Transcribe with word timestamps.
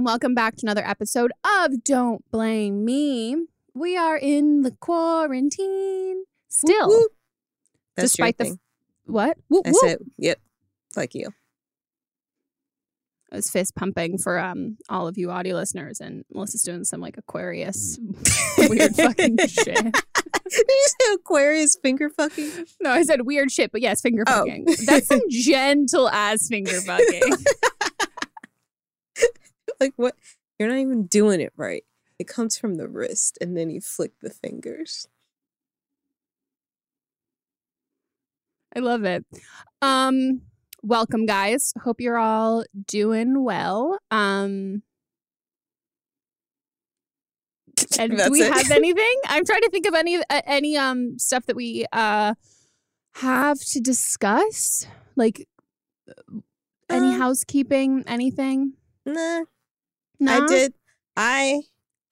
and 0.00 0.06
welcome 0.06 0.34
back 0.34 0.56
to 0.56 0.64
another 0.64 0.82
episode 0.86 1.30
of 1.44 1.84
Don't 1.84 2.24
Blame 2.30 2.86
Me. 2.86 3.36
We 3.74 3.98
are 3.98 4.16
in 4.16 4.62
the 4.62 4.70
quarantine 4.70 6.24
still, 6.48 6.88
Whoop, 6.88 7.00
whoop. 7.02 7.12
That's 7.96 8.12
despite 8.12 8.38
the 8.38 8.46
f- 8.46 8.56
what? 9.04 9.36
Whoop, 9.50 9.66
I 9.66 9.72
said, 9.72 9.98
yep, 10.16 10.40
like 10.96 11.14
you. 11.14 11.28
I 13.30 13.36
was 13.36 13.50
fist 13.50 13.74
pumping 13.76 14.16
for 14.16 14.38
um 14.38 14.78
all 14.88 15.06
of 15.06 15.18
you 15.18 15.30
audio 15.30 15.54
listeners, 15.54 16.00
and 16.00 16.24
Melisa's 16.34 16.62
doing 16.62 16.84
some 16.84 17.02
like 17.02 17.18
Aquarius 17.18 17.98
weird 18.58 18.96
fucking 18.96 19.36
shit. 19.48 19.66
Did 20.50 20.66
you 20.66 20.86
say 20.86 21.12
Aquarius 21.14 21.76
finger 21.82 22.08
fucking? 22.08 22.50
No, 22.80 22.90
I 22.90 23.02
said 23.02 23.26
weird 23.26 23.52
shit, 23.52 23.70
but 23.70 23.82
yes, 23.82 24.00
finger 24.00 24.24
Oh. 24.26 24.38
fucking. 24.46 24.66
That's 24.86 25.08
some 25.08 25.20
gentle 25.28 26.08
ass 26.08 26.48
finger 26.48 26.80
fucking. 26.80 27.22
Like 29.80 29.94
what? 29.96 30.14
You're 30.58 30.68
not 30.68 30.78
even 30.78 31.06
doing 31.06 31.40
it 31.40 31.52
right. 31.56 31.84
It 32.18 32.28
comes 32.28 32.58
from 32.58 32.76
the 32.76 32.88
wrist, 32.88 33.38
and 33.40 33.56
then 33.56 33.70
you 33.70 33.80
flick 33.80 34.12
the 34.20 34.30
fingers. 34.30 35.08
I 38.74 38.80
love 38.80 39.04
it. 39.04 39.24
Um, 39.82 40.42
welcome, 40.82 41.26
guys. 41.26 41.72
Hope 41.82 42.00
you're 42.00 42.18
all 42.18 42.64
doing 42.86 43.42
well. 43.42 43.98
Um, 44.10 44.82
and 47.98 48.18
do 48.18 48.30
we 48.30 48.40
it. 48.40 48.52
have 48.52 48.70
anything? 48.70 49.20
I'm 49.28 49.44
trying 49.44 49.62
to 49.62 49.70
think 49.70 49.86
of 49.86 49.94
any 49.94 50.16
uh, 50.16 50.42
any 50.46 50.76
um 50.76 51.18
stuff 51.18 51.46
that 51.46 51.56
we 51.56 51.86
uh 51.92 52.34
have 53.16 53.58
to 53.60 53.80
discuss, 53.80 54.86
like 55.16 55.48
uh, 56.08 56.40
any 56.90 57.12
Uh, 57.12 57.18
housekeeping, 57.18 58.04
anything. 58.06 58.74
Nah, 59.04 59.44
No? 60.20 60.44
I 60.44 60.46
did. 60.46 60.74
I 61.16 61.62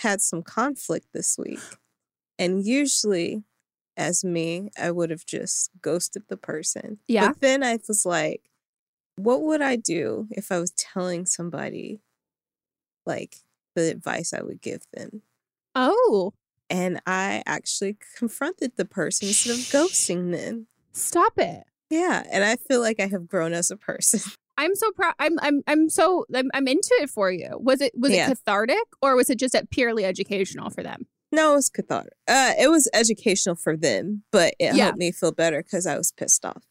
had 0.00 0.20
some 0.20 0.42
conflict 0.42 1.06
this 1.12 1.36
week, 1.38 1.60
and 2.38 2.64
usually, 2.64 3.42
as 3.96 4.24
me, 4.24 4.70
I 4.80 4.90
would 4.90 5.10
have 5.10 5.24
just 5.26 5.70
ghosted 5.82 6.24
the 6.28 6.36
person. 6.36 6.98
Yeah. 7.06 7.28
But 7.28 7.40
then 7.40 7.62
I 7.62 7.78
was 7.86 8.04
like, 8.06 8.50
what 9.16 9.42
would 9.42 9.60
I 9.60 9.76
do 9.76 10.28
if 10.30 10.50
I 10.52 10.58
was 10.58 10.70
telling 10.72 11.26
somebody, 11.26 12.00
like, 13.06 13.36
the 13.74 13.90
advice 13.90 14.32
I 14.32 14.42
would 14.42 14.60
give 14.60 14.82
them? 14.92 15.22
Oh, 15.74 16.32
And 16.70 17.00
I 17.06 17.42
actually 17.46 17.96
confronted 18.16 18.72
the 18.76 18.84
person 18.84 19.28
instead 19.28 19.52
of 19.52 19.58
ghosting 19.58 20.32
them. 20.32 20.66
stop 20.92 21.38
it. 21.38 21.64
Yeah, 21.90 22.22
and 22.30 22.44
I 22.44 22.56
feel 22.56 22.80
like 22.80 23.00
I 23.00 23.06
have 23.06 23.26
grown 23.26 23.52
as 23.52 23.70
a 23.70 23.76
person. 23.76 24.20
I'm 24.58 24.74
so 24.74 24.90
proud. 24.92 25.14
I'm 25.18 25.38
I'm 25.40 25.62
I'm 25.66 25.88
so 25.88 26.26
I'm, 26.34 26.50
I'm 26.52 26.68
into 26.68 26.90
it 27.00 27.08
for 27.08 27.30
you. 27.30 27.56
Was 27.58 27.80
it 27.80 27.92
was 27.96 28.12
Yeah. 28.12 28.26
it 28.26 28.28
cathartic 28.36 28.82
or 29.00 29.16
was 29.16 29.30
it 29.30 29.38
just 29.38 29.56
purely 29.70 30.04
educational 30.04 30.68
for 30.68 30.82
them? 30.82 31.06
No, 31.32 31.52
it 31.52 31.56
was 31.56 31.68
cathartic. 31.70 32.12
Uh, 32.26 32.52
it 32.58 32.68
was 32.68 32.88
educational 32.92 33.54
for 33.54 33.76
them, 33.76 34.24
but 34.32 34.54
it 34.58 34.74
Yeah. 34.74 34.84
helped 34.84 34.98
me 34.98 35.12
feel 35.12 35.32
better 35.32 35.62
because 35.62 35.86
I 35.86 35.96
was 35.96 36.10
pissed 36.12 36.44
off. 36.44 36.64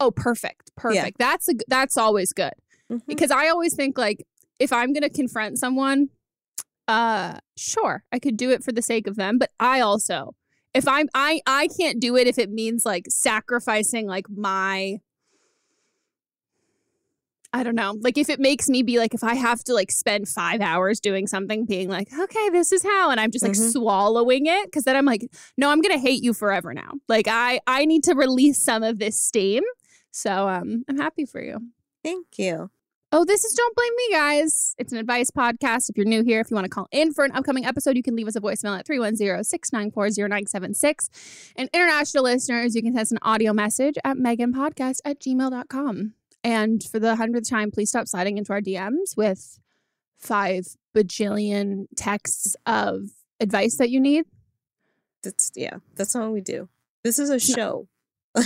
Oh, 0.00 0.10
perfect, 0.10 0.74
perfect. 0.76 1.18
That's 1.18 1.48
a, 1.48 1.52
that's 1.68 1.96
always 1.96 2.32
good 2.32 2.54
Mhm. 2.90 3.02
because 3.06 3.30
I 3.30 3.48
always 3.48 3.74
think 3.74 3.96
like 3.96 4.26
if 4.58 4.72
I'm 4.72 4.92
gonna 4.92 5.08
confront 5.10 5.58
someone, 5.58 6.08
uh, 6.88 7.38
sure, 7.56 8.02
I 8.10 8.18
could 8.18 8.36
do 8.36 8.50
it 8.50 8.64
for 8.64 8.72
the 8.72 8.82
sake 8.82 9.06
of 9.06 9.16
them, 9.16 9.38
but 9.38 9.50
I 9.60 9.80
also 9.80 10.34
if 10.74 10.86
I'm 10.88 11.08
I 11.14 11.40
I 11.46 11.68
can't 11.78 12.00
do 12.00 12.16
it 12.16 12.26
if 12.26 12.38
it 12.38 12.50
means 12.50 12.84
like 12.84 13.04
sacrificing 13.08 14.06
like 14.06 14.26
my. 14.28 14.98
I 17.52 17.62
don't 17.62 17.74
know. 17.74 17.96
Like 18.00 18.18
if 18.18 18.28
it 18.28 18.38
makes 18.40 18.68
me 18.68 18.82
be 18.82 18.98
like 18.98 19.14
if 19.14 19.24
I 19.24 19.34
have 19.34 19.64
to 19.64 19.74
like 19.74 19.90
spend 19.90 20.28
5 20.28 20.60
hours 20.60 21.00
doing 21.00 21.26
something 21.26 21.64
being 21.64 21.88
like, 21.88 22.08
"Okay, 22.18 22.50
this 22.50 22.72
is 22.72 22.82
how." 22.82 23.10
And 23.10 23.18
I'm 23.18 23.30
just 23.30 23.42
like 23.44 23.52
Mhm. 23.56 23.72
swallowing 23.72 24.46
it 24.46 24.70
cuz 24.70 24.84
then 24.84 24.96
I'm 24.96 25.06
like, 25.06 25.30
"No, 25.56 25.70
I'm 25.70 25.80
going 25.80 25.94
to 25.94 25.98
hate 26.00 26.22
you 26.22 26.34
forever 26.34 26.74
now." 26.74 26.92
Like 27.08 27.26
I 27.26 27.60
I 27.66 27.86
need 27.86 28.04
to 28.04 28.14
release 28.14 28.62
some 28.62 28.82
of 28.82 28.98
this 28.98 29.18
steam. 29.20 29.62
So 30.10 30.48
um 30.48 30.84
I'm 30.88 30.98
happy 30.98 31.24
for 31.24 31.40
you. 31.42 31.58
Thank 32.04 32.38
you. 32.38 32.70
Oh, 33.10 33.24
this 33.24 33.42
is 33.42 33.54
Don't 33.54 33.74
Blame 33.74 33.92
Me, 33.96 34.08
guys. 34.12 34.74
It's 34.76 34.92
an 34.92 34.98
advice 34.98 35.30
podcast. 35.30 35.88
If 35.88 35.96
you're 35.96 36.04
new 36.04 36.22
here, 36.22 36.40
if 36.40 36.50
you 36.50 36.54
want 36.54 36.66
to 36.66 36.68
call 36.68 36.88
in 36.92 37.14
for 37.14 37.24
an 37.24 37.32
upcoming 37.32 37.64
episode, 37.64 37.96
you 37.96 38.02
can 38.02 38.14
leave 38.14 38.28
us 38.28 38.36
a 38.36 38.40
voicemail 38.42 38.78
at 38.78 38.84
310 38.86 39.42
694 39.44 40.10
0976. 40.10 41.08
And 41.56 41.70
international 41.72 42.24
listeners, 42.24 42.76
you 42.76 42.82
can 42.82 42.92
send 42.92 43.00
us 43.00 43.10
an 43.10 43.18
audio 43.22 43.54
message 43.54 43.96
at 44.04 44.18
meghanpodcast 44.18 44.98
at 45.06 45.20
gmail.com. 45.20 46.12
And 46.44 46.82
for 46.82 46.98
the 46.98 47.16
hundredth 47.16 47.48
time, 47.50 47.70
please 47.70 47.90
stop 47.90 48.06
sliding 48.08 48.38
into 48.38 48.52
our 48.52 48.60
DMs 48.60 49.16
with 49.16 49.58
five 50.18 50.66
bajillion 50.96 51.86
texts 51.96 52.56
of 52.66 53.10
advice 53.40 53.76
that 53.76 53.90
you 53.90 54.00
need. 54.00 54.24
That's 55.22 55.50
yeah. 55.56 55.78
That's 55.96 56.14
not 56.14 56.24
what 56.24 56.32
we 56.32 56.40
do. 56.40 56.68
This 57.04 57.18
is 57.18 57.30
a 57.30 57.38
show. 57.40 57.88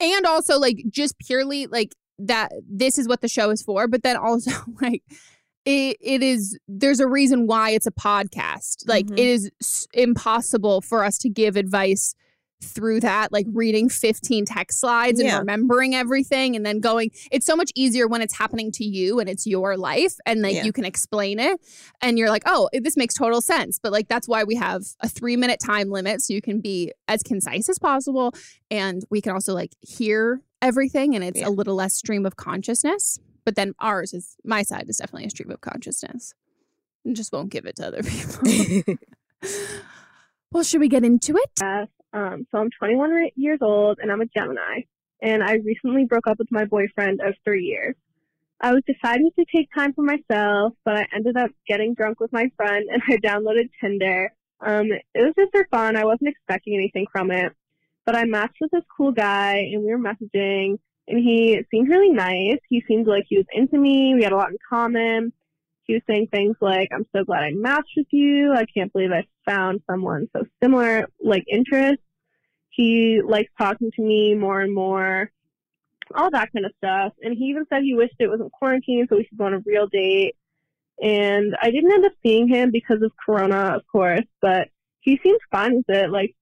And 0.00 0.26
also 0.26 0.58
like 0.58 0.82
just 0.90 1.18
purely 1.18 1.66
like 1.66 1.94
that 2.18 2.50
this 2.68 2.98
is 2.98 3.06
what 3.06 3.20
the 3.20 3.28
show 3.28 3.50
is 3.50 3.62
for 3.62 3.86
but 3.86 4.02
then 4.02 4.16
also 4.16 4.50
like 4.80 5.02
it, 5.64 5.96
it 6.00 6.22
is 6.22 6.58
there's 6.66 6.98
a 6.98 7.06
reason 7.06 7.46
why 7.46 7.70
it's 7.70 7.86
a 7.86 7.90
podcast 7.92 8.88
like 8.88 9.06
Mhm. 9.06 9.18
it 9.18 9.26
is 9.26 9.50
s- 9.60 9.86
impossible 9.92 10.80
for 10.80 11.04
us 11.04 11.18
to 11.18 11.28
give 11.28 11.56
advice 11.56 12.14
through 12.62 13.00
that 13.00 13.30
like 13.32 13.46
reading 13.52 13.88
15 13.88 14.46
text 14.46 14.80
slides 14.80 15.20
and 15.20 15.28
Yeah. 15.28 15.38
remembering 15.38 15.94
everything 15.94 16.56
and 16.56 16.64
then 16.64 16.80
going 16.80 17.10
it's 17.30 17.44
so 17.44 17.54
much 17.54 17.70
easier 17.74 18.08
when 18.08 18.22
it's 18.22 18.34
happening 18.34 18.72
to 18.72 18.84
you 18.84 19.20
and 19.20 19.28
it's 19.28 19.46
your 19.46 19.76
life 19.76 20.14
and 20.24 20.40
like 20.40 20.54
Yeah. 20.54 20.64
you 20.64 20.72
can 20.72 20.86
explain 20.86 21.38
it 21.38 21.60
and 22.00 22.18
you're 22.18 22.30
like 22.30 22.44
oh 22.46 22.70
this 22.72 22.96
makes 22.96 23.14
total 23.14 23.42
sense 23.42 23.78
but 23.78 23.92
like 23.92 24.08
that's 24.08 24.26
why 24.26 24.42
we 24.44 24.54
have 24.56 24.82
a 25.00 25.08
three 25.08 25.36
minute 25.36 25.60
time 25.60 25.90
limit 25.90 26.22
so 26.22 26.32
you 26.32 26.40
can 26.40 26.60
be 26.60 26.92
as 27.08 27.22
concise 27.22 27.68
as 27.68 27.78
possible 27.78 28.32
and 28.70 29.04
we 29.10 29.20
can 29.20 29.32
also 29.32 29.52
like 29.52 29.74
hear 29.80 30.40
everything 30.62 31.14
and 31.14 31.22
it's 31.22 31.40
Yeah. 31.40 31.48
a 31.48 31.50
little 31.50 31.74
less 31.74 31.94
stream 31.94 32.24
of 32.24 32.36
consciousness 32.36 33.18
but 33.44 33.54
then 33.54 33.74
ours 33.80 34.14
is 34.14 34.34
my 34.44 34.62
side 34.62 34.86
is 34.88 34.96
definitely 34.96 35.26
a 35.26 35.30
stream 35.30 35.50
of 35.50 35.60
consciousness 35.60 36.32
and 37.04 37.14
just 37.14 37.32
won't 37.34 37.50
give 37.50 37.66
it 37.66 37.76
to 37.76 37.86
other 37.86 38.02
people 38.82 38.94
well 40.52 40.62
should 40.62 40.80
we 40.80 40.88
get 40.88 41.04
into 41.04 41.36
it 41.36 41.50
Yes. 41.60 41.88
Um, 42.16 42.46
so 42.50 42.58
I'm 42.58 42.70
21 42.78 43.28
years 43.36 43.58
old 43.60 43.98
and 44.00 44.10
I'm 44.10 44.22
a 44.22 44.26
Gemini. 44.26 44.80
And 45.20 45.42
I 45.42 45.56
recently 45.56 46.06
broke 46.06 46.26
up 46.26 46.38
with 46.38 46.50
my 46.50 46.64
boyfriend 46.64 47.20
of 47.20 47.34
three 47.44 47.64
years. 47.64 47.94
I 48.60 48.72
was 48.72 48.82
deciding 48.86 49.30
to 49.38 49.44
take 49.54 49.68
time 49.74 49.92
for 49.92 50.02
myself, 50.02 50.72
but 50.84 50.96
I 50.96 51.06
ended 51.14 51.36
up 51.36 51.50
getting 51.68 51.92
drunk 51.92 52.20
with 52.20 52.32
my 52.32 52.50
friend 52.56 52.86
and 52.90 53.02
I 53.08 53.16
downloaded 53.18 53.68
Tinder. 53.80 54.32
Um, 54.60 54.86
it 54.90 55.04
was 55.14 55.34
just 55.38 55.52
for 55.52 55.66
fun. 55.70 55.96
I 55.96 56.06
wasn't 56.06 56.30
expecting 56.30 56.74
anything 56.74 57.06
from 57.12 57.30
it. 57.30 57.52
But 58.06 58.16
I 58.16 58.24
matched 58.24 58.56
with 58.60 58.70
this 58.70 58.84
cool 58.96 59.12
guy 59.12 59.56
and 59.72 59.82
we 59.82 59.92
were 59.92 59.98
messaging 59.98 60.78
and 61.08 61.18
he 61.18 61.60
seemed 61.70 61.88
really 61.88 62.10
nice. 62.10 62.60
He 62.70 62.82
seemed 62.88 63.06
like 63.06 63.24
he 63.28 63.36
was 63.36 63.46
into 63.52 63.76
me. 63.76 64.14
We 64.14 64.22
had 64.22 64.32
a 64.32 64.36
lot 64.36 64.50
in 64.50 64.56
common. 64.68 65.32
He 65.84 65.94
was 65.94 66.02
saying 66.08 66.28
things 66.32 66.56
like, 66.60 66.88
I'm 66.92 67.06
so 67.14 67.24
glad 67.24 67.44
I 67.44 67.50
matched 67.52 67.92
with 67.96 68.08
you. 68.10 68.52
I 68.52 68.64
can't 68.64 68.92
believe 68.92 69.10
I 69.12 69.24
found 69.48 69.82
someone 69.88 70.28
so 70.32 70.44
similar, 70.62 71.06
like 71.22 71.44
interests. 71.48 72.02
He 72.76 73.22
likes 73.26 73.50
talking 73.58 73.90
to 73.96 74.02
me 74.02 74.34
more 74.34 74.60
and 74.60 74.74
more, 74.74 75.30
all 76.14 76.30
that 76.30 76.52
kind 76.52 76.66
of 76.66 76.72
stuff. 76.76 77.14
And 77.22 77.34
he 77.36 77.46
even 77.46 77.64
said 77.72 77.82
he 77.82 77.94
wished 77.94 78.14
it 78.18 78.28
wasn't 78.28 78.52
quarantine 78.52 79.06
so 79.08 79.16
we 79.16 79.24
could 79.24 79.38
go 79.38 79.46
on 79.46 79.54
a 79.54 79.62
real 79.64 79.86
date. 79.86 80.36
And 81.02 81.56
I 81.60 81.70
didn't 81.70 81.92
end 81.92 82.04
up 82.04 82.12
seeing 82.22 82.48
him 82.48 82.70
because 82.70 83.00
of 83.02 83.12
Corona, 83.24 83.76
of 83.76 83.82
course, 83.90 84.26
but 84.42 84.68
he 85.00 85.18
seemed 85.22 85.40
fine 85.50 85.76
with 85.76 85.88
it. 85.88 86.10
Like, 86.10 86.34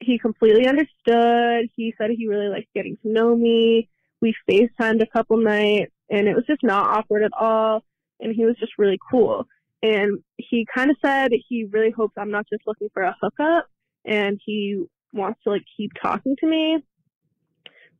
he 0.00 0.18
completely 0.18 0.68
understood. 0.68 1.68
He 1.76 1.92
said 1.98 2.10
he 2.10 2.28
really 2.28 2.48
liked 2.48 2.72
getting 2.74 2.96
to 3.02 3.08
know 3.08 3.34
me. 3.36 3.88
We 4.20 4.34
FaceTimed 4.48 5.02
a 5.02 5.06
couple 5.06 5.38
nights, 5.38 5.92
and 6.08 6.28
it 6.28 6.34
was 6.34 6.44
just 6.46 6.62
not 6.62 6.96
awkward 6.96 7.24
at 7.24 7.32
all. 7.38 7.84
And 8.20 8.34
he 8.34 8.44
was 8.44 8.56
just 8.58 8.72
really 8.78 8.98
cool. 9.10 9.46
And 9.82 10.20
he 10.36 10.66
kind 10.72 10.90
of 10.90 10.96
said 11.04 11.32
he 11.48 11.64
really 11.64 11.90
hopes 11.90 12.14
I'm 12.16 12.30
not 12.30 12.46
just 12.48 12.62
looking 12.66 12.88
for 12.94 13.02
a 13.02 13.16
hookup, 13.20 13.66
and 14.04 14.40
he 14.44 14.84
wants 15.14 15.40
to 15.44 15.50
like 15.50 15.64
keep 15.76 15.92
talking 16.00 16.36
to 16.40 16.46
me. 16.46 16.78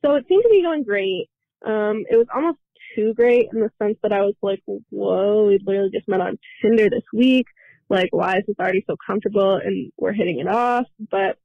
So 0.05 0.15
it 0.17 0.27
seemed 0.29 0.43
to 0.43 0.51
be 0.51 0.63
going 0.63 0.85
great. 0.85 1.29
Um, 1.65 2.05
it 2.11 2.17
was 2.17 2.27
almost 2.35 2.59
too 2.95 3.15
great 3.15 3.49
in 3.53 3.61
the 3.61 3.71
sense 3.81 3.97
that 4.03 4.13
I 4.13 4.21
was 4.21 4.35
like, 4.43 4.63
whoa, 4.91 5.47
we 5.47 5.59
literally 5.65 5.91
just 5.91 6.09
met 6.09 6.21
on 6.21 6.39
Tinder 6.61 6.91
this 6.91 7.05
week. 7.13 7.47
Like, 7.89 8.09
why 8.13 8.39
is 8.39 8.45
this 8.47 8.57
already 8.59 8.85
so 8.87 8.97
comfortable 9.07 9.57
and 9.57 9.93
we're 9.97 10.13
hitting 10.13 10.41
it 10.41 10.49
off? 10.49 10.87
But 11.11 11.39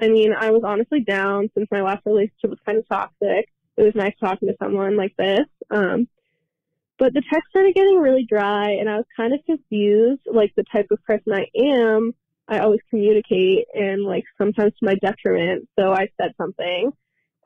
I 0.00 0.08
mean, 0.08 0.32
I 0.32 0.50
was 0.50 0.62
honestly 0.64 1.00
down 1.00 1.50
since 1.54 1.68
my 1.72 1.82
last 1.82 2.06
relationship 2.06 2.50
was 2.50 2.58
kind 2.64 2.78
of 2.78 2.88
toxic. 2.88 3.48
It 3.76 3.82
was 3.82 3.94
nice 3.94 4.14
talking 4.20 4.48
to 4.48 4.54
someone 4.62 4.96
like 4.96 5.16
this. 5.16 5.46
Um, 5.70 6.08
but 6.98 7.14
the 7.14 7.22
text 7.32 7.50
started 7.50 7.74
getting 7.74 7.98
really 7.98 8.26
dry 8.28 8.70
and 8.70 8.88
I 8.88 8.96
was 8.96 9.06
kind 9.16 9.32
of 9.32 9.40
confused. 9.44 10.22
Like, 10.32 10.52
the 10.56 10.64
type 10.72 10.86
of 10.90 11.02
person 11.04 11.32
I 11.32 11.46
am, 11.56 12.12
I 12.48 12.60
always 12.60 12.80
communicate 12.88 13.66
and 13.74 14.04
like 14.04 14.24
sometimes 14.38 14.72
to 14.78 14.86
my 14.86 14.94
detriment. 14.96 15.68
So 15.78 15.92
I 15.92 16.08
said 16.20 16.32
something. 16.38 16.92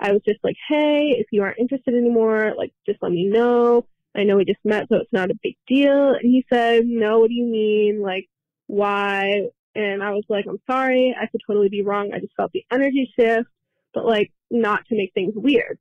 I 0.00 0.12
was 0.12 0.22
just 0.26 0.40
like, 0.42 0.56
hey, 0.68 1.16
if 1.18 1.26
you 1.32 1.42
aren't 1.42 1.58
interested 1.58 1.94
anymore, 1.94 2.54
like 2.56 2.72
just 2.86 3.02
let 3.02 3.12
me 3.12 3.26
know. 3.26 3.86
I 4.14 4.24
know 4.24 4.36
we 4.36 4.44
just 4.44 4.64
met, 4.64 4.88
so 4.88 4.96
it's 4.96 5.12
not 5.12 5.30
a 5.30 5.38
big 5.42 5.56
deal. 5.66 6.10
And 6.10 6.22
he 6.22 6.44
said, 6.52 6.84
No, 6.84 7.20
what 7.20 7.28
do 7.28 7.34
you 7.34 7.46
mean? 7.46 8.02
Like, 8.02 8.28
why? 8.66 9.48
And 9.74 10.02
I 10.02 10.10
was 10.10 10.24
like, 10.28 10.44
I'm 10.46 10.60
sorry. 10.70 11.16
I 11.18 11.26
could 11.26 11.40
totally 11.46 11.70
be 11.70 11.82
wrong. 11.82 12.12
I 12.12 12.18
just 12.18 12.34
felt 12.36 12.52
the 12.52 12.64
energy 12.70 13.10
shift, 13.18 13.48
but 13.94 14.04
like, 14.04 14.30
not 14.50 14.86
to 14.88 14.96
make 14.96 15.14
things 15.14 15.32
weird. 15.34 15.78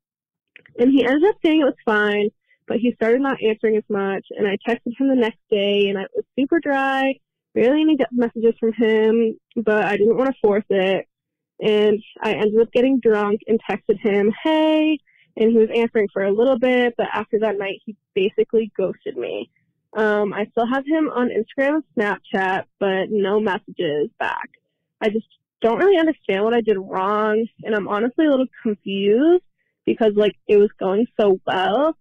And 0.79 0.91
he 0.91 1.03
ended 1.03 1.29
up 1.29 1.35
saying 1.43 1.59
it 1.59 1.65
was 1.65 1.73
fine, 1.83 2.29
but 2.67 2.77
he 2.77 2.93
started 2.93 3.19
not 3.19 3.43
answering 3.43 3.75
as 3.75 3.83
much. 3.89 4.25
And 4.31 4.47
I 4.47 4.57
texted 4.65 4.97
him 4.97 5.09
the 5.09 5.15
next 5.15 5.39
day, 5.49 5.89
and 5.89 5.97
I 5.97 6.03
was 6.15 6.23
super 6.39 6.61
dry, 6.61 7.15
barely 7.53 7.81
any 7.81 7.97
messages 8.11 8.55
from 8.59 8.73
him, 8.73 9.37
but 9.55 9.85
I 9.85 9.97
didn't 9.97 10.17
want 10.17 10.29
to 10.29 10.41
force 10.41 10.65
it. 10.69 11.07
And 11.59 12.01
I 12.21 12.33
ended 12.33 12.59
up 12.59 12.71
getting 12.71 12.99
drunk 12.99 13.41
and 13.47 13.59
texted 13.69 13.99
him, 13.99 14.31
Hey, 14.43 14.97
and 15.37 15.51
he 15.51 15.57
was 15.57 15.69
answering 15.73 16.07
for 16.11 16.23
a 16.23 16.31
little 16.31 16.57
bit, 16.57 16.95
but 16.97 17.07
after 17.13 17.39
that 17.39 17.57
night, 17.57 17.81
he 17.85 17.95
basically 18.13 18.71
ghosted 18.75 19.15
me. 19.15 19.49
Um, 19.93 20.33
I 20.33 20.45
still 20.51 20.67
have 20.67 20.85
him 20.85 21.09
on 21.09 21.29
Instagram 21.29 21.81
and 21.97 22.19
Snapchat, 22.33 22.63
but 22.79 23.09
no 23.09 23.39
messages 23.39 24.09
back. 24.19 24.49
I 25.01 25.09
just 25.09 25.27
don't 25.61 25.77
really 25.77 25.97
understand 25.97 26.43
what 26.43 26.53
I 26.53 26.61
did 26.61 26.77
wrong, 26.77 27.45
and 27.63 27.75
I'm 27.75 27.87
honestly 27.87 28.25
a 28.25 28.29
little 28.29 28.47
confused 28.63 29.43
because 29.85 30.13
like 30.15 30.35
it 30.47 30.57
was 30.57 30.69
going 30.79 31.07
so 31.19 31.39
well. 31.45 31.95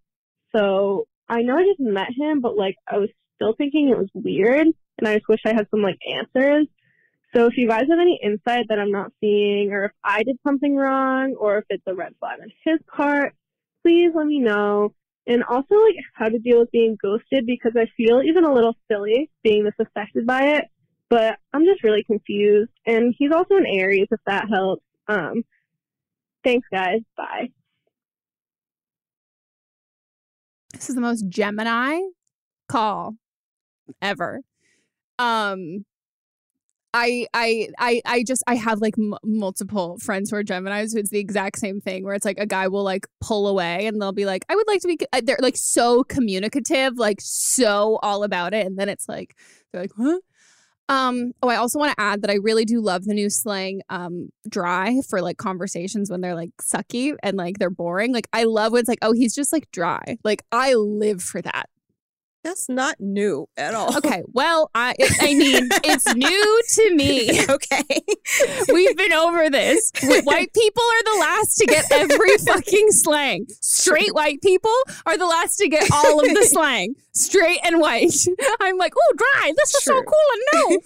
So 0.54 1.06
I 1.28 1.42
know 1.42 1.56
I 1.56 1.64
just 1.64 1.80
met 1.80 2.08
him, 2.16 2.40
but 2.40 2.56
like 2.56 2.76
I 2.88 2.98
was 2.98 3.10
still 3.36 3.54
thinking 3.54 3.88
it 3.88 3.98
was 3.98 4.08
weird, 4.14 4.68
and 4.98 5.08
I 5.08 5.14
just 5.14 5.28
wish 5.28 5.40
I 5.44 5.54
had 5.54 5.66
some 5.70 5.82
like 5.82 5.98
answers. 6.08 6.66
So 7.34 7.46
if 7.46 7.56
you 7.56 7.68
guys 7.68 7.84
have 7.88 7.98
any 8.00 8.18
insight 8.22 8.66
that 8.68 8.78
I'm 8.78 8.90
not 8.90 9.12
seeing, 9.20 9.70
or 9.72 9.84
if 9.86 9.92
I 10.02 10.22
did 10.24 10.36
something 10.46 10.74
wrong, 10.74 11.36
or 11.38 11.58
if 11.58 11.64
it's 11.68 11.82
a 11.86 11.94
red 11.94 12.14
flag 12.18 12.40
on 12.42 12.50
his 12.64 12.80
part, 12.94 13.34
please 13.84 14.10
let 14.14 14.26
me 14.26 14.40
know. 14.40 14.94
And 15.26 15.44
also 15.44 15.74
like 15.74 15.94
how 16.14 16.28
to 16.28 16.38
deal 16.38 16.58
with 16.58 16.72
being 16.72 16.96
ghosted 17.00 17.46
because 17.46 17.72
I 17.76 17.86
feel 17.96 18.20
even 18.22 18.44
a 18.44 18.52
little 18.52 18.74
silly 18.90 19.30
being 19.44 19.64
this 19.64 19.74
affected 19.78 20.26
by 20.26 20.56
it. 20.56 20.64
But 21.08 21.38
I'm 21.52 21.64
just 21.64 21.84
really 21.84 22.02
confused. 22.04 22.70
And 22.86 23.14
he's 23.16 23.30
also 23.32 23.56
an 23.56 23.66
Aries 23.66 24.08
if 24.10 24.20
that 24.26 24.48
helps. 24.48 24.82
Um 25.06 25.44
thanks 26.42 26.66
guys. 26.72 27.00
Bye. 27.16 27.50
This 30.72 30.88
is 30.88 30.94
the 30.94 31.00
most 31.00 31.28
Gemini 31.28 32.00
call 32.68 33.16
ever. 34.00 34.40
Um 35.20 35.84
I 36.92 37.26
I 37.34 37.68
I 37.78 38.02
I 38.04 38.24
just 38.24 38.42
I 38.48 38.56
have 38.56 38.80
like 38.80 38.94
m- 38.98 39.14
multiple 39.22 39.96
friends 40.00 40.30
who 40.30 40.36
are 40.36 40.42
Gemini's. 40.42 40.94
It's 40.94 41.10
the 41.10 41.20
exact 41.20 41.58
same 41.60 41.80
thing 41.80 42.02
where 42.04 42.14
it's 42.14 42.24
like 42.24 42.38
a 42.40 42.46
guy 42.46 42.66
will 42.66 42.82
like 42.82 43.06
pull 43.20 43.46
away 43.46 43.86
and 43.86 44.00
they'll 44.02 44.10
be 44.12 44.26
like, 44.26 44.44
"I 44.48 44.56
would 44.56 44.66
like 44.66 44.80
to 44.82 44.88
be." 44.88 44.98
uh, 45.12 45.20
They're 45.24 45.38
like 45.40 45.56
so 45.56 46.02
communicative, 46.02 46.94
like 46.98 47.18
so 47.20 48.00
all 48.02 48.24
about 48.24 48.54
it, 48.54 48.66
and 48.66 48.76
then 48.76 48.88
it's 48.88 49.08
like 49.08 49.36
they're 49.72 49.82
like, 49.82 49.92
"Huh." 49.96 50.18
Um, 50.90 51.32
oh, 51.42 51.48
I 51.48 51.56
also 51.56 51.78
want 51.80 51.92
to 51.96 52.02
add 52.02 52.22
that 52.22 52.30
I 52.30 52.36
really 52.36 52.66
do 52.66 52.80
love 52.82 53.04
the 53.06 53.14
new 53.14 53.30
slang 53.30 53.82
um 53.90 54.30
dry 54.50 54.96
for 55.10 55.22
like 55.22 55.38
conversations 55.38 56.10
when 56.10 56.20
they're 56.22 56.36
like 56.36 56.52
sucky 56.62 57.16
and 57.24 57.38
like 57.38 57.58
they're 57.60 57.70
boring. 57.70 58.12
Like 58.14 58.28
I 58.34 58.44
love 58.44 58.72
when 58.72 58.80
it's 58.80 58.90
like, 58.90 59.00
oh, 59.02 59.12
he's 59.14 59.34
just 59.34 59.52
like 59.54 59.70
dry. 59.72 60.18
Like 60.24 60.44
I 60.52 60.74
live 60.74 61.22
for 61.22 61.42
that. 61.42 61.69
That's 62.42 62.70
not 62.70 62.96
new 62.98 63.48
at 63.56 63.74
all. 63.74 63.96
Okay, 63.98 64.22
well, 64.32 64.70
I 64.74 64.94
I 65.20 65.34
mean, 65.34 65.68
it's 65.84 66.14
new 66.14 66.62
to 66.74 66.94
me. 66.94 67.44
okay. 67.48 67.82
We've 68.72 68.96
been 68.96 69.12
over 69.12 69.50
this. 69.50 69.92
White 70.02 70.52
people 70.54 70.82
are 70.82 71.04
the 71.04 71.18
last 71.20 71.56
to 71.58 71.66
get 71.66 71.84
every 71.92 72.38
fucking 72.38 72.92
slang. 72.92 73.46
Straight 73.60 74.14
white 74.14 74.40
people 74.40 74.74
are 75.04 75.18
the 75.18 75.26
last 75.26 75.56
to 75.56 75.68
get 75.68 75.90
all 75.92 76.20
of 76.20 76.34
the 76.34 76.44
slang. 76.44 76.94
Straight 77.12 77.60
and 77.64 77.80
white. 77.80 78.14
I'm 78.60 78.78
like, 78.78 78.94
oh, 78.96 79.14
dry. 79.16 79.52
This 79.56 79.74
is 79.74 79.84
so 79.84 80.02
cool 80.02 80.28
and 80.32 80.42
new. 80.54 80.80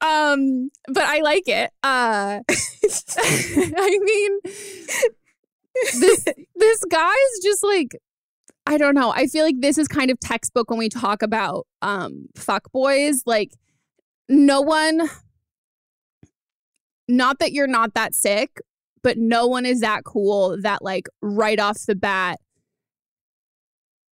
Um, 0.00 0.70
but 0.88 1.04
I 1.04 1.20
like 1.20 1.46
it. 1.46 1.70
Uh, 1.82 2.40
I 2.48 3.98
mean, 4.02 4.38
this 6.00 6.24
this 6.56 6.84
guy 6.90 7.12
is 7.12 7.40
just 7.42 7.62
like 7.62 7.96
I 8.68 8.76
don't 8.76 8.94
know. 8.94 9.12
I 9.12 9.26
feel 9.26 9.46
like 9.46 9.60
this 9.60 9.78
is 9.78 9.88
kind 9.88 10.10
of 10.10 10.20
textbook 10.20 10.68
when 10.68 10.78
we 10.78 10.90
talk 10.90 11.22
about 11.22 11.66
um 11.80 12.26
fuck 12.36 12.70
boys. 12.70 13.22
Like 13.24 13.52
no 14.28 14.60
one 14.60 15.08
not 17.08 17.38
that 17.38 17.52
you're 17.52 17.66
not 17.66 17.94
that 17.94 18.14
sick, 18.14 18.60
but 19.02 19.16
no 19.16 19.46
one 19.46 19.64
is 19.64 19.80
that 19.80 20.04
cool 20.04 20.58
that 20.60 20.82
like 20.82 21.08
right 21.22 21.58
off 21.58 21.86
the 21.86 21.94
bat 21.94 22.40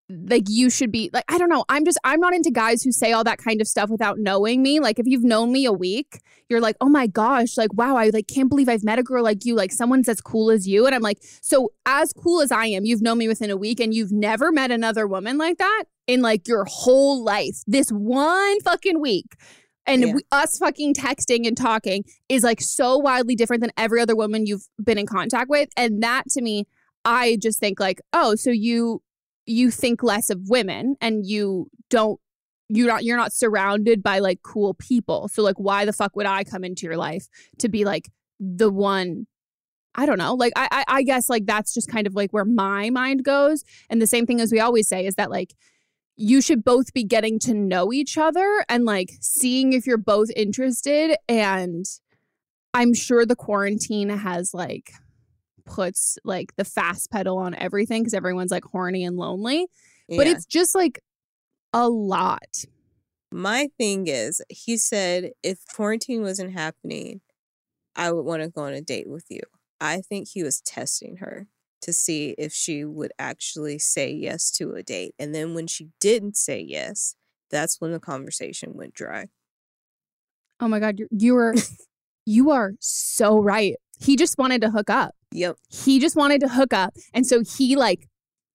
like 0.08 0.44
you 0.48 0.70
should 0.70 0.92
be 0.92 1.10
like 1.12 1.24
I 1.28 1.36
don't 1.38 1.48
know. 1.48 1.64
I'm 1.68 1.84
just 1.84 1.98
I'm 2.04 2.20
not 2.20 2.32
into 2.34 2.50
guys 2.50 2.82
who 2.82 2.92
say 2.92 3.12
all 3.12 3.24
that 3.24 3.38
kind 3.38 3.60
of 3.60 3.66
stuff 3.66 3.90
without 3.90 4.18
knowing 4.18 4.62
me. 4.62 4.78
Like 4.78 4.98
if 4.98 5.06
you've 5.06 5.24
known 5.24 5.50
me 5.52 5.64
a 5.64 5.72
week, 5.72 6.20
you're 6.48 6.60
like, 6.60 6.76
"Oh 6.80 6.88
my 6.88 7.06
gosh, 7.08 7.56
like 7.56 7.72
wow, 7.74 7.96
I 7.96 8.10
like 8.10 8.28
can't 8.28 8.48
believe 8.48 8.68
I've 8.68 8.84
met 8.84 8.98
a 9.00 9.02
girl 9.02 9.24
like 9.24 9.44
you. 9.44 9.56
Like 9.56 9.72
someone's 9.72 10.08
as 10.08 10.20
cool 10.20 10.50
as 10.50 10.66
you." 10.68 10.86
And 10.86 10.94
I'm 10.94 11.02
like, 11.02 11.18
"So 11.42 11.72
as 11.86 12.12
cool 12.12 12.40
as 12.40 12.52
I 12.52 12.66
am, 12.66 12.84
you've 12.84 13.02
known 13.02 13.18
me 13.18 13.26
within 13.26 13.50
a 13.50 13.56
week 13.56 13.80
and 13.80 13.92
you've 13.92 14.12
never 14.12 14.52
met 14.52 14.70
another 14.70 15.06
woman 15.08 15.38
like 15.38 15.58
that 15.58 15.84
in 16.06 16.22
like 16.22 16.46
your 16.46 16.64
whole 16.68 17.24
life. 17.24 17.62
This 17.66 17.88
one 17.90 18.60
fucking 18.60 19.00
week." 19.00 19.34
And 19.88 20.02
Yeah. 20.02 20.14
we, 20.14 20.22
us 20.32 20.58
fucking 20.58 20.94
texting 20.94 21.46
and 21.46 21.56
talking 21.56 22.04
is 22.28 22.42
like 22.42 22.60
so 22.60 22.96
wildly 22.98 23.36
different 23.36 23.60
than 23.60 23.70
every 23.76 24.00
other 24.00 24.16
woman 24.16 24.44
you've 24.44 24.66
been 24.82 24.98
in 24.98 25.06
contact 25.06 25.48
with. 25.48 25.68
And 25.76 26.02
that 26.02 26.24
to 26.30 26.42
me, 26.42 26.66
I 27.04 27.38
just 27.40 27.60
think 27.60 27.78
like, 27.78 28.00
oh, 28.12 28.34
so 28.34 28.50
you 28.50 29.00
you 29.46 29.70
think 29.70 30.02
less 30.02 30.30
of 30.30 30.48
women 30.48 30.96
and 31.00 31.24
you 31.26 31.68
don't 31.88 32.20
you're 32.68 32.88
not 32.88 33.04
you're 33.04 33.16
not 33.16 33.32
surrounded 33.32 34.02
by 34.02 34.18
like 34.18 34.42
cool 34.42 34.74
people. 34.74 35.28
So 35.28 35.42
like 35.42 35.58
why 35.58 35.84
the 35.84 35.92
fuck 35.92 36.16
would 36.16 36.26
I 36.26 36.44
come 36.44 36.64
into 36.64 36.86
your 36.86 36.96
life 36.96 37.28
to 37.58 37.68
be 37.68 37.84
like 37.84 38.10
the 38.40 38.70
one 38.70 39.26
I 39.94 40.04
don't 40.04 40.18
know. 40.18 40.34
Like 40.34 40.52
I, 40.56 40.68
I 40.70 40.84
I 40.88 41.02
guess 41.02 41.30
like 41.30 41.46
that's 41.46 41.72
just 41.72 41.90
kind 41.90 42.06
of 42.06 42.14
like 42.14 42.32
where 42.32 42.44
my 42.44 42.90
mind 42.90 43.24
goes. 43.24 43.64
And 43.88 44.02
the 44.02 44.06
same 44.06 44.26
thing 44.26 44.40
as 44.40 44.52
we 44.52 44.60
always 44.60 44.88
say 44.88 45.06
is 45.06 45.14
that 45.14 45.30
like 45.30 45.54
you 46.16 46.40
should 46.40 46.64
both 46.64 46.92
be 46.92 47.04
getting 47.04 47.38
to 47.38 47.54
know 47.54 47.92
each 47.92 48.18
other 48.18 48.64
and 48.68 48.84
like 48.84 49.10
seeing 49.20 49.72
if 49.72 49.86
you're 49.86 49.98
both 49.98 50.30
interested 50.34 51.16
and 51.28 51.84
I'm 52.74 52.94
sure 52.94 53.24
the 53.24 53.36
quarantine 53.36 54.08
has 54.08 54.52
like 54.52 54.92
puts 55.66 56.18
like 56.24 56.54
the 56.56 56.64
fast 56.64 57.10
pedal 57.10 57.38
on 57.38 57.54
everything 57.54 58.02
because 58.02 58.14
everyone's 58.14 58.50
like 58.50 58.64
horny 58.64 59.04
and 59.04 59.16
lonely. 59.16 59.66
But 60.08 60.26
it's 60.26 60.46
just 60.46 60.74
like 60.74 61.00
a 61.72 61.88
lot. 61.88 62.64
My 63.32 63.68
thing 63.76 64.06
is, 64.06 64.40
he 64.48 64.76
said 64.76 65.32
if 65.42 65.58
quarantine 65.74 66.22
wasn't 66.22 66.52
happening, 66.52 67.20
I 67.94 68.12
would 68.12 68.24
want 68.24 68.42
to 68.42 68.48
go 68.48 68.62
on 68.62 68.72
a 68.72 68.80
date 68.80 69.08
with 69.08 69.26
you. 69.28 69.40
I 69.80 70.00
think 70.00 70.28
he 70.28 70.42
was 70.42 70.60
testing 70.60 71.16
her 71.16 71.48
to 71.82 71.92
see 71.92 72.34
if 72.38 72.52
she 72.52 72.84
would 72.84 73.12
actually 73.18 73.78
say 73.78 74.10
yes 74.10 74.50
to 74.52 74.72
a 74.72 74.82
date. 74.82 75.14
And 75.18 75.34
then 75.34 75.54
when 75.54 75.66
she 75.66 75.90
didn't 76.00 76.36
say 76.36 76.60
yes, 76.60 77.16
that's 77.50 77.80
when 77.80 77.92
the 77.92 78.00
conversation 78.00 78.74
went 78.74 78.94
dry. 78.94 79.26
Oh 80.60 80.68
my 80.68 80.80
god, 80.80 80.98
you're 80.98 81.08
you 81.10 81.36
are 81.36 81.54
you 82.26 82.50
are 82.50 82.72
so 82.80 83.38
right. 83.38 83.74
He 83.98 84.16
just 84.16 84.36
wanted 84.38 84.60
to 84.62 84.70
hook 84.70 84.90
up. 84.90 85.14
Yep. 85.32 85.56
He 85.70 85.98
just 85.98 86.16
wanted 86.16 86.40
to 86.42 86.48
hook 86.48 86.72
up, 86.72 86.94
and 87.14 87.26
so 87.26 87.42
he 87.42 87.76
like 87.76 88.08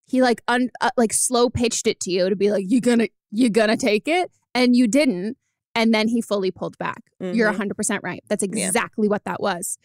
he 0.08 0.22
like 0.22 0.42
un 0.48 0.70
uh, 0.82 0.90
like 0.98 1.14
slow 1.14 1.50
pitched 1.50 1.88
it 1.88 2.00
to 2.02 2.12
you 2.12 2.30
to 2.30 2.36
be 2.36 2.52
like 2.52 2.66
you 2.68 2.82
gonna 2.82 3.08
you 3.32 3.50
gonna 3.50 3.78
take 3.78 4.08
it, 4.08 4.32
and 4.54 4.76
you 4.76 4.88
didn't, 4.88 5.38
and 5.76 5.94
then 5.94 6.08
he 6.08 6.22
fully 6.22 6.52
pulled 6.52 6.78
back. 6.78 7.02
You're 7.20 7.52
Mhm. 7.52 7.56
hundred 7.58 7.76
percent 7.78 8.02
right. 8.04 8.24
That's 8.30 8.44
Yeah. 8.44 8.68
exactly 8.68 9.08
what 9.08 9.24
that 9.26 9.42
was, 9.42 9.78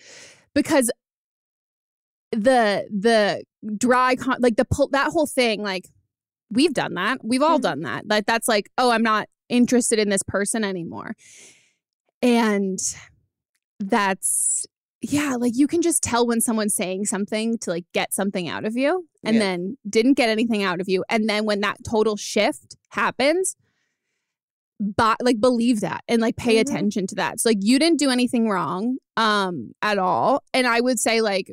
because 0.54 0.90
the 2.32 2.86
the 2.90 3.44
dry 3.76 4.16
con- 4.16 4.38
like 4.40 4.56
the 4.56 4.64
pull 4.64 4.88
that 4.88 5.10
whole 5.12 5.26
thing 5.26 5.62
like 5.62 5.88
we've 6.50 6.74
done 6.74 6.94
that 6.94 7.18
we've 7.24 7.42
all 7.42 7.58
Mhm. 7.58 7.62
done 7.62 7.80
that 7.82 8.06
like 8.08 8.26
that's 8.26 8.48
like 8.48 8.68
oh 8.78 8.90
i'm 8.90 9.02
not 9.02 9.28
interested 9.48 9.98
in 9.98 10.08
this 10.10 10.22
person 10.26 10.64
anymore 10.64 11.14
and 12.22 12.78
that's 13.78 14.66
yeah 15.12 15.34
like 15.38 15.52
you 15.56 15.66
can 15.66 15.82
just 15.82 16.02
tell 16.02 16.26
when 16.26 16.40
someone's 16.40 16.74
saying 16.74 17.04
something 17.04 17.58
to 17.58 17.70
like 17.70 17.84
get 17.92 18.12
something 18.12 18.48
out 18.48 18.64
of 18.64 18.76
you 18.76 19.06
and 19.24 19.36
Yeah. 19.36 19.42
then 19.42 19.78
didn't 19.88 20.14
get 20.14 20.28
anything 20.28 20.62
out 20.62 20.80
of 20.80 20.88
you 20.88 21.04
and 21.08 21.28
then 21.28 21.44
when 21.44 21.60
that 21.60 21.78
total 21.88 22.16
shift 22.16 22.76
happens 22.90 23.56
but 24.78 25.16
like 25.22 25.40
believe 25.40 25.80
that 25.80 26.02
and 26.06 26.20
like 26.20 26.36
pay 26.36 26.56
Mhm. 26.56 26.60
attention 26.60 27.06
to 27.06 27.14
that 27.14 27.40
so 27.40 27.48
like 27.48 27.58
you 27.60 27.78
didn't 27.78 27.98
do 27.98 28.10
anything 28.10 28.48
wrong 28.50 28.98
um 29.16 29.72
at 29.80 29.96
all 29.98 30.42
and 30.52 30.66
i 30.66 30.80
would 30.80 31.00
say 31.00 31.22
like 31.22 31.50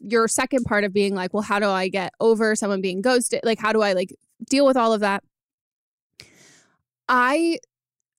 your 0.00 0.28
second 0.28 0.64
part 0.64 0.84
of 0.84 0.92
being 0.92 1.14
like 1.14 1.32
well 1.32 1.42
how 1.42 1.58
do 1.58 1.68
i 1.68 1.88
get 1.88 2.12
over 2.20 2.54
someone 2.54 2.82
being 2.82 3.00
ghosted 3.00 3.40
like 3.44 3.58
how 3.58 3.72
do 3.72 3.80
i 3.80 3.94
like 3.94 4.14
deal 4.50 4.66
with 4.66 4.76
all 4.76 4.92
of 4.92 5.00
that 5.00 5.22
i 7.08 7.58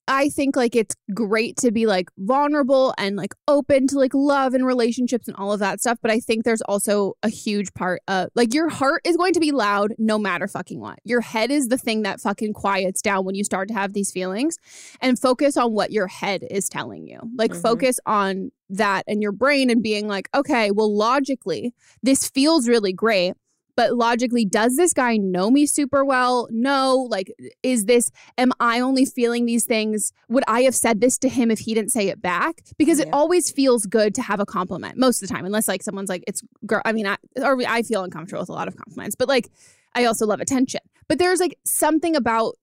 I 0.07 0.29
think 0.29 0.55
like 0.55 0.75
it's 0.75 0.95
great 1.13 1.57
to 1.57 1.71
be 1.71 1.85
like 1.85 2.09
vulnerable 2.17 2.93
and 2.97 3.15
like 3.15 3.33
open 3.47 3.87
to 3.87 3.97
like 3.97 4.13
love 4.13 4.53
and 4.53 4.65
relationships 4.65 5.27
and 5.27 5.35
all 5.37 5.51
of 5.51 5.59
that 5.59 5.81
stuff. 5.81 5.97
But 6.01 6.11
I 6.11 6.19
think 6.19 6.45
there's 6.45 6.61
also 6.61 7.15
a 7.23 7.29
huge 7.29 7.73
part 7.73 8.01
of 8.07 8.29
like 8.35 8.53
your 8.53 8.69
heart 8.69 9.01
is 9.05 9.17
going 9.17 9.33
to 9.33 9.39
be 9.39 9.51
loud 9.51 9.93
no 9.97 10.17
matter 10.17 10.47
fucking 10.47 10.79
what. 10.79 10.99
Your 11.03 11.21
head 11.21 11.51
is 11.51 11.67
the 11.67 11.77
thing 11.77 12.03
that 12.03 12.21
fucking 12.21 12.53
quiets 12.53 13.01
down 13.01 13.25
when 13.25 13.35
you 13.35 13.43
start 13.43 13.67
to 13.67 13.73
have 13.73 13.93
these 13.93 14.11
feelings 14.11 14.57
and 15.01 15.19
focus 15.19 15.57
on 15.57 15.73
what 15.73 15.91
your 15.91 16.07
head 16.07 16.45
is 16.49 16.69
telling 16.69 17.07
you. 17.07 17.19
Like 17.35 17.51
Mhm. 17.51 17.61
focus 17.61 17.99
on 18.05 18.51
that 18.69 19.03
and 19.07 19.21
your 19.21 19.31
brain 19.31 19.69
and 19.69 19.81
being 19.81 20.07
like, 20.07 20.29
okay, 20.33 20.71
well, 20.71 20.93
logically, 20.95 21.73
this 22.01 22.27
feels 22.27 22.67
really 22.67 22.93
great. 22.93 23.33
But 23.77 23.93
logically, 23.93 24.43
does 24.43 24.75
this 24.75 24.91
guy 24.91 25.17
know 25.17 25.51
me 25.51 25.67
super 25.67 26.03
well? 26.03 26.50
No. 26.51 27.07
Like, 27.10 27.31
is 27.62 27.86
this 27.86 28.12
am 28.38 28.51
I 28.60 28.79
only 28.79 29.05
feeling 29.05 29.46
these 29.46 29.65
things? 29.65 30.12
Would 30.27 30.43
I 30.48 30.62
have 30.63 30.75
said 30.75 31.00
this 31.00 31.17
to 31.19 31.29
him 31.29 31.51
if 31.51 31.60
he 31.60 31.75
didn't 31.75 31.91
say 31.91 32.10
it 32.10 32.22
back? 32.22 32.63
Because 32.77 33.00
it 33.00 33.07
always 33.13 33.51
feels 33.51 33.86
good 33.86 34.15
to 34.15 34.24
have 34.24 34.39
a 34.39 34.46
compliment 34.46 34.98
most 34.98 35.22
of 35.22 35.29
the 35.29 35.34
time, 35.34 35.46
unless 35.46 35.67
like 35.67 35.84
someone's 35.84 36.10
like, 36.10 36.24
it's 36.27 36.41
girl. 36.65 36.81
I 36.84 36.91
mean, 36.91 37.05
I, 37.05 37.17
or 37.38 37.62
I 37.67 37.84
feel 37.84 38.03
uncomfortable 38.03 38.41
with 38.41 38.50
a 38.50 38.53
lot 38.53 38.67
of 38.67 38.75
compliments, 38.75 39.15
but 39.15 39.27
like, 39.27 39.48
I 39.93 40.05
also 40.05 40.25
love 40.25 40.41
attention. 40.41 40.81
But 41.07 41.19
there's 41.19 41.39
like 41.39 41.57
something 41.63 42.15
about 42.15 42.55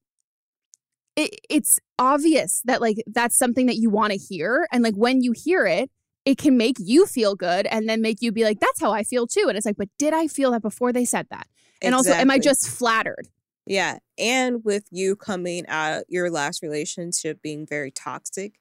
it, 1.16 1.38
it's 1.48 1.78
obvious 1.96 2.60
that 2.64 2.80
like 2.80 2.96
that's 3.06 3.38
something 3.38 3.66
that 3.66 3.76
you 3.76 3.88
want 3.88 4.12
to 4.12 4.18
hear. 4.18 4.66
And 4.72 4.82
like 4.82 4.94
when 4.94 5.22
you 5.22 5.32
hear 5.32 5.64
it, 5.64 5.90
it 6.24 6.38
can 6.38 6.56
make 6.56 6.76
you 6.78 7.06
feel 7.06 7.34
good 7.34 7.66
and 7.66 7.88
then 7.88 8.00
make 8.00 8.22
you 8.22 8.32
be 8.32 8.44
like, 8.44 8.60
that's 8.60 8.80
how 8.80 8.92
I 8.92 9.02
feel 9.02 9.26
too. 9.26 9.46
And 9.48 9.56
it's 9.56 9.66
like, 9.66 9.76
but 9.76 9.88
did 9.98 10.14
I 10.14 10.26
feel 10.26 10.52
that 10.52 10.62
before 10.62 10.92
they 10.92 11.04
said 11.04 11.26
that? 11.30 11.46
And 11.82 11.94
also, 11.94 12.12
am 12.12 12.30
I 12.30 12.38
just 12.38 12.66
flattered? 12.68 13.28
Yeah. 13.66 13.98
And 14.18 14.64
with 14.64 14.84
you 14.90 15.16
coming 15.16 15.66
out 15.68 16.04
your 16.08 16.30
last 16.30 16.62
relationship 16.62 17.42
being 17.42 17.66
very 17.66 17.90
toxic, 17.90 18.54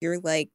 you're 0.00 0.18
like 0.18 0.50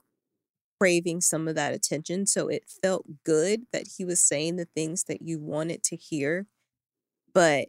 craving 0.79 1.21
some 1.21 1.47
of 1.47 1.55
that 1.55 1.73
attention. 1.73 2.25
So 2.25 2.47
it 2.47 2.63
felt 2.81 3.05
good 3.23 3.63
that 3.71 3.87
he 3.97 4.03
was 4.03 4.21
saying 4.21 4.55
the 4.55 4.65
things 4.65 5.05
that 5.05 5.21
you 5.21 5.39
wanted 5.39 5.83
to 5.83 5.95
hear. 5.95 6.47
But 7.33 7.67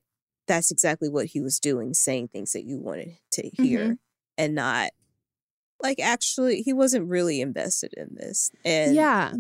that's 0.49 0.71
exactly 0.71 1.09
what 1.09 1.27
he 1.27 1.41
was 1.41 1.61
doing, 1.61 1.95
saying 1.95 2.29
things 2.29 2.53
that 2.53 2.65
you 2.65 2.79
wanted 2.79 3.19
to 3.33 3.49
hear 3.49 3.81
mm-hmm. 3.81 3.93
and 4.39 4.55
not 4.55 4.91
like 5.83 6.01
actually 6.01 6.63
he 6.63 6.73
wasn't 6.73 7.09
really 7.09 7.41
invested 7.41 7.93
in 7.97 8.15
this. 8.15 8.51
And 8.65 8.95
yeah. 8.95 9.33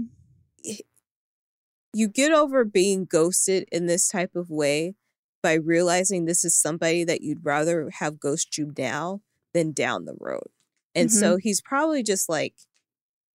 you 1.94 2.08
get 2.08 2.32
over 2.32 2.64
being 2.64 3.04
ghosted 3.04 3.66
in 3.70 3.86
this 3.86 4.08
type 4.08 4.34
of 4.34 4.50
way 4.50 4.94
by 5.42 5.54
realizing 5.54 6.24
this 6.24 6.44
is 6.44 6.54
somebody 6.54 7.04
that 7.04 7.20
you'd 7.20 7.44
rather 7.44 7.90
have 7.98 8.20
ghost 8.20 8.56
you 8.56 8.72
now 8.76 9.20
than 9.54 9.72
down 9.72 10.04
the 10.04 10.16
road. 10.18 10.48
And 10.94 11.10
so 11.10 11.32
mm-hmm. 11.32 11.40
he's 11.42 11.60
probably 11.60 12.02
just 12.02 12.28
like 12.28 12.54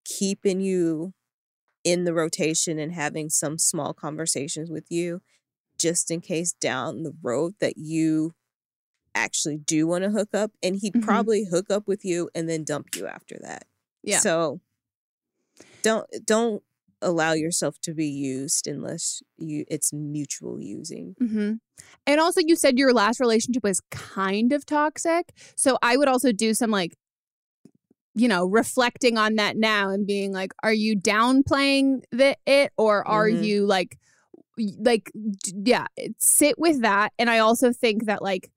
keeping 0.06 0.62
you 0.62 1.14
in 1.84 2.04
the 2.04 2.14
rotation 2.14 2.80
and 2.80 2.94
having 2.94 3.30
some 3.30 3.58
small 3.58 3.94
conversations 3.94 4.70
with 4.70 4.86
you 4.90 5.22
just 5.78 6.12
in 6.12 6.22
case 6.22 6.54
down 6.54 7.04
the 7.04 7.14
road 7.22 7.54
that 7.60 7.78
you 7.78 8.34
actually 9.18 9.58
do 9.58 9.86
want 9.88 10.04
to 10.04 10.10
hook 10.12 10.34
up 10.34 10.52
and 10.64 10.76
he'd 10.78 10.94
Mhm. 10.96 11.02
probably 11.02 11.46
hook 11.46 11.70
up 11.70 11.88
with 11.88 12.04
you 12.06 12.30
and 12.34 12.48
then 12.50 12.64
dump 12.64 12.96
you 12.96 13.08
after 13.08 13.38
that. 13.42 13.66
Yeah. 14.04 14.20
So 14.20 14.62
don't 15.82 16.08
don't 16.26 16.64
allow 17.02 17.34
yourself 17.34 17.80
to 17.82 17.94
be 17.94 18.08
used 18.08 18.66
unless 18.68 19.22
you 19.38 19.66
it's 19.68 19.94
mutual 19.94 20.60
using. 20.60 21.16
hmm 21.20 21.54
And 22.08 22.20
also, 22.20 22.42
you 22.44 22.56
said 22.56 22.80
your 22.80 22.92
last 22.94 23.20
relationship 23.20 23.64
was 23.64 23.82
kind 23.92 24.52
of 24.52 24.66
toxic. 24.66 25.32
So 25.56 25.78
I 25.84 25.96
would 25.98 26.08
also 26.08 26.32
do 26.32 26.56
some 26.56 26.72
like, 26.72 26.94
you 28.16 28.28
know, 28.28 28.46
reflecting 28.46 29.18
on 29.18 29.36
that 29.36 29.58
now 29.58 29.90
and 29.90 30.08
being 30.08 30.32
like, 30.34 30.52
are 30.64 30.74
you 30.74 30.98
downplaying 30.98 32.02
the 32.12 32.36
it 32.48 32.72
or 32.78 33.08
are 33.08 33.30
Mhm. 33.30 33.44
you 33.44 33.66
like, 33.68 34.00
like, 34.80 35.12
yeah, 35.54 35.86
sit 36.18 36.58
with 36.58 36.82
that. 36.82 37.14
And 37.20 37.30
I 37.30 37.38
also 37.40 37.72
think 37.72 38.06
that 38.06 38.24
like, 38.24 38.50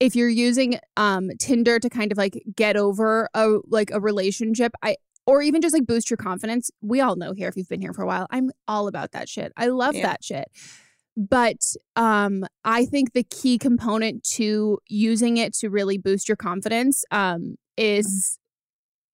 if 0.00 0.14
you're 0.16 0.28
using 0.28 0.78
um 0.96 1.30
Tinder 1.38 1.78
to 1.78 1.88
kind 1.88 2.12
of 2.12 2.18
like 2.18 2.42
get 2.54 2.76
over 2.76 3.28
a 3.34 3.58
like 3.68 3.90
a 3.90 4.00
relationship, 4.00 4.72
I 4.82 4.96
or 5.26 5.42
even 5.42 5.60
just 5.60 5.74
like 5.74 5.86
boost 5.86 6.10
your 6.10 6.16
confidence. 6.18 6.70
We 6.80 7.00
all 7.00 7.16
know 7.16 7.32
here 7.32 7.48
if 7.48 7.56
you've 7.56 7.68
been 7.68 7.80
here 7.80 7.92
for 7.92 8.02
a 8.02 8.06
while, 8.06 8.26
I'm 8.30 8.50
all 8.68 8.86
about 8.88 9.12
that 9.12 9.28
shit. 9.28 9.52
I 9.56 9.66
love 9.68 9.94
Yeah. 9.94 10.02
that 10.02 10.24
shit. 10.24 10.48
But 11.16 11.62
um 11.96 12.44
I 12.64 12.84
think 12.84 13.12
the 13.12 13.24
key 13.24 13.58
component 13.58 14.22
to 14.34 14.78
using 14.88 15.38
it 15.38 15.54
to 15.54 15.70
really 15.70 15.98
boost 15.98 16.28
your 16.28 16.36
confidence 16.36 17.04
um 17.10 17.56
is 17.76 18.38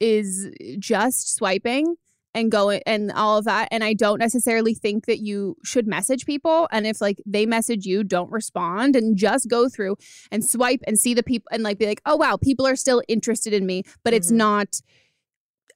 is 0.01 0.51
just 0.79 1.35
swiping 1.35 1.95
and 2.35 2.51
going 2.51 2.81
and 2.87 3.13
all 3.13 3.37
of 3.39 3.45
that 3.45 3.69
and 3.71 3.85
i 3.85 3.93
don't 3.93 4.19
necessarily 4.19 4.75
think 4.75 5.07
that 5.07 5.19
you 5.21 5.57
should 5.63 5.87
message 5.87 6.25
people 6.27 6.69
and 6.73 6.87
if 6.87 7.01
like 7.01 7.21
they 7.27 7.45
message 7.47 7.85
you 7.87 8.03
don't 8.03 8.31
respond 8.31 8.97
and 8.97 9.17
just 9.17 9.49
go 9.49 9.69
through 9.69 9.97
and 10.31 10.45
swipe 10.45 10.81
and 10.87 10.99
see 10.99 11.15
the 11.15 11.23
people 11.23 11.49
and 11.53 11.63
like 11.63 11.79
be 11.79 11.87
like 11.87 12.01
oh 12.07 12.17
wow 12.17 12.37
people 12.37 12.67
are 12.67 12.77
still 12.77 13.03
interested 13.09 13.53
in 13.53 13.67
me 13.67 13.83
but 14.05 14.15
it's 14.15 14.31
Mhm. 14.33 14.37
not 14.37 14.81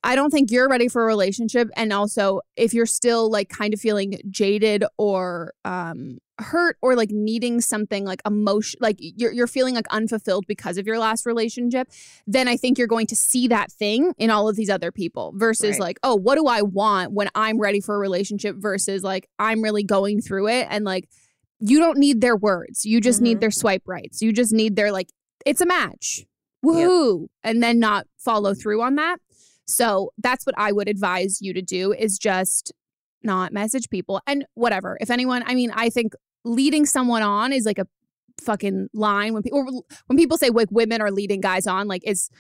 I 0.06 0.14
don't 0.14 0.30
think 0.30 0.50
you're 0.50 0.68
ready 0.68 0.88
for 0.88 1.02
a 1.02 1.06
relationship. 1.06 1.68
And 1.76 1.92
also, 1.92 2.40
if 2.56 2.72
you're 2.72 2.86
still 2.86 3.30
like 3.30 3.48
kind 3.48 3.74
of 3.74 3.80
feeling 3.80 4.20
jaded 4.30 4.84
or 4.98 5.52
um, 5.64 6.18
hurt 6.38 6.76
or 6.80 6.94
like 6.94 7.10
needing 7.10 7.60
something 7.60 8.04
like 8.04 8.20
emotion, 8.24 8.78
like 8.80 8.96
you're, 9.00 9.32
you're 9.32 9.46
feeling 9.48 9.74
like 9.74 9.86
unfulfilled 9.90 10.44
because 10.46 10.78
of 10.78 10.86
your 10.86 10.98
last 10.98 11.26
relationship, 11.26 11.88
then 12.26 12.46
I 12.46 12.56
think 12.56 12.78
you're 12.78 12.86
going 12.86 13.08
to 13.08 13.16
see 13.16 13.48
that 13.48 13.72
thing 13.72 14.12
in 14.16 14.30
all 14.30 14.48
of 14.48 14.54
these 14.54 14.70
other 14.70 14.92
people 14.92 15.32
versus 15.34 15.72
Right. 15.72 15.80
like, 15.80 15.98
oh, 16.04 16.14
what 16.14 16.36
do 16.36 16.46
I 16.46 16.62
want 16.62 17.12
when 17.12 17.28
I'm 17.34 17.58
ready 17.58 17.80
for 17.80 17.96
a 17.96 17.98
relationship 17.98 18.56
versus 18.58 19.02
like 19.02 19.28
I'm 19.40 19.60
really 19.60 19.82
going 19.82 20.20
through 20.20 20.48
it. 20.48 20.68
And 20.70 20.84
like, 20.84 21.08
you 21.58 21.78
don't 21.80 21.98
need 21.98 22.20
their 22.20 22.36
words. 22.36 22.84
You 22.84 23.00
just 23.00 23.20
need 23.20 23.38
Mhm. 23.38 23.40
their 23.40 23.50
swipe 23.50 23.82
rights. 23.86 24.22
You 24.22 24.32
just 24.32 24.52
need 24.52 24.76
their 24.76 24.92
like, 24.92 25.08
it's 25.44 25.60
a 25.60 25.66
match. 25.66 26.26
Woohoo. 26.64 27.26
And 27.42 27.62
then 27.62 27.78
not 27.78 28.06
follow 28.18 28.52
through 28.54 28.82
on 28.82 28.94
that. 28.96 29.18
So 29.66 30.12
that's 30.18 30.46
what 30.46 30.54
I 30.58 30.72
would 30.72 30.88
advise 30.88 31.38
you 31.40 31.52
to 31.54 31.62
do 31.62 31.92
is 31.92 32.18
just 32.18 32.72
not 33.22 33.52
message 33.52 33.88
people 33.90 34.20
and 34.26 34.46
whatever. 34.54 34.96
If 35.00 35.10
anyone, 35.10 35.42
I 35.46 35.54
mean, 35.54 35.72
I 35.74 35.90
think 35.90 36.12
leading 36.44 36.86
someone 36.86 37.22
on 37.22 37.52
is 37.52 37.64
like 37.66 37.78
a 37.78 37.86
fucking 38.42 38.88
line 38.94 39.32
when 39.34 39.42
people 39.42 39.84
when 40.06 40.16
people 40.18 40.36
say 40.38 40.50
like 40.50 40.68
women 40.70 41.00
are 41.00 41.10
leading 41.10 41.40
guys 41.40 41.66
on, 41.66 41.88
like 41.88 42.02
it's 42.04 42.30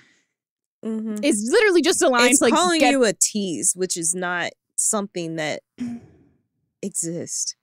Mhm. 0.84 1.18
it's 1.24 1.42
literally 1.50 1.82
just 1.82 2.02
a 2.02 2.08
line 2.08 2.30
It's 2.30 2.40
like 2.40 2.52
calling 2.54 2.78
get 2.80 2.90
you 2.92 3.02
a 3.04 3.12
tease, 3.12 3.72
which 3.74 3.96
is 3.96 4.14
not 4.14 4.50
something 4.78 5.36
that 5.36 5.62
exists. 6.82 7.56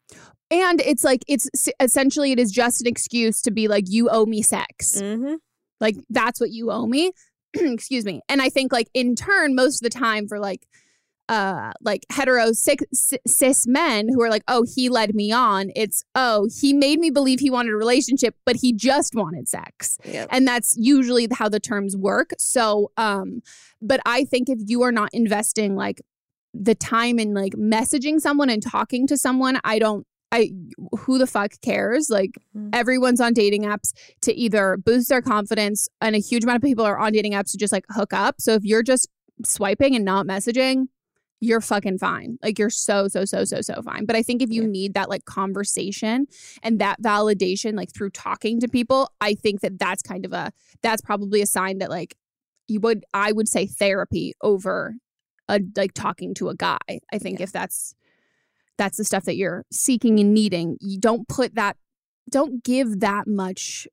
and 0.52 0.82
it's 0.82 1.04
like 1.04 1.24
it's 1.28 1.48
essentially 1.80 2.32
it 2.32 2.40
is 2.40 2.52
just 2.52 2.82
an 2.82 2.88
excuse 2.88 3.42
to 3.42 3.52
be 3.52 3.68
like 3.68 3.86
you 3.88 4.10
owe 4.10 4.26
me 4.26 4.42
sex. 4.42 5.00
Mm-hmm. 5.02 5.36
Like 5.80 5.96
that's 6.10 6.40
what 6.40 6.52
you 6.52 6.72
owe 6.72 6.86
me. 6.86 7.12
Excuse 7.74 8.06
me. 8.06 8.22
And 8.30 8.42
I 8.42 8.50
think 8.50 8.72
like 8.72 8.90
in 8.94 9.16
turn, 9.16 9.56
most 9.56 9.82
of 9.84 9.92
the 9.92 9.98
time 9.98 10.28
for 10.28 10.40
like 10.40 10.68
uh 11.30 11.72
like 11.82 12.06
hetero 12.12 12.52
cis, 12.52 13.14
cis 13.26 13.66
men 13.68 14.10
who 14.10 14.22
are 14.22 14.30
like, 14.30 14.44
oh, 14.48 14.66
he 14.76 14.90
led 14.90 15.16
me 15.16 15.32
on. 15.32 15.72
It's 15.76 16.04
oh, 16.16 16.48
he 16.60 16.74
made 16.74 17.00
me 17.00 17.10
believe 17.10 17.40
he 17.40 17.50
wanted 17.50 17.74
a 17.74 17.78
relationship, 17.78 18.36
but 18.46 18.58
he 18.58 18.74
just 18.74 19.16
wanted 19.16 19.48
sex. 19.48 19.98
Yep. 20.04 20.30
And 20.32 20.48
that's 20.48 20.76
usually 20.78 21.28
how 21.32 21.50
the 21.50 21.60
terms 21.60 21.96
work. 21.96 22.32
So 22.38 22.92
um, 22.98 23.42
but 23.82 24.02
I 24.06 24.26
think 24.26 24.50
if 24.50 24.60
you 24.66 24.82
are 24.84 24.92
not 24.92 25.10
investing 25.14 25.76
like 25.76 26.02
the 26.54 26.76
time 26.76 27.20
in 27.20 27.34
like 27.34 27.54
messaging 27.54 28.20
someone 28.20 28.50
and 28.50 28.62
talking 28.62 29.08
to 29.08 29.18
someone, 29.18 29.60
I 29.64 29.80
don't 29.80 30.06
I 30.34 30.52
who 31.00 31.18
the 31.18 31.28
fuck 31.28 31.54
cares? 31.62 32.10
Like 32.10 32.32
Mhm. 32.56 32.70
everyone's 32.74 33.22
on 33.22 33.34
dating 33.34 33.64
apps 33.64 33.94
to 34.22 34.34
either 34.34 34.78
boost 34.78 35.08
their 35.10 35.22
confidence, 35.22 35.88
and 36.02 36.16
a 36.16 36.20
huge 36.20 36.44
amount 36.44 36.58
of 36.58 36.64
people 36.64 36.84
are 36.86 36.98
on 36.98 37.14
dating 37.14 37.34
apps 37.34 37.52
to 37.52 37.58
just 37.58 37.72
like 37.72 37.86
hook 37.90 38.12
up. 38.14 38.36
So 38.42 38.54
if 38.54 38.64
you're 38.66 38.84
just 38.84 39.08
swiping 39.46 39.96
and 39.96 40.04
not 40.06 40.26
messaging, 40.26 40.88
you're 41.40 41.62
fucking 41.62 41.98
fine. 41.98 42.38
Like 42.42 42.58
you're 42.58 42.70
so, 42.70 43.08
so, 43.10 43.26
so, 43.26 43.44
so, 43.44 43.60
so 43.62 43.82
fine. 43.82 44.06
But 44.06 44.16
I 44.16 44.24
think 44.24 44.42
if 44.42 44.50
you 44.50 44.62
Yeah. 44.64 44.68
need 44.70 44.94
that 44.94 45.10
like 45.10 45.26
conversation 45.26 46.26
and 46.64 46.80
that 46.80 47.02
validation, 47.02 47.76
like 47.76 47.94
through 47.94 48.12
talking 48.12 48.60
to 48.62 48.68
people, 48.68 49.10
I 49.22 49.36
think 49.36 49.60
that 49.62 49.78
that's 49.78 50.02
kind 50.02 50.26
of 50.26 50.34
a, 50.34 50.52
that's 50.82 51.02
probably 51.02 51.42
a 51.42 51.46
sign 51.46 51.80
that 51.80 51.90
like 51.90 52.16
you 52.70 52.80
would, 52.80 53.04
I 53.14 53.34
would 53.34 53.50
say 53.50 53.66
therapy 53.68 54.34
over 54.42 54.96
a 55.50 55.60
like 55.76 55.94
talking 55.94 56.34
to 56.36 56.48
a 56.48 56.56
guy. 56.56 56.78
I 57.12 57.18
think 57.20 57.40
Yeah. 57.40 57.44
if 57.44 57.52
that's, 57.52 57.94
that's 58.78 58.98
the 58.98 59.04
stuff 59.04 59.26
that 59.26 59.36
you're 59.36 59.66
seeking 59.72 60.20
and 60.20 60.34
needing, 60.34 60.78
you 60.82 61.00
don't 61.00 61.28
put 61.28 61.56
that, 61.56 61.78
don't 62.30 62.64
give 62.64 63.00
that 63.02 63.28
much 63.28 63.88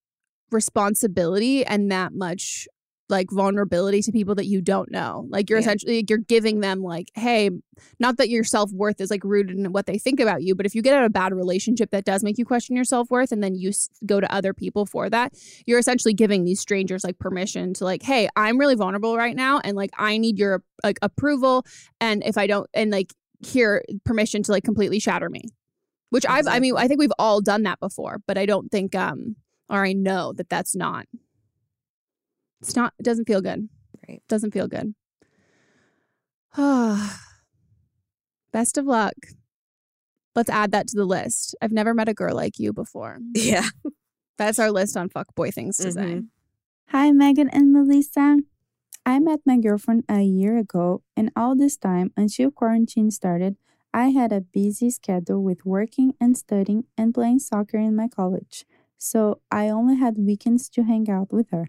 responsibility 0.50 1.64
and 1.64 1.90
that 1.90 2.12
much 2.12 2.68
like 3.08 3.26
vulnerability 3.32 4.00
to 4.02 4.12
people 4.12 4.36
that 4.36 4.46
you 4.46 4.60
don't 4.62 4.88
know. 4.92 5.26
Like 5.30 5.50
you're 5.50 5.58
Yeah. 5.58 5.62
essentially 5.62 5.96
like, 5.96 6.08
you're 6.10 6.18
giving 6.20 6.60
them 6.60 6.80
like, 6.80 7.08
hey, 7.16 7.50
not 7.98 8.18
that 8.18 8.28
your 8.28 8.44
self 8.44 8.70
worth 8.70 9.00
is 9.00 9.10
like 9.10 9.24
rooted 9.24 9.56
in 9.58 9.72
what 9.72 9.86
they 9.86 9.98
think 9.98 10.20
about 10.20 10.44
you, 10.44 10.54
but 10.54 10.64
if 10.64 10.76
you 10.76 10.82
get 10.82 10.94
out 10.94 11.02
of 11.02 11.06
a 11.06 11.10
bad 11.10 11.34
relationship 11.34 11.90
that 11.90 12.04
does 12.04 12.22
make 12.22 12.38
you 12.38 12.44
question 12.44 12.76
your 12.76 12.84
self 12.84 13.10
worth, 13.10 13.32
and 13.32 13.42
then 13.42 13.56
you 13.56 13.70
s- 13.70 13.88
go 14.06 14.20
to 14.20 14.32
other 14.32 14.54
people 14.54 14.86
for 14.86 15.10
that, 15.10 15.34
you're 15.66 15.80
essentially 15.80 16.14
giving 16.14 16.44
these 16.44 16.60
strangers 16.60 17.02
like 17.02 17.18
permission 17.18 17.74
to 17.74 17.84
like, 17.84 18.02
hey, 18.04 18.28
I'm 18.36 18.58
really 18.58 18.76
vulnerable 18.76 19.16
right 19.16 19.34
now, 19.34 19.58
and 19.58 19.76
like 19.76 19.90
I 19.98 20.16
need 20.16 20.38
your 20.38 20.62
like 20.84 20.98
approval, 21.02 21.64
and 22.00 22.22
if 22.24 22.38
I 22.38 22.46
don't, 22.46 22.70
and 22.74 22.92
like 22.92 23.12
here 23.40 23.82
permission 24.04 24.42
to 24.44 24.52
like 24.52 24.64
completely 24.64 24.98
shatter 25.00 25.28
me. 25.30 25.42
Which 26.10 26.26
I've, 26.26 26.48
I 26.48 26.58
mean, 26.58 26.74
I 26.76 26.88
think 26.88 26.98
we've 26.98 27.12
all 27.20 27.40
done 27.40 27.62
that 27.62 27.78
before, 27.78 28.18
but 28.26 28.36
I 28.36 28.44
don't 28.44 28.68
think, 28.70 28.96
um, 28.96 29.36
or 29.68 29.84
I 29.84 29.92
know 29.92 30.32
that 30.32 30.48
that's 30.48 30.74
not. 30.74 31.06
It's 32.60 32.74
not. 32.74 32.92
It 32.98 33.04
doesn't 33.04 33.26
feel 33.26 33.40
good. 33.40 33.68
Right. 34.08 34.20
Doesn't 34.28 34.50
feel 34.52 34.66
good. 34.66 34.94
Best 38.52 38.76
of 38.76 38.86
luck. 38.86 39.14
Let's 40.34 40.50
add 40.50 40.72
that 40.72 40.88
to 40.88 40.96
the 40.96 41.04
list. 41.04 41.54
I've 41.62 41.72
never 41.72 41.94
met 41.94 42.08
a 42.08 42.14
girl 42.14 42.34
like 42.34 42.58
you 42.58 42.72
before. 42.72 43.18
Yeah. 43.34 43.68
That's 44.38 44.58
our 44.58 44.70
list 44.70 44.96
on 44.96 45.08
fuck 45.10 45.34
boy 45.34 45.50
things 45.50 45.76
to 45.78 45.92
say. 45.92 46.00
Mhm. 46.00 46.26
Hi, 46.88 47.10
Meghan 47.10 47.48
and 47.52 47.74
Melisa. 47.74 48.38
I 49.04 49.18
met 49.18 49.40
my 49.44 49.58
girlfriend 49.58 50.04
a 50.08 50.22
year 50.22 50.56
ago, 50.56 51.02
and 51.16 51.30
all 51.36 51.56
this 51.56 51.76
time, 51.76 52.12
until 52.16 52.50
quarantine 52.50 53.10
started, 53.10 53.56
I 53.92 54.08
had 54.10 54.32
a 54.32 54.40
busy 54.40 54.90
schedule 54.90 55.42
with 55.42 55.66
working 55.66 56.14
and 56.20 56.36
studying 56.36 56.84
and 56.96 57.12
playing 57.12 57.40
soccer 57.40 57.78
in 57.78 57.96
my 57.96 58.08
college. 58.08 58.64
So 58.98 59.40
I 59.50 59.68
only 59.68 59.96
had 59.96 60.16
weekends 60.18 60.68
to 60.70 60.84
hang 60.84 61.10
out 61.10 61.32
with 61.32 61.50
her. 61.50 61.68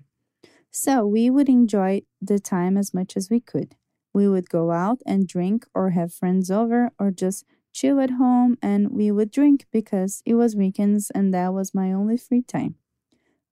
So 0.72 1.06
we 1.06 1.30
would 1.30 1.50
enjoy 1.50 2.04
the 2.22 2.40
time 2.40 2.78
as 2.78 2.94
much 2.94 3.18
as 3.18 3.30
we 3.30 3.40
could. 3.40 3.76
We 4.14 4.28
would 4.28 4.50
go 4.50 4.72
out 4.72 5.02
and 5.06 5.28
drink 5.28 5.66
or 5.74 5.92
have 5.92 6.14
friends 6.14 6.52
over 6.52 6.92
or 7.00 7.12
just 7.12 7.46
chill 7.74 8.00
at 8.00 8.12
home 8.12 8.58
and 8.62 8.90
we 8.92 9.12
would 9.12 9.32
drink 9.32 9.66
because 9.72 10.22
it 10.26 10.36
was 10.36 10.56
weekends 10.56 11.10
and 11.12 11.34
that 11.34 11.54
was 11.54 11.74
my 11.74 11.94
only 11.94 12.18
free 12.18 12.42
time. 12.42 12.76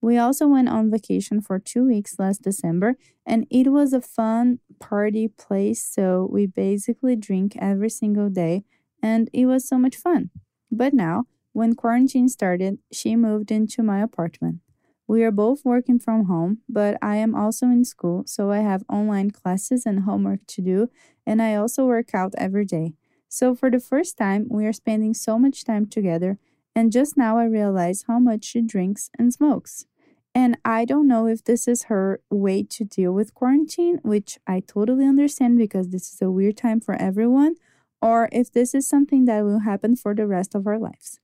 We 0.00 0.16
also 0.16 0.48
went 0.48 0.68
on 0.68 0.90
vacation 0.90 1.40
for 1.40 1.58
two 1.58 1.84
weeks 1.84 2.18
last 2.18 2.42
December, 2.42 2.96
and 3.26 3.46
it 3.50 3.70
was 3.70 3.92
a 3.92 4.00
fun 4.00 4.60
party 4.78 5.28
place. 5.28 5.84
So 5.84 6.28
we 6.30 6.46
basically 6.46 7.16
drink 7.16 7.54
every 7.58 7.90
single 7.90 8.30
day, 8.30 8.64
and 9.02 9.28
it 9.32 9.46
was 9.46 9.68
so 9.68 9.78
much 9.78 9.96
fun. 9.96 10.30
But 10.70 10.94
now, 10.94 11.24
when 11.52 11.74
quarantine 11.74 12.28
started, 12.28 12.78
she 12.92 13.16
moved 13.16 13.50
into 13.50 13.82
my 13.82 14.00
apartment. 14.00 14.60
We 15.06 15.24
are 15.24 15.32
both 15.32 15.64
working 15.64 15.98
from 15.98 16.26
home, 16.26 16.58
but 16.68 16.96
I 17.02 17.16
am 17.16 17.34
also 17.34 17.66
in 17.66 17.84
school, 17.84 18.22
so 18.26 18.50
I 18.52 18.58
have 18.58 18.84
online 18.88 19.32
classes 19.32 19.84
and 19.84 20.00
homework 20.00 20.46
to 20.46 20.62
do, 20.62 20.88
and 21.26 21.42
I 21.42 21.56
also 21.56 21.84
work 21.84 22.14
out 22.14 22.32
every 22.38 22.64
day. 22.64 22.94
So 23.28 23.54
for 23.54 23.70
the 23.70 23.80
first 23.80 24.16
time, 24.16 24.46
we 24.48 24.66
are 24.66 24.72
spending 24.72 25.12
so 25.14 25.38
much 25.38 25.64
time 25.64 25.86
together, 25.86 26.38
and 26.74 26.92
just 26.92 27.16
now 27.16 27.38
I 27.38 27.44
realize 27.44 28.04
how 28.06 28.20
much 28.20 28.44
she 28.44 28.62
drinks 28.62 29.10
and 29.18 29.32
smokes. 29.34 29.86
And 30.34 30.56
I 30.64 30.84
don't 30.84 31.08
know 31.08 31.26
if 31.26 31.44
this 31.44 31.66
is 31.66 31.84
her 31.84 32.20
way 32.30 32.62
to 32.62 32.84
deal 32.84 33.12
with 33.12 33.34
quarantine, 33.34 33.98
which 34.02 34.38
I 34.46 34.60
totally 34.60 35.04
understand 35.04 35.58
because 35.58 35.88
this 35.88 36.12
is 36.12 36.22
a 36.22 36.30
weird 36.30 36.56
time 36.56 36.80
for 36.80 36.94
everyone, 36.94 37.56
or 38.00 38.28
if 38.30 38.50
this 38.52 38.74
is 38.74 38.88
something 38.88 39.24
that 39.24 39.44
will 39.44 39.60
happen 39.60 39.96
for 39.96 40.14
the 40.14 40.26
rest 40.26 40.54
of 40.54 40.66
our 40.66 40.78
lives. 40.78 41.18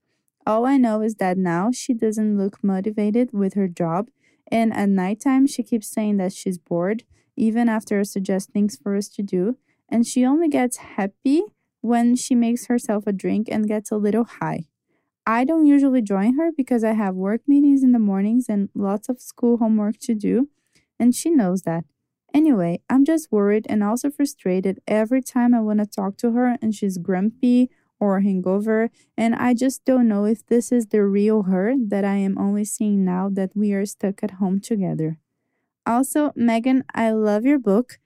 All 0.45 0.65
I 0.65 0.77
know 0.77 1.01
is 1.01 1.15
that 1.15 1.37
now 1.37 1.71
she 1.71 1.93
doesn't 1.93 2.37
look 2.37 2.63
motivated 2.63 3.31
with 3.31 3.53
her 3.53 3.67
job, 3.67 4.09
and 4.51 4.73
at 4.73 4.89
nighttime 4.89 5.47
she 5.47 5.63
keeps 5.63 5.87
saying 5.87 6.17
that 6.17 6.33
she's 6.33 6.57
bored, 6.57 7.03
even 7.35 7.69
after 7.69 7.99
I 7.99 8.03
suggest 8.03 8.49
things 8.49 8.77
for 8.77 8.95
us 8.95 9.07
to 9.09 9.23
do, 9.23 9.57
and 9.89 10.05
she 10.05 10.25
only 10.25 10.49
gets 10.49 10.77
happy 10.77 11.43
when 11.81 12.15
she 12.15 12.35
makes 12.35 12.67
herself 12.67 13.07
a 13.07 13.13
drink 13.13 13.47
and 13.51 13.67
gets 13.67 13.91
a 13.91 13.97
little 13.97 14.25
high. 14.25 14.65
I 15.27 15.43
don't 15.43 15.67
usually 15.67 16.01
join 16.01 16.35
her 16.39 16.51
because 16.51 16.83
I 16.83 16.93
have 16.93 17.15
work 17.15 17.41
meetings 17.47 17.83
in 17.83 17.91
the 17.91 17.99
mornings 17.99 18.47
and 18.49 18.69
lots 18.73 19.09
of 19.09 19.21
school 19.21 19.57
homework 19.57 19.97
to 19.99 20.15
do, 20.15 20.49
and 20.99 21.13
she 21.13 21.29
knows 21.29 21.63
that. 21.63 21.85
Anyway, 22.33 22.81
I'm 22.89 23.05
just 23.05 23.31
worried 23.31 23.67
and 23.69 23.83
also 23.83 24.09
frustrated 24.09 24.79
every 24.87 25.21
time 25.21 25.53
I 25.53 25.61
want 25.61 25.79
to 25.79 25.85
talk 25.85 26.17
to 26.19 26.31
her 26.31 26.57
and 26.61 26.73
she's 26.73 26.97
grumpy 26.97 27.69
or 27.99 28.21
hangover, 28.21 28.89
and 29.17 29.35
I 29.35 29.53
just 29.53 29.85
don't 29.85 30.07
know 30.07 30.25
if 30.25 30.45
this 30.45 30.71
is 30.71 30.87
the 30.87 31.03
real 31.03 31.43
her 31.43 31.75
that 31.87 32.05
I 32.05 32.17
am 32.17 32.37
only 32.37 32.65
seeing 32.65 33.05
now 33.05 33.29
that 33.29 33.51
we 33.55 33.73
are 33.73 33.85
stuck 33.85 34.23
at 34.23 34.31
home 34.39 34.59
together. 34.61 35.19
Also, 35.85 36.31
Meghan, 36.31 36.83
I 36.93 37.11
love 37.11 37.45
your 37.45 37.59
book. 37.59 37.99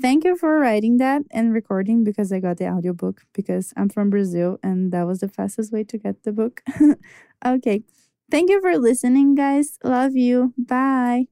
Thank 0.00 0.24
you 0.24 0.36
for 0.36 0.60
writing 0.60 0.98
that 0.98 1.22
and 1.32 1.52
recording 1.52 2.04
because 2.04 2.32
I 2.32 2.38
got 2.38 2.58
the 2.58 2.68
audiobook 2.68 3.22
because 3.32 3.72
I'm 3.76 3.88
from 3.88 4.10
Brazil 4.10 4.58
and 4.62 4.92
that 4.92 5.08
was 5.08 5.18
the 5.18 5.28
fastest 5.28 5.72
way 5.72 5.82
to 5.84 5.98
get 5.98 6.22
the 6.22 6.30
book. 6.32 6.62
okay. 7.44 7.82
Thank 8.30 8.48
you 8.48 8.60
for 8.60 8.78
listening, 8.78 9.34
guys. 9.34 9.76
Love 9.82 10.14
you. 10.14 10.54
Bye. 10.56 11.26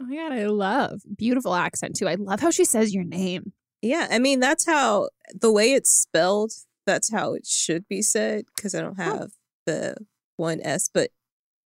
Oh 0.00 0.06
my 0.06 0.16
god, 0.16 0.32
I 0.32 0.46
love 0.46 1.02
beautiful 1.16 1.54
accent 1.54 1.94
too. 1.96 2.08
I 2.08 2.16
love 2.16 2.40
how 2.40 2.50
she 2.50 2.64
says 2.64 2.92
your 2.92 3.04
name. 3.04 3.52
Yeah. 3.80 4.08
I 4.10 4.18
mean, 4.18 4.40
that's 4.40 4.66
how 4.66 5.10
the 5.32 5.52
way 5.52 5.72
it's 5.72 5.90
spelled, 5.90 6.52
that's 6.84 7.12
how 7.12 7.34
it 7.34 7.46
should 7.46 7.86
be 7.86 8.02
said 8.02 8.46
because 8.56 8.74
I 8.74 8.80
don't 8.80 8.98
oh. 8.98 9.02
have 9.02 9.30
the 9.66 9.94
one 10.36 10.60
S, 10.62 10.90
but 10.92 11.10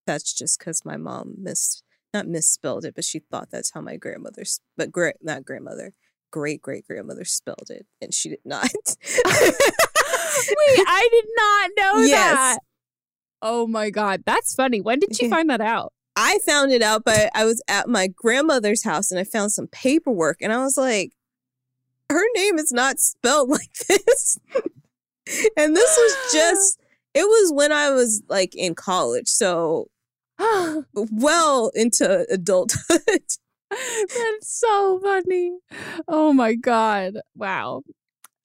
that's 0.06 0.34
just 0.34 0.58
because 0.58 0.84
my 0.84 0.98
mom 0.98 1.36
miss 1.38 1.82
not 2.14 2.26
misspelled 2.28 2.84
it, 2.84 2.94
but 2.94 3.04
she 3.04 3.18
thought 3.18 3.50
that's 3.50 3.72
how 3.74 3.80
my 3.80 3.96
grandmother, 3.96 4.44
but 4.76 4.90
great, 4.92 5.16
not 5.20 5.44
grandmother, 5.44 5.92
great 6.30 6.62
great 6.62 6.86
grandmother 6.86 7.24
spelled 7.24 7.68
it, 7.70 7.86
and 8.00 8.14
she 8.14 8.30
did 8.30 8.38
not. 8.44 8.70
Wait, 9.26 10.84
I 10.86 11.08
did 11.10 11.24
not 11.36 11.70
know 11.76 12.04
Yes. 12.06 12.34
that. 12.34 12.58
Oh 13.42 13.66
my 13.66 13.90
god, 13.90 14.22
that's 14.24 14.54
funny. 14.54 14.80
When 14.80 14.98
did 15.00 15.14
she 15.14 15.24
Yeah. 15.26 15.30
find 15.30 15.50
that 15.50 15.60
out? 15.60 15.92
I 16.16 16.38
found 16.46 16.72
it 16.72 16.80
out, 16.80 17.02
but 17.04 17.30
I 17.34 17.44
was 17.44 17.60
at 17.68 17.88
my 17.88 18.06
grandmother's 18.06 18.84
house 18.84 19.10
and 19.10 19.18
I 19.18 19.24
found 19.24 19.52
some 19.52 19.66
paperwork, 19.66 20.38
and 20.40 20.52
I 20.52 20.58
was 20.62 20.76
like, 20.76 21.12
her 22.10 22.22
name 22.36 22.58
is 22.58 22.72
not 22.72 23.00
spelled 23.00 23.48
like 23.50 23.72
this. 23.88 24.38
and 25.56 25.74
this 25.76 25.96
was 25.96 26.16
just, 26.32 26.80
it 27.14 27.24
was 27.24 27.52
when 27.52 27.72
I 27.72 27.90
was 27.90 28.22
like 28.28 28.54
in 28.54 28.74
college, 28.74 29.28
so 29.28 29.88
well 30.94 31.70
into 31.74 32.26
adulthood. 32.30 33.00
That's 33.70 34.42
so 34.42 35.00
funny. 35.02 35.58
Oh 36.06 36.32
my 36.32 36.54
god. 36.54 37.18
Wow. 37.34 37.82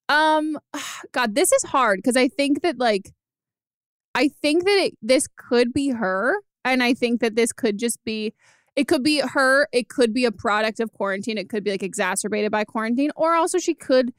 Um 0.08 0.58
god, 1.12 1.34
this 1.34 1.52
is 1.52 1.64
hard 1.64 1.98
because 1.98 2.16
I 2.16 2.28
think 2.28 2.62
that 2.62 2.78
like 2.78 3.12
I 4.14 4.28
think 4.28 4.64
that 4.64 4.78
it, 4.86 4.94
this 5.02 5.26
could 5.36 5.72
be 5.72 5.90
her 5.90 6.36
and 6.64 6.82
I 6.82 6.94
think 6.94 7.20
that 7.20 7.36
this 7.36 7.52
could 7.52 7.78
just 7.78 8.02
be 8.04 8.34
it 8.76 8.86
could 8.86 9.02
be 9.02 9.20
her, 9.20 9.66
it 9.72 9.88
could 9.88 10.14
be 10.14 10.24
a 10.24 10.32
product 10.32 10.78
of 10.80 10.92
quarantine, 10.92 11.38
it 11.38 11.48
could 11.48 11.64
be 11.64 11.72
like 11.72 11.82
exacerbated 11.82 12.52
by 12.52 12.64
quarantine 12.64 13.10
or 13.16 13.34
also 13.34 13.58
she 13.58 13.74
could 13.74 14.12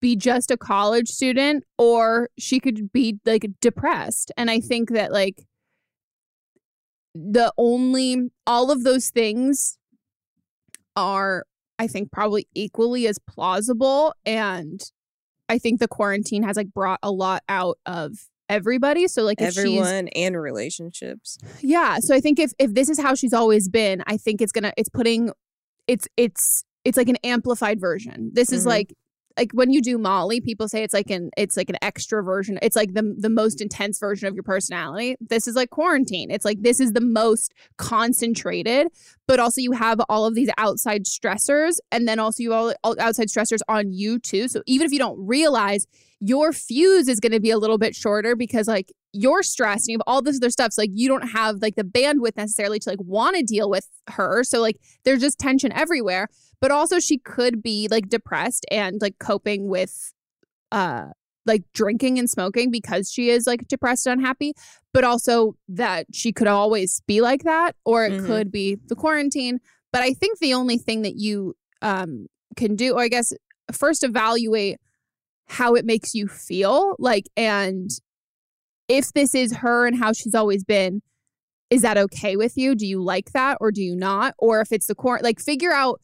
be 0.00 0.16
just 0.16 0.50
a 0.50 0.56
college 0.56 1.08
student 1.08 1.64
or 1.78 2.28
she 2.36 2.58
could 2.58 2.92
be 2.92 3.18
like 3.24 3.46
depressed. 3.60 4.32
And 4.36 4.50
I 4.50 4.60
think 4.60 4.90
that 4.90 5.12
like 5.12 5.44
the 7.14 7.52
only 7.58 8.30
all 8.46 8.70
of 8.70 8.84
those 8.84 9.10
things 9.10 9.76
are 10.96 11.44
I 11.78 11.86
think 11.86 12.12
probably 12.12 12.46
equally 12.54 13.06
as 13.06 13.18
plausible 13.18 14.14
and 14.24 14.80
I 15.48 15.58
think 15.58 15.80
the 15.80 15.88
quarantine 15.88 16.42
has 16.44 16.56
like 16.56 16.72
brought 16.72 17.00
a 17.02 17.10
lot 17.10 17.42
out 17.48 17.78
of 17.86 18.12
everybody 18.48 19.08
so 19.08 19.22
like 19.22 19.40
if 19.40 19.48
she's 19.54 19.58
Everyone 19.58 20.08
and 20.08 20.40
relationships. 20.40 21.38
yeah 21.62 21.98
so 22.00 22.14
I 22.14 22.20
think 22.20 22.38
if 22.38 22.52
if 22.58 22.74
this 22.74 22.88
is 22.88 23.00
how 23.00 23.14
she's 23.14 23.32
always 23.32 23.68
been 23.68 24.02
I 24.06 24.16
think 24.16 24.40
it's 24.42 24.52
to 24.52 24.72
it's 24.76 24.88
putting 24.90 25.30
it's 25.88 26.06
it's 26.16 26.64
it's 26.84 26.96
like 26.96 27.08
an 27.08 27.16
amplified 27.24 27.80
version 27.80 28.30
this 28.34 28.52
is 28.52 28.64
Mhm. 28.64 28.68
like 28.68 28.94
like 29.36 29.52
when 29.52 29.70
you 29.70 29.80
do 29.80 29.98
Molly, 29.98 30.40
people 30.40 30.68
say 30.68 30.82
it's 30.82 30.94
like 30.94 31.10
an 31.10 31.30
it's 31.36 31.56
like 31.56 31.70
an 31.70 31.76
extra 31.82 32.22
version. 32.22 32.58
It's 32.62 32.76
like 32.76 32.94
the 32.94 33.14
the 33.18 33.28
most 33.28 33.60
intense 33.60 33.98
version 33.98 34.28
of 34.28 34.34
your 34.34 34.42
personality. 34.42 35.16
This 35.20 35.46
is 35.46 35.54
like 35.54 35.70
quarantine. 35.70 36.30
It's 36.30 36.44
like 36.44 36.62
this 36.62 36.80
is 36.80 36.92
the 36.92 37.00
most 37.00 37.52
concentrated, 37.78 38.88
but 39.26 39.40
also 39.40 39.60
you 39.60 39.72
have 39.72 40.00
all 40.08 40.26
of 40.26 40.34
these 40.34 40.50
outside 40.58 41.04
stressors, 41.04 41.78
and 41.90 42.06
then 42.06 42.18
also 42.18 42.42
you 42.42 42.52
all, 42.52 42.74
all 42.84 42.96
outside 43.00 43.28
stressors 43.28 43.60
on 43.68 43.92
you 43.92 44.18
too. 44.18 44.48
So 44.48 44.62
even 44.66 44.86
if 44.86 44.92
you 44.92 44.98
don't 44.98 45.18
realize, 45.18 45.86
your 46.20 46.52
fuse 46.52 47.08
is 47.08 47.18
going 47.18 47.32
to 47.32 47.40
be 47.40 47.50
a 47.50 47.58
little 47.58 47.78
bit 47.78 47.96
shorter 47.96 48.36
because 48.36 48.68
like 48.68 48.92
you're 49.12 49.42
stressed 49.42 49.88
and 49.88 49.92
you 49.92 49.98
have 49.98 50.04
all 50.06 50.22
this 50.22 50.36
other 50.36 50.50
stuff. 50.50 50.72
So 50.72 50.82
like 50.82 50.90
you 50.92 51.08
don't 51.08 51.28
have 51.30 51.56
like 51.60 51.74
the 51.74 51.82
bandwidth 51.82 52.36
necessarily 52.36 52.78
to 52.78 52.90
like 52.90 53.00
want 53.02 53.36
to 53.36 53.42
deal 53.42 53.68
with 53.68 53.88
her. 54.08 54.44
So 54.44 54.60
like 54.60 54.78
there's 55.04 55.20
just 55.20 55.38
tension 55.38 55.72
everywhere 55.72 56.28
but 56.62 56.70
also 56.70 56.98
she 56.98 57.18
could 57.18 57.62
be 57.62 57.88
like 57.90 58.08
depressed 58.08 58.64
and 58.70 59.02
like 59.02 59.18
coping 59.18 59.68
with 59.68 60.14
uh 60.70 61.08
like 61.44 61.64
drinking 61.74 62.18
and 62.18 62.30
smoking 62.30 62.70
because 62.70 63.10
she 63.12 63.28
is 63.28 63.46
like 63.46 63.66
depressed 63.68 64.06
and 64.06 64.20
unhappy 64.20 64.52
but 64.94 65.04
also 65.04 65.54
that 65.68 66.06
she 66.14 66.32
could 66.32 66.46
always 66.46 67.02
be 67.06 67.20
like 67.20 67.42
that 67.42 67.74
or 67.84 68.06
it 68.06 68.12
Mhm. 68.12 68.26
could 68.26 68.50
be 68.50 68.76
the 68.86 68.94
quarantine 68.96 69.60
But 69.92 70.02
I 70.02 70.14
think 70.14 70.38
the 70.38 70.54
only 70.54 70.78
thing 70.78 71.02
that 71.02 71.16
you 71.16 71.54
um, 71.82 72.28
can 72.56 72.76
do, 72.76 72.94
or 72.94 73.02
I 73.02 73.08
guess 73.08 73.34
first 73.72 74.02
evaluate 74.04 74.78
how 75.48 75.74
it 75.74 75.84
makes 75.84 76.14
you 76.14 76.28
feel, 76.28 76.94
like, 76.98 77.26
and 77.36 77.90
if 78.88 79.12
this 79.12 79.34
is 79.34 79.52
her 79.56 79.86
and 79.86 79.96
how 79.98 80.12
she's 80.12 80.34
always 80.34 80.64
been, 80.64 81.02
is 81.70 81.82
that 81.82 81.98
okay 81.98 82.36
with 82.36 82.56
you? 82.56 82.74
Do 82.74 82.86
you 82.86 83.02
like 83.02 83.32
that 83.32 83.58
or 83.60 83.70
do 83.70 83.82
you 83.82 83.94
not? 83.96 84.34
Or 84.38 84.60
if 84.62 84.72
it's 84.72 84.86
the 84.86 84.94
core, 84.94 85.20
like, 85.22 85.40
figure 85.40 85.72
out 85.72 86.00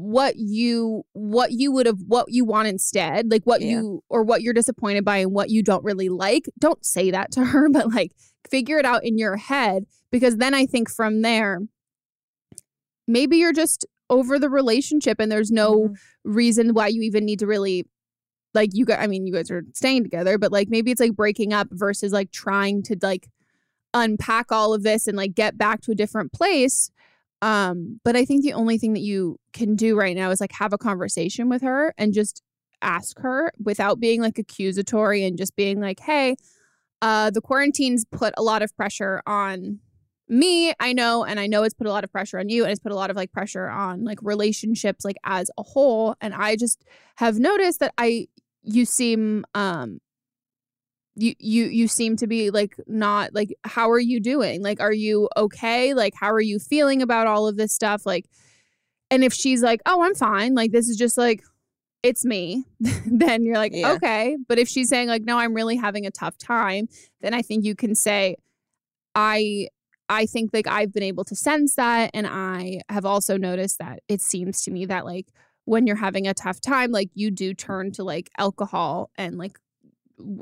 what 0.00 0.36
you 0.36 1.02
what 1.12 1.52
you 1.52 1.70
would 1.70 1.84
have 1.86 1.98
what 2.06 2.26
you 2.28 2.44
want 2.44 2.66
instead 2.68 3.30
like 3.30 3.42
what 3.44 3.60
Yeah. 3.60 3.70
you 3.80 4.02
or 4.08 4.22
what 4.22 4.40
you're 4.40 4.54
disappointed 4.54 5.04
by 5.04 5.18
and 5.18 5.32
what 5.32 5.50
you 5.50 5.62
don't 5.62 5.84
really 5.84 6.08
like 6.08 6.46
don't 6.58 6.84
say 6.84 7.10
that 7.10 7.30
to 7.32 7.44
her 7.44 7.68
but 7.72 7.92
like 7.92 8.12
figure 8.50 8.78
it 8.78 8.86
out 8.86 9.04
in 9.04 9.18
your 9.18 9.36
head 9.36 9.84
because 10.10 10.38
then 10.38 10.54
i 10.54 10.64
think 10.64 10.90
from 10.90 11.20
there 11.22 11.60
maybe 13.06 13.36
you're 13.36 13.52
just 13.52 13.86
over 14.08 14.38
the 14.38 14.48
relationship 14.50 15.20
and 15.20 15.30
there's 15.30 15.50
no 15.50 15.88
Mhm. 15.88 15.96
reason 16.24 16.74
why 16.74 16.88
you 16.88 17.02
even 17.02 17.24
need 17.24 17.38
to 17.40 17.46
really 17.46 17.86
like 18.54 18.70
you 18.72 18.84
guys 18.84 18.98
i 19.00 19.06
mean 19.06 19.26
you 19.26 19.32
guys 19.32 19.50
are 19.50 19.62
staying 19.74 20.02
together 20.02 20.38
but 20.38 20.50
like 20.50 20.68
maybe 20.68 20.90
it's 20.90 21.00
like 21.00 21.14
breaking 21.14 21.52
up 21.52 21.68
versus 21.70 22.12
like 22.12 22.30
trying 22.32 22.82
to 22.84 22.96
like 23.02 23.28
unpack 23.94 24.50
all 24.52 24.72
of 24.72 24.82
this 24.82 25.06
and 25.06 25.16
like 25.16 25.34
get 25.34 25.58
back 25.58 25.80
to 25.82 25.92
a 25.92 25.94
different 25.96 26.32
place 26.32 26.90
um 27.42 28.00
but 28.04 28.16
i 28.16 28.24
think 28.24 28.42
the 28.42 28.52
only 28.52 28.78
thing 28.78 28.92
that 28.92 29.00
you 29.00 29.38
can 29.52 29.74
do 29.74 29.96
right 29.96 30.16
now 30.16 30.30
is 30.30 30.40
like 30.40 30.52
have 30.52 30.72
a 30.72 30.78
conversation 30.78 31.48
with 31.48 31.62
her 31.62 31.94
and 31.98 32.12
just 32.12 32.42
ask 32.82 33.18
her 33.18 33.52
without 33.62 34.00
being 34.00 34.20
like 34.20 34.38
accusatory 34.38 35.24
and 35.24 35.36
just 35.36 35.54
being 35.56 35.80
like 35.80 36.00
hey 36.00 36.34
uh 37.02 37.30
the 37.30 37.40
quarantines 37.40 38.04
put 38.10 38.32
a 38.36 38.42
lot 38.42 38.62
of 38.62 38.74
pressure 38.76 39.22
on 39.26 39.78
me 40.28 40.72
i 40.80 40.92
know 40.92 41.24
and 41.24 41.40
i 41.40 41.46
know 41.46 41.62
it's 41.62 41.74
put 41.74 41.86
a 41.86 41.90
lot 41.90 42.04
of 42.04 42.12
pressure 42.12 42.38
on 42.38 42.48
you 42.48 42.62
and 42.62 42.70
it's 42.70 42.80
put 42.80 42.92
a 42.92 42.94
lot 42.94 43.10
of 43.10 43.16
like 43.16 43.32
pressure 43.32 43.68
on 43.68 44.04
like 44.04 44.18
relationships 44.22 45.04
like 45.04 45.16
as 45.24 45.50
a 45.58 45.62
whole. 45.62 46.14
And 46.20 46.32
i 46.34 46.56
just 46.56 46.84
have 47.16 47.38
noticed 47.38 47.80
that 47.80 47.92
i 47.98 48.28
you 48.62 48.84
seem 48.84 49.44
um 49.54 49.98
you 51.20 51.34
you 51.38 51.64
you 51.66 51.88
seem 51.88 52.16
to 52.16 52.26
be 52.26 52.50
like 52.50 52.74
not 52.86 53.34
like 53.34 53.54
how 53.64 53.90
are 53.90 54.00
you 54.00 54.20
doing? 54.20 54.62
Like 54.62 54.80
are 54.80 54.92
you 54.92 55.28
okay? 55.36 55.94
Like 55.94 56.14
how 56.14 56.30
are 56.32 56.40
you 56.40 56.58
feeling 56.58 57.02
about 57.02 57.26
all 57.26 57.46
of 57.46 57.56
this 57.56 57.72
stuff? 57.72 58.06
Like 58.06 58.26
and 59.10 59.24
if 59.24 59.32
she's 59.32 59.62
like 59.62 59.80
oh 59.86 60.02
i'm 60.02 60.14
fine. 60.14 60.54
Like 60.54 60.72
this 60.72 60.88
is 60.88 60.96
just 60.96 61.18
like 61.18 61.42
it's 62.02 62.24
me 62.24 62.64
then 63.06 63.44
you're 63.44 63.56
like 63.58 63.72
Yeah. 63.74 63.92
okay. 63.92 64.36
But 64.48 64.58
if 64.58 64.68
she's 64.68 64.88
saying 64.88 65.08
like 65.08 65.22
no 65.22 65.38
i'm 65.38 65.54
really 65.54 65.76
having 65.76 66.06
a 66.06 66.10
tough 66.10 66.38
time 66.38 66.88
then 67.20 67.34
i 67.34 67.42
think 67.42 67.64
you 67.64 67.74
can 67.74 67.94
say 67.94 68.36
i 69.14 69.68
i 70.08 70.24
think 70.26 70.50
like 70.54 70.66
i've 70.66 70.92
been 70.92 71.02
able 71.02 71.24
to 71.24 71.36
sense 71.36 71.74
that 71.74 72.10
and 72.14 72.26
i 72.26 72.80
have 72.88 73.04
also 73.04 73.36
noticed 73.36 73.78
that 73.78 74.00
it 74.08 74.20
seems 74.20 74.62
to 74.62 74.70
me 74.70 74.86
that 74.86 75.04
like 75.04 75.26
when 75.66 75.86
you're 75.86 75.96
having 75.96 76.26
a 76.26 76.34
tough 76.34 76.60
time 76.60 76.90
like 76.90 77.10
you 77.14 77.30
do 77.30 77.52
turn 77.54 77.92
to 77.92 78.02
like 78.02 78.30
alcohol 78.38 79.10
and 79.18 79.36
like 79.36 79.58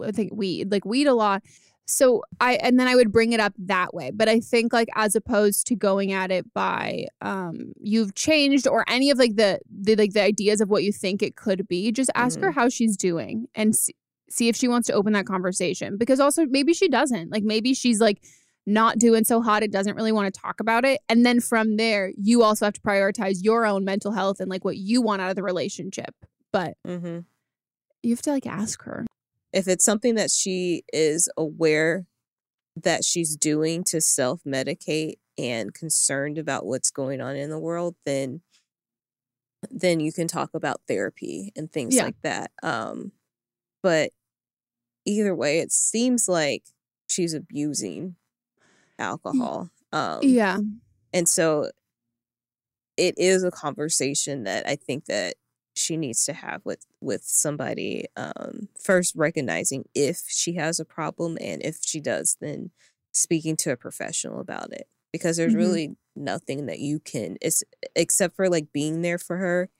I 0.04 0.12
think 0.12 0.32
weed, 0.34 0.70
like 0.70 0.84
weed 0.84 1.06
a 1.06 1.14
lot. 1.14 1.42
So 1.86 2.22
I 2.38 2.54
and 2.56 2.78
then 2.78 2.86
I 2.86 2.94
would 2.94 3.10
bring 3.10 3.32
it 3.32 3.40
up 3.40 3.54
that 3.58 3.94
way. 3.94 4.10
But 4.14 4.28
I 4.28 4.40
think 4.40 4.72
like 4.72 4.88
as 4.94 5.16
opposed 5.16 5.66
to 5.68 5.76
going 5.76 6.12
at 6.12 6.30
it 6.30 6.52
by 6.52 7.06
um 7.22 7.72
you've 7.80 8.14
changed 8.14 8.68
or 8.68 8.84
any 8.88 9.10
of 9.10 9.18
like 9.18 9.36
the 9.36 9.58
the 9.70 9.96
like 9.96 10.12
the 10.12 10.22
ideas 10.22 10.60
of 10.60 10.68
what 10.68 10.84
you 10.84 10.92
think 10.92 11.22
it 11.22 11.36
could 11.36 11.66
be, 11.66 11.90
just 11.90 12.10
ask 12.14 12.38
her 12.40 12.52
how 12.52 12.68
she's 12.68 12.96
doing 12.96 13.46
and 13.54 13.74
see, 13.74 13.94
see 14.28 14.48
if 14.48 14.56
she 14.56 14.68
wants 14.68 14.86
to 14.88 14.92
open 14.92 15.14
that 15.14 15.26
conversation 15.26 15.96
because 15.96 16.20
also 16.20 16.44
maybe 16.46 16.74
she 16.74 16.88
doesn't. 16.88 17.32
Like 17.32 17.42
maybe 17.42 17.72
she's 17.72 18.00
like 18.00 18.22
not 18.68 18.98
doing 18.98 19.24
so 19.24 19.40
hot 19.40 19.62
it 19.62 19.72
doesn't 19.72 19.96
really 19.96 20.12
want 20.12 20.32
to 20.32 20.40
talk 20.40 20.60
about 20.60 20.84
it 20.84 21.00
and 21.08 21.24
then 21.24 21.40
from 21.40 21.78
there 21.78 22.12
you 22.18 22.42
also 22.42 22.66
have 22.66 22.74
to 22.74 22.80
prioritize 22.82 23.38
your 23.40 23.64
own 23.64 23.82
mental 23.82 24.12
health 24.12 24.40
and 24.40 24.50
like 24.50 24.62
what 24.62 24.76
you 24.76 25.00
want 25.00 25.22
out 25.22 25.30
of 25.30 25.36
the 25.36 25.42
relationship 25.42 26.14
but 26.52 26.74
mm-hmm. 26.86 27.20
you 28.02 28.10
have 28.10 28.20
to 28.20 28.30
like 28.30 28.46
ask 28.46 28.82
her 28.82 29.06
if 29.52 29.68
it's 29.68 29.84
something 29.84 30.14
that 30.16 30.30
she 30.30 30.84
is 30.92 31.28
aware 31.36 32.06
that 32.76 33.04
she's 33.04 33.36
doing 33.36 33.84
to 33.84 34.00
self 34.00 34.42
medicate 34.44 35.14
and 35.38 35.74
concerned 35.74 36.38
about 36.38 36.66
what's 36.66 36.90
going 36.90 37.20
on 37.20 37.36
in 37.36 37.50
the 37.50 37.58
world, 37.58 37.96
then 38.06 38.42
then 39.70 40.00
you 40.00 40.12
can 40.12 40.28
talk 40.28 40.50
about 40.54 40.80
therapy 40.86 41.52
and 41.56 41.70
things 41.70 41.96
Yeah. 41.96 42.04
like 42.04 42.16
that. 42.22 42.52
Um, 42.62 43.12
but 43.82 44.12
either 45.06 45.34
way, 45.34 45.60
it 45.60 45.72
seems 45.72 46.28
like 46.28 46.64
she's 47.08 47.34
abusing 47.34 48.16
alcohol. 48.98 49.70
Um, 49.92 50.22
yeah 50.22 50.58
and 51.12 51.28
so 51.28 51.70
it 52.96 53.14
is 53.18 53.44
a 53.44 53.50
conversation 53.50 54.44
that 54.44 54.66
I 54.66 54.76
think 54.76 55.06
that 55.06 55.34
she 55.78 55.96
needs 55.96 56.24
to 56.24 56.32
have 56.32 56.60
with 56.64 56.86
with 57.00 57.22
somebody 57.24 58.06
um 58.16 58.68
first 58.80 59.14
recognizing 59.16 59.84
if 59.94 60.22
she 60.28 60.54
has 60.54 60.80
a 60.80 60.84
problem 60.84 61.38
and 61.40 61.62
if 61.62 61.78
she 61.82 62.00
does 62.00 62.36
then 62.40 62.70
speaking 63.12 63.56
to 63.56 63.72
a 63.72 63.76
professional 63.76 64.40
about 64.40 64.72
it 64.72 64.88
because 65.12 65.36
there's 65.36 65.54
Mhm. 65.54 65.54
really 65.54 65.96
nothing 66.16 66.66
that 66.66 66.80
you 66.80 66.98
can 67.00 67.36
it's 67.40 67.62
except 67.96 68.36
for 68.36 68.48
like 68.48 68.72
being 68.72 69.02
there 69.02 69.18
for 69.18 69.38
her 69.38 69.70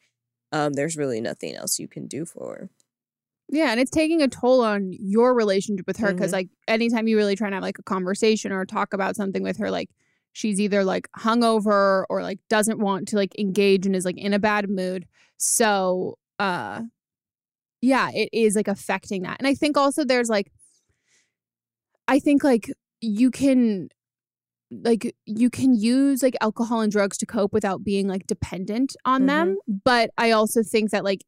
um 0.53 0.75
there's 0.75 0.97
really 0.97 1.21
nothing 1.21 1.55
else 1.55 1.79
you 1.79 1.89
can 1.89 2.07
do 2.07 2.25
for 2.27 2.57
her 2.57 2.71
Yeah, 3.51 3.71
and 3.71 3.81
it's 3.81 3.91
taking 3.91 4.21
a 4.21 4.29
toll 4.29 4.63
on 4.63 4.93
your 4.93 5.35
relationship 5.35 5.87
with 5.87 5.97
her 5.99 6.13
because, 6.13 6.33
Mhm. 6.33 6.33
like, 6.33 6.51
anytime 6.67 7.09
you 7.09 7.17
really 7.17 7.35
try 7.37 7.49
to 7.49 7.55
have 7.57 7.63
like 7.63 7.79
a 7.79 7.83
conversation 7.83 8.53
or 8.53 8.67
talk 8.67 8.93
about 8.93 9.17
something 9.17 9.43
with 9.43 9.57
her, 9.57 9.71
like, 9.71 9.89
she's 10.39 10.61
either 10.61 10.85
like 10.85 11.09
hungover 11.19 12.05
or 12.09 12.23
like 12.23 12.39
doesn't 12.49 12.79
want 12.79 13.09
to 13.09 13.17
like 13.17 13.37
engage 13.41 13.87
and 13.87 13.97
is 13.97 14.05
like 14.05 14.17
in 14.17 14.33
a 14.33 14.39
bad 14.39 14.71
mood. 14.71 15.05
So, 15.37 16.17
uh, 16.39 16.83
yeah, 17.83 18.11
it 18.15 18.29
is 18.33 18.55
like 18.55 18.69
affecting 18.69 19.23
that. 19.23 19.39
And 19.41 19.49
I 19.49 19.55
think 19.55 19.77
also 19.77 20.05
there's 20.05 20.29
like, 20.29 20.53
I 22.07 22.21
think 22.21 22.45
like 22.45 22.71
you 23.01 23.33
can 23.33 23.89
like 24.71 25.13
you 25.25 25.51
can 25.51 25.75
use 25.75 26.23
like 26.23 26.37
alcohol 26.41 26.83
and 26.83 26.93
drugs 26.93 27.17
to 27.19 27.27
cope 27.27 27.53
without 27.53 27.83
being 27.83 28.07
like 28.07 28.27
dependent 28.27 28.95
on 29.07 29.25
them 29.25 29.57
but 29.83 30.11
i 30.19 30.31
also 30.31 30.63
think 30.63 30.91
that 30.91 31.05
like 31.05 31.25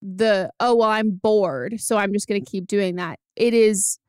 the 0.00 0.50
oh 0.58 0.74
well 0.74 0.88
i'm 0.88 1.12
bored 1.12 1.78
so 1.78 1.96
i'm 1.96 2.12
just 2.12 2.26
going 2.26 2.44
to 2.44 2.50
keep 2.50 2.66
doing 2.66 2.96
that 2.96 3.20
it 3.36 3.54
is 3.54 4.00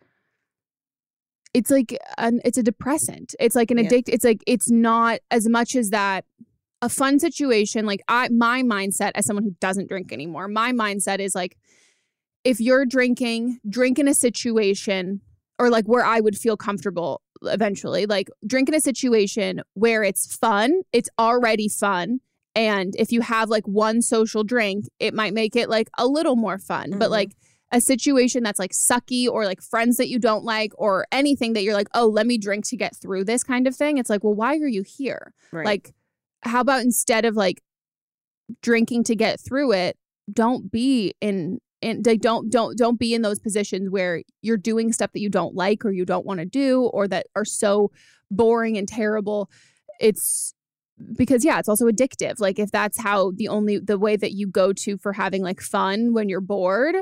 it's 1.53 1.69
like 1.69 1.97
an 2.17 2.41
it's 2.43 2.57
a 2.57 2.63
depressant 2.63 3.35
it's 3.39 3.55
like 3.55 3.71
an 3.71 3.77
Yeah. 3.77 3.85
addict 3.85 4.09
it's 4.09 4.23
like 4.25 4.43
it's 4.47 4.69
not 4.69 5.19
as 5.31 5.47
much 5.47 5.75
as 5.75 5.89
that 5.91 6.25
a 6.81 6.89
fun 6.89 7.19
situation 7.19 7.85
like 7.85 8.01
i 8.07 8.27
my 8.29 8.61
mindset 8.63 9.11
as 9.15 9.25
someone 9.25 9.43
who 9.43 9.55
doesn't 9.61 9.87
drink 9.89 10.11
anymore 10.11 10.47
my 10.47 10.71
mindset 10.71 11.19
is 11.19 11.35
like 11.35 11.57
if 12.43 12.59
you're 12.59 12.85
drinking 12.85 13.59
drink 13.69 13.99
in 13.99 14.07
a 14.07 14.13
situation 14.13 15.21
or 15.59 15.69
like 15.69 15.85
where 15.85 16.05
i 16.05 16.19
would 16.19 16.37
feel 16.37 16.57
comfortable 16.57 17.21
eventually 17.43 18.05
like 18.05 18.29
drink 18.47 18.67
in 18.69 18.75
a 18.75 18.81
situation 18.81 19.61
where 19.73 20.03
it's 20.03 20.35
fun 20.35 20.81
it's 20.91 21.09
already 21.19 21.67
fun 21.69 22.19
and 22.55 22.95
if 22.97 23.11
you 23.11 23.21
have 23.21 23.49
like 23.49 23.67
one 23.67 24.01
social 24.01 24.43
drink 24.43 24.85
it 24.99 25.13
might 25.13 25.33
make 25.33 25.55
it 25.55 25.69
like 25.69 25.89
a 25.97 26.07
little 26.07 26.35
more 26.35 26.57
fun 26.57 26.91
but 26.97 27.07
Mhm. 27.07 27.11
like 27.11 27.31
a 27.73 27.81
situation 27.81 28.43
that's 28.43 28.59
like 28.59 28.71
sucky 28.71 29.27
or 29.27 29.45
like 29.45 29.61
friends 29.61 29.97
that 29.97 30.07
you 30.07 30.19
don't 30.19 30.45
like 30.45 30.71
or 30.77 31.07
anything 31.11 31.53
that 31.53 31.63
you're 31.63 31.73
like 31.73 31.89
oh 31.95 32.07
let 32.07 32.27
me 32.27 32.37
drink 32.37 32.63
to 32.65 32.77
get 32.77 32.95
through 32.95 33.25
this 33.25 33.43
kind 33.43 33.67
of 33.67 33.75
thing. 33.75 33.97
It's 33.97 34.09
like 34.09 34.23
well 34.23 34.35
why 34.35 34.55
are 34.57 34.67
you 34.67 34.83
here? 34.83 35.33
Right. 35.51 35.65
Like 35.65 35.93
how 36.43 36.61
about 36.61 36.81
instead 36.81 37.25
of 37.25 37.35
like 37.35 37.61
drinking 38.61 39.03
to 39.05 39.15
get 39.15 39.39
through 39.39 39.73
it 39.73 39.97
don't 40.31 40.71
be 40.71 41.13
in 41.19 41.59
and 41.81 42.03
they 42.03 42.15
don't 42.15 42.49
don't 42.51 42.77
don't 42.77 42.99
be 42.99 43.13
in 43.13 43.23
those 43.23 43.39
positions 43.39 43.89
where 43.89 44.21
you're 44.41 44.55
doing 44.55 44.93
stuff 44.93 45.11
that 45.11 45.19
you 45.19 45.29
don't 45.29 45.55
like 45.55 45.83
or 45.83 45.91
you 45.91 46.05
don't 46.05 46.25
want 46.25 46.39
to 46.39 46.45
do 46.45 46.83
or 46.93 47.07
that 47.07 47.25
are 47.35 47.45
so 47.45 47.91
boring 48.31 48.77
and 48.77 48.87
terrible. 48.87 49.49
It's 49.99 50.53
because 51.17 51.43
yeah 51.43 51.57
it's 51.57 51.67
also 51.67 51.87
addictive. 51.87 52.39
Like 52.39 52.59
if 52.59 52.71
that's 52.71 52.99
how 52.99 53.31
the 53.31 53.47
only 53.47 53.79
the 53.79 53.97
way 53.97 54.15
that 54.15 54.31
you 54.31 54.47
go 54.47 54.73
to 54.73 54.97
for 54.97 55.13
having 55.13 55.41
like 55.41 55.59
fun 55.59 56.13
when 56.13 56.29
you're 56.29 56.39
bored 56.39 56.95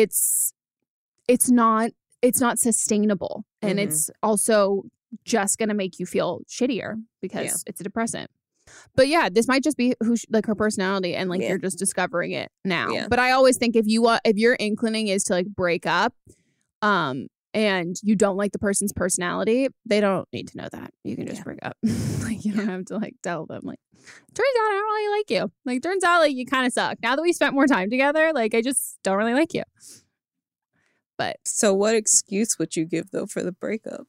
it's 0.00 0.52
it's 1.28 1.50
not 1.50 1.90
it's 2.22 2.40
not 2.40 2.58
sustainable 2.58 3.44
and 3.60 3.78
Mhm. 3.78 3.82
it's 3.84 4.10
also 4.22 4.84
just 5.24 5.58
going 5.58 5.68
to 5.68 5.74
make 5.74 5.98
you 5.98 6.06
feel 6.06 6.40
shittier 6.48 6.94
because 7.20 7.62
it's 7.66 7.80
a 7.80 7.84
depressant 7.84 8.30
but 8.96 9.06
yeah 9.08 9.28
this 9.30 9.46
might 9.46 9.62
just 9.62 9.76
be 9.76 9.94
who 10.02 10.16
sh- 10.16 10.24
like 10.30 10.46
her 10.46 10.54
personality 10.54 11.14
and 11.14 11.28
like 11.28 11.40
Yeah. 11.42 11.48
you're 11.50 11.58
just 11.58 11.78
discovering 11.78 12.32
it 12.32 12.50
now 12.64 12.88
Yeah. 12.90 13.08
but 13.08 13.18
i 13.18 13.32
always 13.32 13.58
think 13.58 13.76
if 13.76 13.86
you 13.86 14.00
want 14.02 14.22
if 14.24 14.36
your 14.38 14.54
inclining 14.54 15.08
is 15.08 15.24
to 15.24 15.34
like 15.34 15.46
break 15.46 15.84
up 15.84 16.14
um 16.80 17.26
and 17.54 17.96
you 18.02 18.16
don't 18.16 18.36
like 18.36 18.52
the 18.52 18.58
person's 18.58 18.92
personality 18.92 19.68
they 19.84 20.00
don't 20.00 20.26
need 20.32 20.48
to 20.48 20.56
know 20.56 20.68
that. 20.72 20.90
You 21.04 21.16
can 21.16 21.26
just 21.26 21.38
Yeah. 21.40 21.44
break 21.44 21.58
up. 21.62 21.76
Like 22.22 22.44
you 22.44 22.54
don't 22.54 22.68
have 22.68 22.84
to 22.86 22.96
like 22.96 23.14
tell 23.22 23.44
them 23.46 23.60
like 23.64 23.78
turns 24.34 24.48
out 24.58 24.70
i 24.70 24.72
don't 24.72 24.84
really 24.94 25.18
like 25.18 25.30
you. 25.30 25.52
Like 25.66 25.82
turns 25.82 26.02
out 26.04 26.20
like 26.20 26.34
you 26.34 26.46
kind 26.46 26.66
of 26.66 26.72
suck. 26.72 26.98
Now 27.02 27.14
that 27.16 27.22
we 27.22 27.32
spent 27.32 27.54
more 27.54 27.66
time 27.66 27.90
together 27.90 28.32
like 28.34 28.54
i 28.54 28.62
just 28.62 28.98
don't 29.02 29.16
really 29.18 29.34
like 29.34 29.52
you. 29.54 29.62
But 31.18 31.36
so 31.44 31.74
what 31.74 31.94
excuse 31.94 32.58
would 32.58 32.74
you 32.74 32.84
give 32.86 33.10
though 33.10 33.26
for 33.26 33.42
the 33.42 33.52
breakup? 33.52 34.06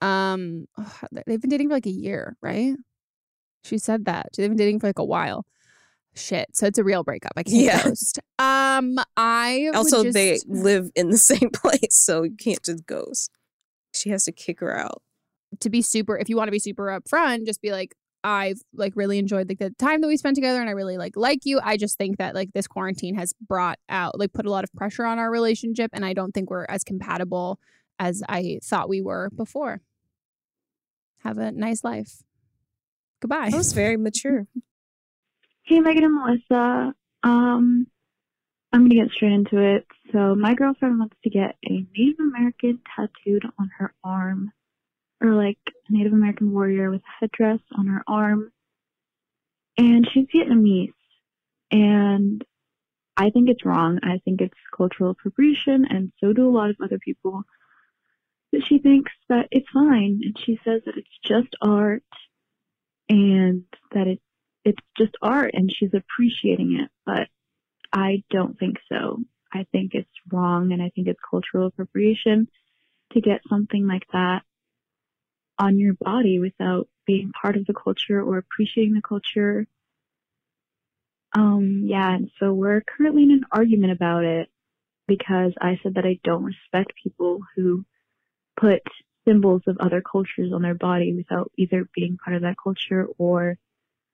Um, 0.00 0.66
they've 1.26 1.40
been 1.40 1.50
dating 1.50 1.68
for 1.68 1.74
like 1.74 1.86
a 1.86 1.90
year, 1.90 2.36
right? 2.42 2.74
She 3.64 3.78
said 3.78 4.04
that. 4.06 4.30
They've 4.36 4.48
been 4.50 4.56
dating 4.58 4.80
for 4.80 4.86
like 4.88 4.98
a 4.98 5.04
while. 5.04 5.46
Shit, 6.16 6.48
so 6.56 6.66
it's 6.66 6.78
a 6.78 6.84
real 6.84 7.02
breakup. 7.02 7.32
I 7.36 7.42
can't 7.42 7.56
Yeah. 7.56 7.82
ghost. 7.84 8.20
Um, 8.38 8.96
I 9.16 9.70
Also, 9.74 10.04
they 10.04 10.38
live 10.46 10.90
in 10.94 11.10
the 11.10 11.18
same 11.32 11.50
place, 11.52 11.96
so 11.96 12.22
you 12.22 12.36
can't 12.36 12.62
just 12.62 12.86
ghost. 12.86 13.30
She 13.92 14.10
has 14.10 14.24
to 14.24 14.32
kick 14.32 14.60
her 14.60 14.76
out. 14.76 15.02
to 15.60 15.70
be 15.70 15.82
super 15.82 16.16
if 16.18 16.28
you 16.28 16.36
want 16.36 16.48
to 16.48 16.52
be 16.52 16.58
super 16.58 16.86
upfront 16.86 17.46
just 17.46 17.62
be 17.62 17.70
like 17.70 17.94
i've 18.24 18.58
like 18.74 18.92
really 18.96 19.18
enjoyed 19.18 19.48
like 19.48 19.60
the 19.60 19.70
time 19.78 20.00
that 20.00 20.08
we 20.08 20.16
spent 20.16 20.34
together 20.34 20.60
and 20.60 20.68
i 20.68 20.72
really 20.72 20.96
like 20.98 21.16
like 21.16 21.38
you 21.44 21.60
i 21.62 21.76
just 21.76 21.96
think 21.96 22.18
that 22.18 22.34
like 22.34 22.52
this 22.54 22.66
quarantine 22.66 23.14
has 23.14 23.32
brought 23.46 23.78
out 23.88 24.18
like 24.18 24.32
put 24.32 24.46
a 24.46 24.50
lot 24.50 24.64
of 24.64 24.72
pressure 24.72 25.04
on 25.04 25.16
our 25.20 25.30
relationship 25.30 25.90
and 25.94 26.04
i 26.04 26.12
don't 26.12 26.32
think 26.32 26.50
we're 26.50 26.66
as 26.68 26.82
compatible 26.82 27.60
as 28.00 28.20
i 28.28 28.58
thought 28.64 28.88
we 28.88 29.00
were 29.00 29.30
before 29.36 29.80
have 31.18 31.38
a 31.38 31.52
nice 31.52 31.84
life 31.84 32.22
goodbye 33.20 33.50
That 33.50 33.56
was 33.58 33.72
very 33.74 33.96
mature. 33.96 34.48
Hey, 35.66 35.80
Meghan 35.80 36.04
and 36.04 36.20
Melisa. 36.20 36.92
Um, 37.22 37.86
I'm 38.70 38.82
gonna 38.86 39.02
get 39.02 39.12
straight 39.12 39.32
into 39.32 39.56
it. 39.56 39.86
So, 40.12 40.34
my 40.34 40.52
girlfriend 40.52 40.98
wants 40.98 41.16
to 41.24 41.30
get 41.30 41.56
a 41.64 41.86
Native 41.96 42.20
American 42.20 42.80
tattooed 42.94 43.46
on 43.58 43.70
her 43.78 43.94
arm, 44.04 44.52
or 45.22 45.32
like 45.32 45.58
a 45.66 45.92
Native 45.92 46.12
American 46.12 46.52
warrior 46.52 46.90
with 46.90 47.00
a 47.00 47.12
headdress 47.18 47.60
on 47.72 47.86
her 47.86 48.04
arm. 48.06 48.52
And 49.78 50.06
she's 50.12 50.26
Vietnamese, 50.26 50.92
and 51.70 52.44
I 53.16 53.30
think 53.30 53.48
it's 53.48 53.64
wrong. 53.64 54.00
I 54.02 54.20
think 54.22 54.42
it's 54.42 54.58
cultural 54.76 55.12
appropriation, 55.12 55.86
and 55.88 56.12
so 56.20 56.34
do 56.34 56.46
a 56.46 56.52
lot 56.52 56.68
of 56.68 56.76
other 56.82 56.98
people. 56.98 57.44
But 58.52 58.66
she 58.66 58.80
thinks 58.80 59.12
that 59.30 59.48
it's 59.50 59.70
fine, 59.70 60.20
and 60.24 60.38
she 60.38 60.60
says 60.62 60.82
that 60.84 60.98
it's 60.98 61.18
just 61.24 61.56
art, 61.62 62.04
and 63.08 63.64
that 63.92 64.08
it 64.08 64.20
it's 64.64 64.80
just 64.96 65.16
art 65.20 65.52
and 65.54 65.70
she's 65.72 65.94
appreciating 65.94 66.80
it, 66.80 66.90
but 67.04 67.28
I 67.92 68.24
don't 68.30 68.58
think 68.58 68.78
so. 68.88 69.20
I 69.52 69.66
think 69.70 69.94
it's 69.94 70.10
wrong 70.32 70.72
and 70.72 70.82
I 70.82 70.90
think 70.94 71.06
it's 71.06 71.20
cultural 71.30 71.68
appropriation 71.68 72.48
to 73.12 73.20
get 73.20 73.42
something 73.48 73.86
like 73.86 74.06
that 74.12 74.42
on 75.58 75.78
your 75.78 75.94
body 75.94 76.40
without 76.40 76.88
being 77.06 77.30
part 77.40 77.56
of 77.56 77.66
the 77.66 77.74
culture 77.74 78.20
or 78.20 78.38
appreciating 78.38 78.94
the 78.94 79.02
culture. 79.02 79.66
Um, 81.36 81.84
yeah, 81.86 82.14
and 82.14 82.30
so 82.40 82.52
we're 82.52 82.80
currently 82.80 83.24
in 83.24 83.30
an 83.30 83.44
argument 83.52 83.92
about 83.92 84.24
it 84.24 84.48
because 85.06 85.52
I 85.60 85.78
said 85.82 85.94
that 85.94 86.06
I 86.06 86.18
don't 86.24 86.44
respect 86.44 86.92
people 87.02 87.40
who 87.54 87.84
put 88.58 88.82
symbols 89.26 89.62
of 89.66 89.78
other 89.78 90.02
cultures 90.02 90.52
on 90.52 90.62
their 90.62 90.74
body 90.74 91.14
without 91.14 91.50
either 91.56 91.88
being 91.94 92.16
part 92.22 92.36
of 92.36 92.42
that 92.42 92.56
culture 92.62 93.06
or 93.18 93.58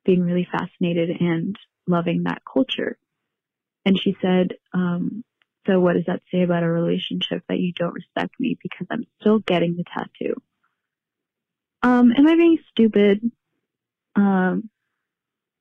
being 0.04 0.22
really 0.22 0.48
fascinated 0.50 1.10
and 1.20 1.56
loving 1.86 2.24
that 2.24 2.42
culture. 2.50 2.98
And 3.84 3.98
she 3.98 4.16
said, 4.20 4.54
um, 4.72 5.24
so 5.66 5.80
what 5.80 5.94
does 5.94 6.06
that 6.06 6.22
say 6.32 6.42
about 6.42 6.62
a 6.62 6.68
relationship 6.68 7.42
that 7.48 7.58
you 7.58 7.72
don't 7.72 7.94
respect 7.94 8.34
me 8.38 8.58
because 8.62 8.86
I'm 8.90 9.06
still 9.20 9.38
getting 9.40 9.76
the 9.76 9.84
tattoo? 9.84 10.34
Um, 11.82 12.12
am 12.16 12.26
I 12.26 12.36
being 12.36 12.58
stupid? 12.70 13.30
Um, 14.16 14.70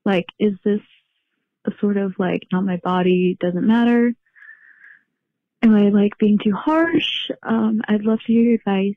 like, 0.06 0.26
is 0.40 0.54
this 0.64 0.82
a 1.66 1.72
sort 1.80 1.98
of 1.98 2.16
like, 2.18 2.44
not 2.52 2.66
my 2.66 2.78
body, 2.78 3.38
doesn't 3.40 3.68
matter? 3.68 4.14
Am 5.62 5.76
I 5.76 5.90
like 5.90 6.18
being 6.18 6.40
too 6.42 6.54
harsh? 6.54 7.32
Um, 7.44 7.82
I'd 7.88 8.04
love 8.04 8.20
to 8.26 8.34
hear 8.34 8.42
your 8.42 8.56
advice. 8.56 8.96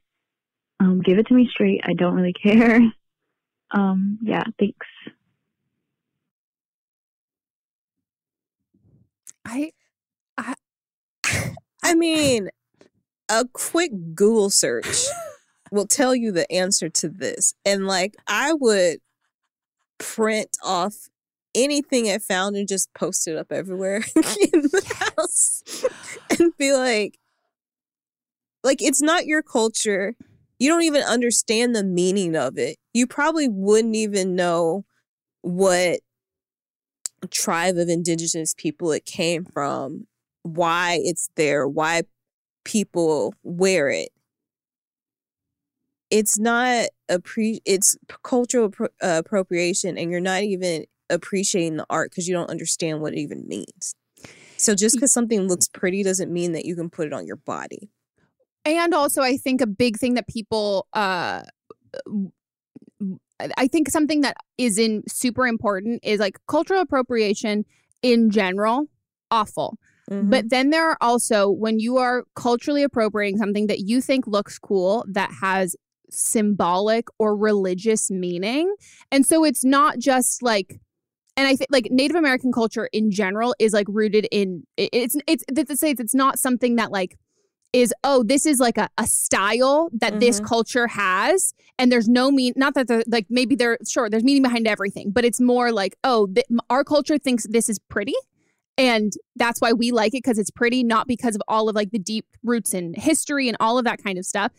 Um, 0.78 1.00
give 1.00 1.18
it 1.18 1.26
to 1.28 1.34
me 1.34 1.48
straight. 1.50 1.80
I 1.84 1.94
don't 1.94 2.14
really 2.14 2.32
care. 2.42 2.80
Um, 3.70 4.18
yeah, 4.22 4.44
thanks. 4.58 4.86
I 9.44 9.72
I 10.36 10.54
I 11.82 11.94
mean, 11.94 12.48
a 13.28 13.44
quick 13.52 13.92
Google 14.14 14.50
search 14.50 15.04
will 15.70 15.86
tell 15.88 16.14
you 16.14 16.32
the 16.32 16.50
answer 16.52 16.88
to 16.88 17.08
this. 17.08 17.54
And 17.64 17.86
like, 17.86 18.14
I 18.26 18.52
would 18.54 18.98
print 19.98 20.56
off 20.62 21.08
anything 21.54 22.08
I 22.10 22.18
found 22.18 22.56
and 22.56 22.68
just 22.68 22.92
post 22.94 23.28
it 23.28 23.36
up 23.36 23.52
everywhere 23.52 23.96
in 24.16 24.62
the 24.62 25.12
house 25.16 25.62
and 26.30 26.52
be 26.56 26.72
like, 26.72 27.18
like, 28.64 28.80
it's 28.80 29.02
not 29.02 29.26
your 29.26 29.42
culture. 29.42 30.14
You 30.58 30.68
don't 30.68 30.84
even 30.84 31.02
understand 31.02 31.74
the 31.74 31.82
meaning 31.82 32.36
of 32.36 32.56
it. 32.58 32.76
You 32.92 33.06
probably 33.06 33.48
wouldn't 33.48 33.96
even 33.96 34.36
know 34.36 34.84
what 35.40 36.00
tribe 37.28 37.76
of 37.76 37.88
indigenous 37.88 38.54
people 38.54 38.92
it 38.92 39.04
came 39.04 39.44
from 39.44 40.06
why 40.42 40.98
it's 41.02 41.28
there, 41.36 41.68
why 41.68 42.02
people 42.64 43.34
wear 43.42 43.88
it. 43.90 44.10
It's 46.10 46.38
not 46.38 46.88
appre- 47.10 47.60
it's 47.64 47.96
cultural 48.22 48.70
appro- 48.70 48.88
uh, 49.02 49.22
appropriation, 49.24 49.96
and 49.96 50.10
you're 50.10 50.20
not 50.20 50.42
even 50.42 50.84
appreciating 51.08 51.76
the 51.76 51.86
art 51.88 52.10
because 52.10 52.28
you 52.28 52.34
don't 52.34 52.50
understand 52.50 53.00
what 53.00 53.14
it 53.14 53.18
even 53.18 53.46
means. 53.48 53.94
So 54.56 54.74
just 54.74 54.96
because 54.96 55.12
something 55.12 55.48
looks 55.48 55.68
pretty 55.68 56.02
doesn't 56.02 56.32
mean 56.32 56.52
that 56.52 56.64
you 56.64 56.76
can 56.76 56.90
put 56.90 57.06
it 57.06 57.12
on 57.12 57.26
your 57.26 57.36
body. 57.36 57.90
and 58.64 58.94
also 58.94 59.22
i 59.22 59.36
think 59.36 59.60
a 59.60 59.66
big 59.66 59.98
thing 59.98 60.14
that 60.14 60.28
people 60.28 60.86
uh 60.92 61.42
I 63.56 63.66
think 63.66 63.88
something 63.88 64.20
that 64.20 64.36
is 64.58 64.78
in 64.78 65.02
super 65.08 65.46
important 65.46 66.00
is 66.02 66.20
like 66.20 66.38
cultural 66.46 66.80
appropriation 66.80 67.64
in 68.02 68.30
general, 68.30 68.86
awful. 69.30 69.78
Mhm. 70.10 70.30
But 70.30 70.50
then 70.50 70.70
there 70.70 70.88
are 70.88 70.98
also 71.00 71.50
when 71.50 71.78
you 71.78 71.98
are 71.98 72.24
culturally 72.34 72.82
appropriating 72.82 73.38
something 73.38 73.66
that 73.68 73.80
you 73.80 74.00
think 74.00 74.26
looks 74.26 74.58
cool 74.58 75.04
that 75.08 75.30
has 75.40 75.76
symbolic 76.10 77.06
or 77.18 77.36
religious 77.36 78.10
meaning. 78.10 78.74
And 79.10 79.24
so 79.24 79.44
it's 79.44 79.64
not 79.64 79.98
just 79.98 80.42
like 80.42 80.78
and 81.36 81.48
I 81.48 81.56
think 81.56 81.68
like 81.70 81.88
Native 81.90 82.16
American 82.16 82.52
culture 82.52 82.90
in 82.92 83.10
general 83.10 83.54
is 83.58 83.72
like 83.72 83.86
rooted 83.88 84.28
in 84.30 84.64
it's 84.76 85.16
it's 85.26 85.44
it's 85.48 85.70
to 85.70 85.76
say 85.76 85.90
it's, 85.90 86.00
it's 86.00 86.14
not 86.14 86.38
something 86.38 86.76
that 86.76 86.90
like 86.92 87.16
is 87.72 87.92
oh 88.04 88.22
this 88.22 88.44
is 88.46 88.58
like 88.60 88.76
a, 88.78 88.88
a 88.98 89.06
style 89.06 89.88
that 89.92 90.20
this 90.20 90.40
Mhm. 90.40 90.44
culture 90.46 90.86
has. 90.88 91.54
And 91.78 91.90
there's 91.90 92.08
no 92.08 92.30
mean 92.30 92.52
not 92.56 92.74
that 92.74 92.88
the 92.88 93.02
like 93.06 93.26
maybe 93.30 93.54
there 93.54 93.78
sure 93.88 94.10
there's 94.10 94.24
meaning 94.24 94.42
behind 94.42 94.66
everything 94.68 95.10
but 95.10 95.24
it's 95.24 95.40
more 95.40 95.72
like 95.72 95.96
oh 96.04 96.26
th- 96.26 96.46
our 96.68 96.84
culture 96.84 97.18
thinks 97.18 97.46
this 97.48 97.68
is 97.68 97.78
pretty. 97.88 98.14
And 98.78 99.12
that's 99.36 99.60
why 99.60 99.72
we 99.72 99.90
like 99.90 100.14
it 100.14 100.22
because 100.22 100.38
it's 100.38 100.50
pretty 100.50 100.82
not 100.82 101.06
because 101.06 101.34
of 101.34 101.42
all 101.48 101.68
of 101.68 101.74
like 101.74 101.90
the 101.90 101.98
deep 101.98 102.26
roots 102.42 102.72
in 102.74 102.94
history 102.94 103.48
and 103.48 103.56
all 103.60 103.78
of 103.78 103.84
that 103.84 104.02
kind 104.02 104.18
of 104.18 104.24
stuff 104.24 104.50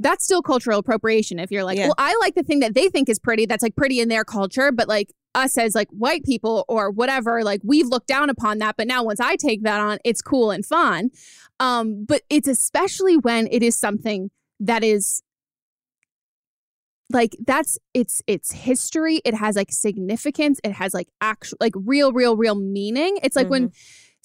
that's 0.00 0.24
still 0.24 0.42
cultural 0.42 0.78
appropriation 0.78 1.38
if 1.38 1.50
you're 1.50 1.64
like 1.64 1.78
Yeah. 1.78 1.86
well 1.86 1.94
i 1.98 2.14
like 2.20 2.34
the 2.34 2.42
thing 2.42 2.60
that 2.60 2.74
they 2.74 2.88
think 2.88 3.08
is 3.08 3.18
pretty 3.18 3.46
that's 3.46 3.62
like 3.62 3.76
pretty 3.76 4.00
in 4.00 4.08
their 4.08 4.24
culture 4.24 4.70
but 4.72 4.88
like 4.88 5.12
us 5.34 5.56
as 5.58 5.74
like 5.74 5.88
white 5.90 6.24
people 6.24 6.64
or 6.68 6.90
whatever 6.90 7.42
like 7.44 7.60
we've 7.64 7.86
looked 7.86 8.06
down 8.06 8.30
upon 8.30 8.58
that 8.58 8.76
but 8.76 8.86
now 8.86 9.02
once 9.04 9.20
i 9.20 9.36
take 9.36 9.62
that 9.62 9.80
on 9.80 9.98
it's 10.04 10.22
cool 10.22 10.50
and 10.50 10.64
fun. 10.66 11.10
Um 11.60 12.04
but 12.06 12.22
it's 12.30 12.48
especially 12.48 13.16
when 13.16 13.46
it 13.50 13.62
is 13.62 13.78
something 13.78 14.30
that 14.60 14.82
is 14.84 15.22
like 17.10 17.36
that's 17.46 17.78
it's 17.94 18.20
it's 18.26 18.52
history 18.52 19.20
it 19.24 19.34
has 19.34 19.54
like 19.56 19.70
significance 19.70 20.58
it 20.64 20.72
has 20.72 20.92
like 20.92 21.08
actual 21.20 21.56
like 21.60 21.72
real 21.76 22.12
real 22.12 22.36
real 22.36 22.54
meaning. 22.56 23.18
It's 23.22 23.36
like 23.36 23.48
when 23.48 23.72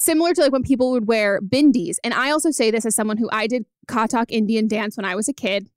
similar 0.02 0.34
to 0.34 0.42
like 0.42 0.52
when 0.52 0.64
people 0.64 0.90
would 0.90 1.08
wear 1.08 1.40
bindis 1.42 1.98
and 2.04 2.14
i 2.16 2.32
also 2.32 2.50
say 2.50 2.72
this 2.72 2.86
as 2.86 2.96
someone 2.96 3.18
who 3.18 3.30
i 3.32 3.46
did 3.46 3.66
Kathak 3.88 4.26
indian 4.30 4.68
dance 4.68 4.98
when 4.98 5.06
i 5.06 5.16
was 5.16 5.30
a 5.30 5.34
kid 5.34 5.70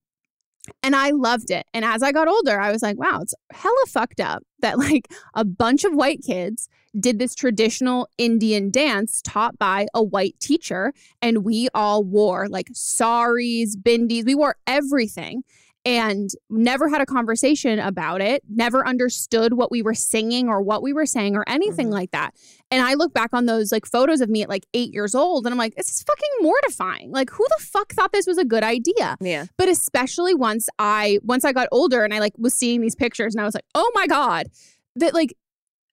and 0.83 0.97
i 0.97 1.11
loved 1.11 1.51
it. 1.51 1.67
And 1.75 1.85
as 1.85 2.03
i 2.03 2.11
got 2.11 2.27
older 2.27 2.59
i 2.59 2.73
was 2.73 2.81
like 2.81 2.99
wow 2.99 3.21
it's 3.21 3.35
hella 3.53 3.87
fucked 3.87 4.21
up 4.21 4.43
that 4.61 4.79
like 4.89 5.09
a 5.35 5.45
bunch 5.45 5.85
of 5.85 5.95
white 5.95 6.23
kids 6.25 6.71
did 6.99 7.19
this 7.19 7.35
traditional 7.35 8.09
indian 8.17 8.71
dance 8.71 9.21
taught 9.23 9.59
by 9.59 9.87
a 9.93 10.03
white 10.03 10.41
teacher 10.41 10.95
and 11.21 11.45
we 11.45 11.69
all 11.75 12.03
wore 12.03 12.49
like 12.49 12.69
saris 12.73 13.77
bindis 13.77 14.25
we 14.25 14.35
wore 14.35 14.57
everything 14.67 15.43
and 15.85 16.31
never 16.49 16.89
had 16.89 17.01
a 17.03 17.07
conversation 17.07 17.79
about 17.79 18.21
it, 18.23 18.43
never 18.49 18.87
understood 18.87 19.53
what 19.53 19.71
we 19.71 19.83
were 19.83 19.93
singing 19.95 20.49
or 20.49 20.63
what 20.63 20.83
we 20.83 20.93
were 20.95 21.05
saying 21.05 21.37
or 21.37 21.45
anything 21.47 21.89
Mhm. 21.89 21.93
like 21.93 22.11
that. 22.13 22.35
And 22.71 22.81
I 22.83 22.95
look 22.95 23.13
back 23.13 23.31
on 23.35 23.45
those 23.47 23.71
like 23.71 23.85
photos 23.85 24.21
of 24.23 24.31
me 24.31 24.43
at 24.43 24.49
like 24.49 24.65
eight 24.73 24.95
years 24.95 25.15
old 25.15 25.47
and 25.47 25.53
I'm 25.53 25.59
like, 25.59 25.75
this 25.77 25.89
is 25.91 26.03
fucking 26.03 26.31
mortifying. 26.41 27.11
Like, 27.11 27.29
who 27.31 27.45
the 27.59 27.65
fuck 27.65 27.93
thought 27.93 28.13
this 28.13 28.27
was 28.27 28.39
a 28.39 28.45
good 28.47 28.63
idea? 28.63 29.17
Yeah. 29.21 29.45
But 29.59 29.69
especially 29.69 30.35
once 30.35 30.69
I 30.79 31.19
once 31.23 31.45
I 31.45 31.53
got 31.53 31.69
older 31.71 32.03
and 32.03 32.15
I 32.15 32.19
like 32.19 32.33
was 32.39 32.55
seeing 32.55 32.81
these 32.81 32.95
pictures 32.97 33.35
and 33.35 33.43
I 33.43 33.45
was 33.45 33.55
like, 33.55 33.67
oh 33.75 33.91
my 33.95 34.07
God, 34.07 34.47
that 34.97 35.13
like 35.13 35.35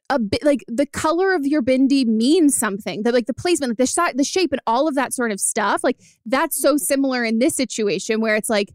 a 0.10 0.20
bit 0.20 0.44
like 0.44 0.64
the 0.68 0.86
color 0.86 1.34
of 1.34 1.46
your 1.46 1.62
bindi 1.62 2.06
means 2.06 2.56
something. 2.58 3.04
That 3.04 3.14
like 3.14 3.28
the 3.28 3.34
placement, 3.34 3.72
like 3.72 3.78
the 3.78 3.86
shot, 3.86 4.16
the 4.18 4.24
shape, 4.24 4.52
and 4.52 4.62
all 4.68 4.88
of 4.88 4.96
that 4.96 5.14
sort 5.14 5.32
of 5.32 5.40
stuff. 5.40 5.84
Like 5.84 5.98
that's 6.26 6.62
so 6.62 6.78
similar 6.78 7.24
in 7.26 7.40
this 7.40 7.56
situation 7.56 8.20
where 8.22 8.36
it's 8.36 8.50
like 8.50 8.74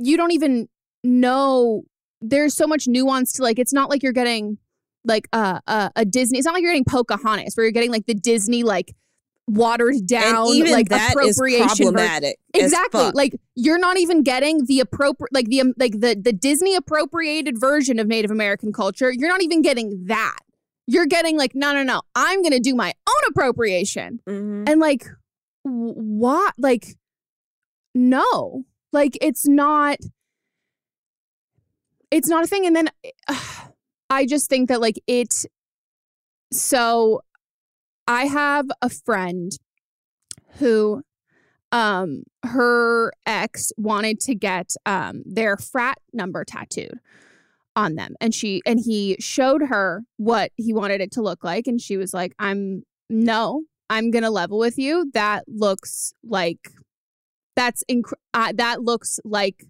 you 0.00 0.16
don't 0.16 0.32
even 0.32 0.68
know 1.04 1.82
there's 2.20 2.54
so 2.54 2.66
much 2.66 2.86
nuance 2.86 3.32
to 3.32 3.42
like 3.42 3.58
it's 3.58 3.72
not 3.72 3.88
like 3.88 4.02
you're 4.02 4.12
getting 4.12 4.58
like 5.04 5.28
a 5.32 5.60
a, 5.66 5.90
a 5.96 6.04
Disney 6.04 6.38
it's 6.38 6.44
not 6.44 6.54
like 6.54 6.62
you're 6.62 6.72
getting 6.72 6.84
Pocahontas 6.84 7.54
where 7.54 7.64
you're 7.64 7.72
getting 7.72 7.90
like 7.90 8.06
the 8.06 8.14
Disney 8.14 8.62
like 8.62 8.94
watered 9.50 10.06
down 10.06 10.46
and 10.46 10.54
even 10.54 10.72
like 10.72 10.88
that 10.88 11.14
is 11.22 11.36
appropriation 11.36 11.68
version. 11.68 11.84
problematic. 11.86 12.38
as 12.54 12.62
Exactly. 12.62 13.10
Like 13.14 13.34
you're 13.56 13.78
not 13.78 13.98
even 13.98 14.22
getting 14.22 14.64
the 14.66 14.80
appropriate 14.80 15.32
like 15.32 15.46
the 15.46 15.60
um, 15.60 15.74
like 15.78 15.92
the 15.92 16.18
the 16.20 16.32
Disney 16.32 16.76
appropriated 16.76 17.58
version 17.58 17.98
of 17.98 18.06
Native 18.06 18.30
American 18.30 18.72
culture. 18.72 19.10
You're 19.10 19.28
not 19.28 19.42
even 19.42 19.62
getting 19.62 20.04
that. 20.06 20.38
You're 20.86 21.06
getting 21.06 21.36
like 21.36 21.54
no 21.54 21.72
no 21.72 21.82
no. 21.82 22.02
I'm 22.14 22.42
going 22.42 22.52
to 22.52 22.60
do 22.60 22.74
my 22.74 22.92
own 23.08 23.30
appropriation. 23.30 24.20
Mhm. 24.28 24.68
And 24.68 24.80
like 24.80 25.04
wh- 25.64 25.96
what 25.96 26.54
like 26.58 26.96
no. 27.94 28.64
Like 28.92 29.16
it's 29.20 29.46
not 29.46 29.98
it's 32.10 32.28
not 32.28 32.44
a 32.44 32.46
thing 32.46 32.66
and 32.66 32.74
then 32.74 32.88
I 34.10 34.26
just 34.26 34.48
think 34.48 34.68
that 34.68 34.80
like 34.80 35.00
it 35.06 35.44
so 36.52 37.22
I 38.08 38.26
have 38.26 38.66
a 38.82 38.88
friend 38.88 39.52
who 40.58 41.02
um 41.72 42.24
her 42.44 43.12
ex 43.26 43.72
wanted 43.76 44.18
to 44.20 44.34
get 44.34 44.74
um 44.86 45.22
their 45.24 45.56
frat 45.56 45.98
number 46.12 46.44
tattooed 46.44 46.98
on 47.76 47.94
them 47.94 48.16
and 48.20 48.34
she 48.34 48.60
and 48.66 48.80
he 48.80 49.16
showed 49.20 49.62
her 49.62 50.02
what 50.16 50.50
he 50.56 50.72
wanted 50.72 51.00
it 51.00 51.12
to 51.12 51.22
look 51.22 51.44
like 51.44 51.68
and 51.68 51.80
she 51.80 51.96
was 51.96 52.12
like 52.12 52.34
I'm 52.40 52.82
no 53.08 53.62
I'm 53.90 54.12
going 54.12 54.22
to 54.22 54.30
level 54.30 54.58
with 54.58 54.78
you. 54.78 55.10
That 55.14 55.44
looks 55.48 56.14
like 56.22 56.70
that's 57.60 57.82
inc- 57.90 58.12
uh, 58.34 58.52
that 58.56 58.82
looks 58.82 59.20
like 59.24 59.64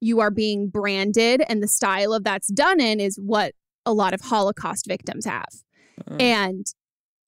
you 0.00 0.20
are 0.20 0.30
being 0.30 0.68
branded 0.68 1.42
and 1.48 1.62
the 1.62 1.68
style 1.68 2.12
of 2.12 2.22
that's 2.24 2.48
done 2.48 2.80
in 2.80 3.00
is 3.00 3.16
what 3.18 3.52
a 3.86 3.92
lot 3.92 4.12
of 4.14 4.20
holocaust 4.20 4.86
victims 4.86 5.24
have 5.24 5.52
Mm. 6.08 6.22
and 6.22 6.66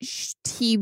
sh- 0.01 0.35
he 0.59 0.79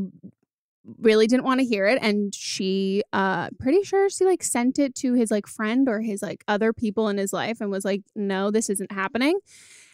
really 1.00 1.26
didn't 1.26 1.44
want 1.44 1.60
to 1.60 1.66
hear 1.66 1.86
it 1.86 1.98
and 2.02 2.34
she 2.34 3.02
uh 3.12 3.48
pretty 3.58 3.82
sure 3.82 4.08
she 4.10 4.24
like 4.24 4.42
sent 4.42 4.78
it 4.78 4.94
to 4.94 5.14
his 5.14 5.30
like 5.30 5.46
friend 5.46 5.88
or 5.88 6.00
his 6.00 6.22
like 6.22 6.42
other 6.48 6.72
people 6.72 7.08
in 7.08 7.16
his 7.18 7.32
life 7.32 7.60
and 7.60 7.70
was 7.70 7.84
like 7.84 8.02
no 8.14 8.50
this 8.50 8.68
isn't 8.70 8.92
happening 8.92 9.38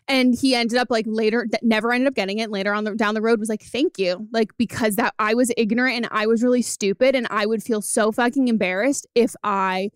and 0.09 0.35
he 0.39 0.55
ended 0.55 0.79
up 0.79 0.89
like 0.91 1.07
later 1.09 1.47
that 1.51 1.63
never 1.63 1.93
ended 1.93 2.09
up 2.09 2.15
getting 2.15 2.39
it 2.39 2.51
later 2.51 2.75
on 2.75 2.85
the 2.85 2.95
down 2.95 3.15
the 3.15 3.23
road 3.23 3.39
was 3.41 3.49
like 3.49 3.63
thank 3.63 3.99
you 3.99 4.29
like 4.33 4.51
because 4.59 4.97
that 4.97 5.15
i 5.19 5.33
was 5.35 5.51
ignorant 5.57 5.97
and 5.97 6.09
i 6.11 6.27
was 6.27 6.43
really 6.43 6.63
stupid 6.63 7.15
and 7.15 7.27
i 7.31 7.47
would 7.47 7.63
feel 7.63 7.81
so 7.81 8.13
fucking 8.13 8.49
embarrassed 8.49 9.07
if 9.15 9.35
i 9.43 9.91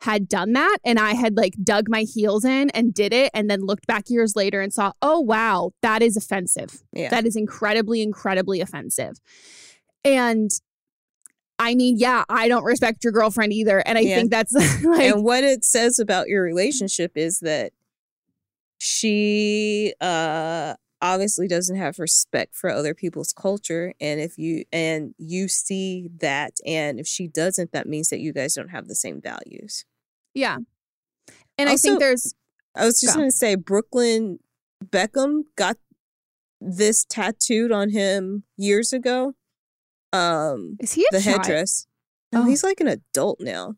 had 0.00 0.28
done 0.28 0.52
that 0.52 0.76
and 0.84 0.98
I 0.98 1.14
had 1.14 1.34
like 1.34 1.54
dug 1.62 1.88
my 1.88 2.02
heels 2.02 2.44
in 2.44 2.68
and 2.70 2.92
did 2.92 3.14
it 3.14 3.30
and 3.32 3.48
then 3.48 3.62
looked 3.62 3.86
back 3.86 4.10
years 4.10 4.36
later 4.36 4.60
and 4.60 4.70
saw, 4.70 4.92
oh 5.00 5.18
wow, 5.20 5.70
that 5.80 6.02
is 6.02 6.14
offensive. 6.14 6.82
Yeah. 6.92 7.08
That 7.08 7.24
is 7.24 7.36
incredibly, 7.36 8.02
incredibly 8.02 8.60
offensive. 8.60 9.14
And 10.04 10.50
I 11.58 11.74
mean, 11.74 11.96
yeah, 11.96 12.24
I 12.28 12.48
don't 12.48 12.64
respect 12.64 13.02
your 13.02 13.14
girlfriend 13.14 13.54
either. 13.54 13.78
And 13.86 13.96
I 13.96 14.02
Yeah. 14.02 14.16
think 14.16 14.30
that's 14.30 14.52
like 14.84 15.00
and 15.04 15.24
what 15.24 15.42
it 15.42 15.64
says 15.64 15.98
about 15.98 16.28
your 16.28 16.42
relationship 16.42 17.12
is 17.14 17.38
that 17.38 17.72
she 18.78 19.94
uh 20.00 20.74
obviously 21.00 21.46
doesn't 21.46 21.76
have 21.76 21.98
respect 21.98 22.54
for 22.54 22.70
other 22.70 22.94
people's 22.94 23.32
culture 23.32 23.92
and 24.00 24.20
if 24.20 24.38
you 24.38 24.64
and 24.72 25.14
you 25.18 25.48
see 25.48 26.08
that 26.18 26.52
and 26.66 26.98
if 26.98 27.06
she 27.06 27.28
doesn't 27.28 27.72
that 27.72 27.86
means 27.86 28.08
that 28.08 28.20
you 28.20 28.32
guys 28.32 28.54
don't 28.54 28.70
have 28.70 28.88
the 28.88 28.94
same 28.94 29.20
values 29.20 29.84
yeah. 30.36 30.56
And 31.58 31.68
I 31.68 31.76
think 31.76 32.00
there's 32.00 32.34
i 32.74 32.84
was 32.84 33.00
just 33.00 33.14
Go. 33.14 33.20
going 33.20 33.30
to 33.30 33.36
say 33.36 33.54
brooklyn 33.54 34.38
beckham 34.84 35.42
got 35.56 35.76
this 36.60 37.04
tattooed 37.04 37.70
on 37.70 37.90
him 37.90 38.44
years 38.56 38.92
ago 38.92 39.34
um 40.12 40.76
is 40.80 40.92
he 40.94 41.02
a 41.02 41.16
the 41.16 41.20
child? 41.20 41.38
headdress. 41.38 41.86
No, 42.32 42.42
Oh. 42.42 42.44
he's 42.46 42.64
like 42.64 42.80
an 42.80 42.88
adult 42.88 43.38
now. 43.40 43.74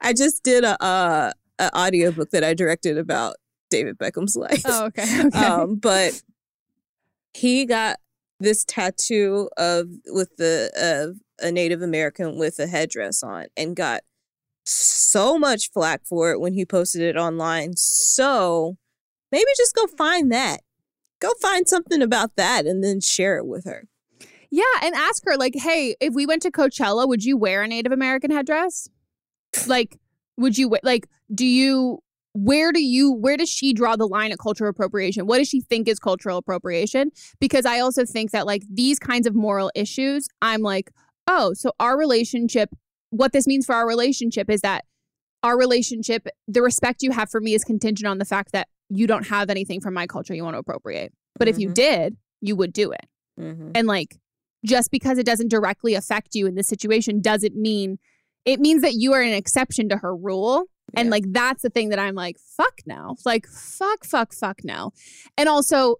I 0.00 0.12
just 0.12 0.42
did 0.44 0.62
a 0.64 0.80
uh 0.82 1.32
an 1.58 1.70
audiobook 1.74 2.30
that 2.30 2.44
I 2.44 2.52
directed 2.54 2.98
about 2.98 3.36
David 3.70 3.98
Beckham's 3.98 4.36
life. 4.36 4.62
Oh, 4.64 4.86
okay. 4.86 5.22
Okay. 5.26 5.38
Um, 5.38 5.76
but 5.76 6.20
he 7.32 7.64
got 7.64 7.98
this 8.40 8.64
tattoo 8.64 9.48
of 9.56 9.88
with 10.06 10.36
the 10.36 10.70
of 10.76 11.18
a 11.46 11.50
Native 11.50 11.82
American 11.82 12.38
with 12.38 12.58
a 12.58 12.66
headdress 12.66 13.22
on 13.22 13.46
and 13.56 13.74
got 13.74 14.02
so 14.64 15.38
much 15.38 15.70
flack 15.72 16.02
for 16.04 16.30
it 16.30 16.40
when 16.40 16.54
he 16.54 16.64
posted 16.64 17.02
it 17.02 17.16
online. 17.16 17.74
So 17.76 18.76
maybe 19.32 19.46
just 19.56 19.74
go 19.74 19.86
find 19.86 20.30
that. 20.32 20.60
Go 21.20 21.32
find 21.40 21.68
something 21.68 22.02
about 22.02 22.36
that 22.36 22.66
and 22.66 22.82
then 22.84 23.00
share 23.00 23.36
it 23.38 23.46
with 23.46 23.64
her. 23.64 23.86
yeah. 24.50 24.62
And 24.82 24.94
ask 24.94 25.22
her, 25.26 25.36
like, 25.36 25.54
hey, 25.56 25.96
if 26.00 26.14
we 26.14 26.26
went 26.26 26.42
to 26.42 26.50
Coachella, 26.50 27.08
would 27.08 27.24
you 27.24 27.36
wear 27.36 27.62
a 27.62 27.68
Native 27.68 27.92
American 27.92 28.30
headdress? 28.30 28.88
Like, 29.66 29.98
would 30.36 30.58
you, 30.58 30.76
like, 30.82 31.06
do 31.34 31.46
you, 31.46 32.00
where 32.34 32.72
do 32.72 32.82
you, 32.82 33.12
where 33.12 33.36
does 33.36 33.48
she 33.48 33.72
draw 33.72 33.96
the 33.96 34.06
line 34.06 34.32
at 34.32 34.38
cultural 34.38 34.68
appropriation? 34.68 35.26
What 35.26 35.38
does 35.38 35.48
she 35.48 35.60
think 35.60 35.88
is 35.88 35.98
cultural 35.98 36.36
appropriation? 36.36 37.10
Because 37.40 37.64
I 37.64 37.78
also 37.80 38.04
think 38.04 38.32
that, 38.32 38.44
like, 38.44 38.62
these 38.68 38.98
kinds 38.98 39.26
of 39.26 39.34
moral 39.34 39.70
issues, 39.74 40.28
I'm 40.42 40.60
like, 40.60 40.90
oh, 41.28 41.54
so 41.54 41.70
our 41.78 41.96
relationship, 41.96 42.70
what 43.10 43.32
this 43.32 43.46
means 43.46 43.64
for 43.64 43.74
our 43.74 43.86
relationship 43.86 44.50
is 44.50 44.60
that 44.62 44.84
our 45.44 45.56
relationship, 45.56 46.26
the 46.48 46.60
respect 46.60 47.02
you 47.02 47.12
have 47.12 47.30
for 47.30 47.40
me 47.40 47.54
is 47.54 47.62
contingent 47.64 48.08
on 48.08 48.18
the 48.18 48.24
fact 48.24 48.52
that 48.52 48.66
you 48.88 49.06
don't 49.06 49.28
have 49.28 49.48
anything 49.48 49.80
from 49.80 49.94
my 49.94 50.06
culture 50.06 50.34
you 50.34 50.42
want 50.42 50.54
to 50.54 50.58
appropriate. 50.58 51.12
But 51.38 51.48
if 51.48 51.58
you 51.58 51.68
Mhm. 51.68 51.74
did, 51.74 52.16
you 52.40 52.56
would 52.56 52.72
do 52.72 52.90
it. 52.92 53.06
Mm-hmm. 53.40 53.70
And 53.74 53.86
like, 53.86 54.18
just 54.64 54.90
because 54.90 55.18
it 55.18 55.26
doesn't 55.26 55.48
directly 55.48 55.94
affect 55.94 56.34
you 56.34 56.46
in 56.46 56.54
this 56.54 56.66
situation 56.66 57.20
doesn't 57.20 57.54
mean 57.54 57.98
it 58.44 58.60
means 58.60 58.82
that 58.82 58.94
you 58.94 59.12
are 59.12 59.22
an 59.22 59.32
exception 59.32 59.88
to 59.88 59.98
her 59.98 60.14
rule. 60.14 60.64
And 60.96 61.06
Yeah. 61.06 61.10
like, 61.10 61.24
that's 61.28 61.62
the 61.62 61.70
thing 61.70 61.88
that 61.90 61.98
I'm 61.98 62.14
like, 62.14 62.38
fuck 62.38 62.80
no. 62.86 63.16
Like, 63.24 63.46
fuck, 63.46 64.04
fuck, 64.04 64.32
fuck 64.32 64.60
no. 64.64 64.92
And 65.36 65.48
also, 65.48 65.96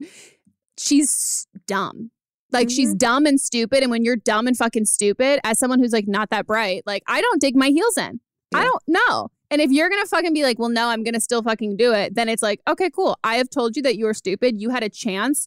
she's 0.78 1.46
dumb. 1.66 2.10
Like, 2.52 2.70
she's 2.70 2.90
mm-hmm. 2.90 2.98
dumb 2.98 3.26
and 3.26 3.40
stupid. 3.40 3.82
And 3.82 3.90
when 3.90 4.04
you're 4.04 4.16
dumb 4.16 4.46
and 4.46 4.56
fucking 4.56 4.84
stupid, 4.84 5.40
as 5.44 5.58
someone 5.58 5.80
who's 5.80 5.92
like 5.92 6.06
not 6.06 6.30
that 6.30 6.46
bright, 6.46 6.82
like, 6.86 7.02
I 7.06 7.20
don't 7.20 7.40
dig 7.40 7.56
my 7.56 7.68
heels 7.68 7.96
in. 7.96 8.20
I 8.54 8.64
don't 8.64 8.82
know. 8.86 9.28
And 9.50 9.60
if 9.60 9.70
you're 9.70 9.88
gonna 9.88 10.06
fucking 10.06 10.32
be 10.32 10.42
like, 10.42 10.58
well, 10.58 10.68
no, 10.68 10.88
I'm 10.88 11.02
gonna 11.02 11.20
still 11.20 11.42
fucking 11.42 11.76
do 11.76 11.92
it, 11.92 12.14
then 12.14 12.28
it's 12.28 12.42
like, 12.42 12.60
okay, 12.68 12.90
cool. 12.90 13.18
I 13.22 13.36
have 13.36 13.50
told 13.50 13.76
you 13.76 13.82
that 13.82 13.96
you 13.96 14.06
are 14.06 14.14
stupid. 14.14 14.60
You 14.60 14.70
had 14.70 14.82
a 14.82 14.88
chance 14.88 15.46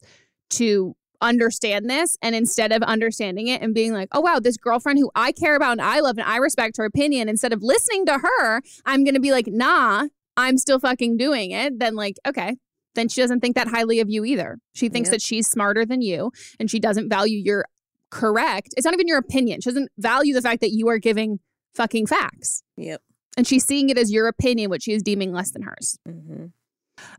to 0.50 0.94
understand 1.20 1.88
this. 1.90 2.16
And 2.22 2.34
instead 2.34 2.72
of 2.72 2.82
understanding 2.82 3.48
it 3.48 3.62
and 3.62 3.74
being 3.74 3.92
like, 3.92 4.08
oh, 4.12 4.20
wow, 4.20 4.38
this 4.40 4.56
girlfriend 4.56 4.98
who 4.98 5.10
I 5.14 5.32
care 5.32 5.56
about 5.56 5.72
and 5.72 5.82
I 5.82 6.00
love 6.00 6.18
and 6.18 6.26
I 6.26 6.36
respect 6.36 6.76
her 6.78 6.84
opinion, 6.84 7.28
instead 7.28 7.52
of 7.52 7.62
listening 7.62 8.06
to 8.06 8.18
her, 8.18 8.62
I'm 8.86 9.04
gonna 9.04 9.20
be 9.20 9.30
like, 9.32 9.46
nah, 9.48 10.06
I'm 10.36 10.56
still 10.58 10.78
fucking 10.80 11.16
doing 11.16 11.50
it. 11.50 11.78
Then, 11.78 11.94
like, 11.94 12.16
okay. 12.26 12.56
Then 12.94 13.08
she 13.08 13.20
doesn't 13.20 13.40
think 13.40 13.54
that 13.54 13.68
highly 13.68 14.00
of 14.00 14.10
you 14.10 14.24
either. 14.24 14.58
She 14.74 14.88
thinks 14.88 15.08
Yep. 15.08 15.12
that 15.12 15.22
she's 15.22 15.46
smarter 15.48 15.84
than 15.86 16.02
you 16.02 16.32
and 16.58 16.68
she 16.70 16.80
doesn't 16.80 17.08
value 17.08 17.38
your 17.38 17.64
correct. 18.10 18.74
It's 18.76 18.84
not 18.84 18.94
even 18.94 19.06
your 19.06 19.18
opinion. 19.18 19.60
She 19.60 19.70
doesn't 19.70 19.92
value 19.98 20.34
the 20.34 20.42
fact 20.42 20.60
that 20.62 20.70
you 20.72 20.88
are 20.88 20.98
giving 20.98 21.38
fucking 21.74 22.08
facts 22.08 22.64
Yep. 22.76 23.00
and 23.36 23.46
she's 23.46 23.64
seeing 23.64 23.90
it 23.90 23.96
as 23.98 24.10
your 24.10 24.26
opinion, 24.26 24.70
which 24.70 24.82
she 24.84 24.92
is 24.92 25.02
deeming 25.04 25.32
less 25.32 25.52
than 25.52 25.62
hers. 25.62 25.98
Mm-hmm. 26.08 26.46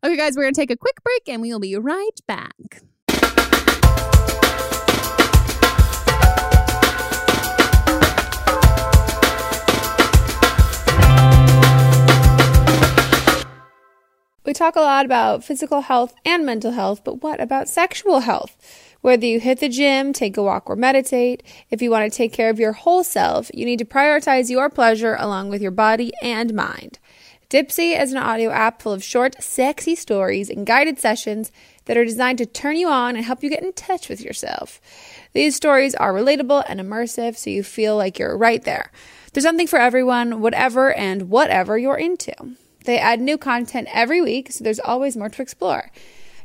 Okay, 0.04 0.18
guys, 0.18 0.36
we're 0.36 0.44
gonna 0.44 0.54
take 0.54 0.72
a 0.72 0.76
quick 0.78 1.02
break 1.04 1.30
and 1.30 1.42
we 1.42 1.52
will 1.54 1.60
be 1.62 1.76
right 1.78 2.20
back. 2.28 2.82
We 14.44 14.54
talk 14.54 14.76
a 14.76 14.82
lot 14.82 15.06
about 15.06 15.44
physical 15.44 15.82
health 15.82 16.16
and 16.26 16.44
mental 16.44 16.72
health, 16.72 17.04
but 17.04 17.22
what 17.22 17.40
about 17.40 17.70
sexual 17.70 18.22
health? 18.22 18.58
Whether 19.02 19.28
you 19.28 19.40
hit 19.40 19.60
the 19.60 19.70
gym, 19.70 20.14
take 20.14 20.36
a 20.36 20.42
walk, 20.42 20.68
or 20.68 20.76
meditate, 20.76 21.44
if 21.70 21.80
you 21.80 21.92
want 21.92 22.12
to 22.12 22.18
take 22.18 22.34
care 22.34 22.50
of 22.50 22.60
your 22.60 22.72
whole 22.72 23.04
self, 23.04 23.52
you 23.54 23.66
need 23.66 23.78
to 23.78 23.86
prioritize 23.86 24.50
your 24.50 24.68
pleasure 24.68 25.16
along 25.20 25.50
with 25.50 25.62
your 25.62 25.70
body 25.70 26.12
and 26.24 26.56
mind. 26.56 26.98
Dipsea 27.52 28.02
is 28.02 28.14
an 28.14 28.18
audio 28.18 28.50
app 28.50 28.82
full 28.82 28.94
of 28.94 29.04
short, 29.04 29.36
sexy 29.44 29.94
stories 29.94 30.50
and 30.50 30.66
guided 30.66 30.98
sessions 30.98 31.52
that 31.86 31.98
are 31.98 32.06
designed 32.06 32.40
to 32.40 32.46
turn 32.48 32.78
you 32.78 32.88
on 32.88 33.16
and 33.16 33.26
help 33.26 33.44
you 33.44 33.50
get 33.50 33.62
in 33.62 33.74
touch 33.74 34.10
with 34.10 34.22
yourself. 34.22 34.82
These 35.34 35.56
stories 35.56 35.94
are 35.94 36.14
relatable 36.14 36.64
and 36.68 36.80
immersive, 36.80 37.38
so 37.38 37.52
you 37.52 37.62
feel 37.62 37.96
like 37.96 38.18
you're 38.18 38.38
right 38.38 38.64
there. 38.64 38.92
There's 39.34 39.44
something 39.44 39.68
for 39.68 39.78
everyone, 39.78 40.42
whatever 40.42 40.92
and 40.94 41.30
whatever 41.30 41.78
you're 41.78 41.98
into. 41.98 42.34
They 42.86 42.98
add 42.98 43.22
new 43.22 43.38
content 43.38 43.88
every 43.92 44.22
week, 44.22 44.52
so 44.52 44.64
there's 44.64 44.80
always 44.80 45.16
more 45.16 45.30
to 45.30 45.42
explore. 45.42 45.92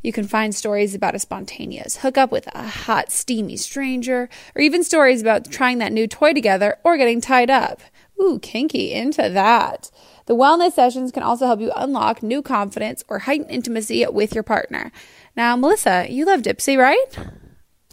You 0.03 0.13
can 0.13 0.29
find 0.29 0.55
stories 0.55 0.95
about 0.95 1.15
a 1.15 1.19
spontaneous 1.19 1.99
hookup 1.99 2.31
with 2.31 2.49
a 2.55 2.67
hot, 2.67 3.11
steamy 3.11 3.57
stranger, 3.57 4.29
or 4.55 4.63
even 4.63 4.85
stories 4.85 5.21
about 5.21 5.51
trying 5.51 5.79
that 5.79 5.93
new 5.93 6.07
toy 6.07 6.33
together 6.33 6.77
or 6.85 6.97
getting 6.97 7.21
tied 7.21 7.51
up. 7.51 7.81
Ooh, 8.21 8.39
kinky, 8.39 8.93
into 8.93 9.29
that. 9.29 9.91
The 10.27 10.37
wellness 10.37 10.73
sessions 10.73 11.13
can 11.13 11.23
also 11.23 11.47
help 11.47 11.61
you 11.61 11.73
unlock 11.75 12.23
new 12.23 12.43
confidence 12.43 13.05
or 13.09 13.21
heighten 13.21 13.49
intimacy 13.49 14.07
with 14.07 14.35
your 14.35 14.45
partner. 14.45 14.93
Now, 15.37 15.57
Melisa, 15.57 16.11
you 16.11 16.25
love 16.25 16.43
Dipsea, 16.43 16.79
right? 16.79 17.19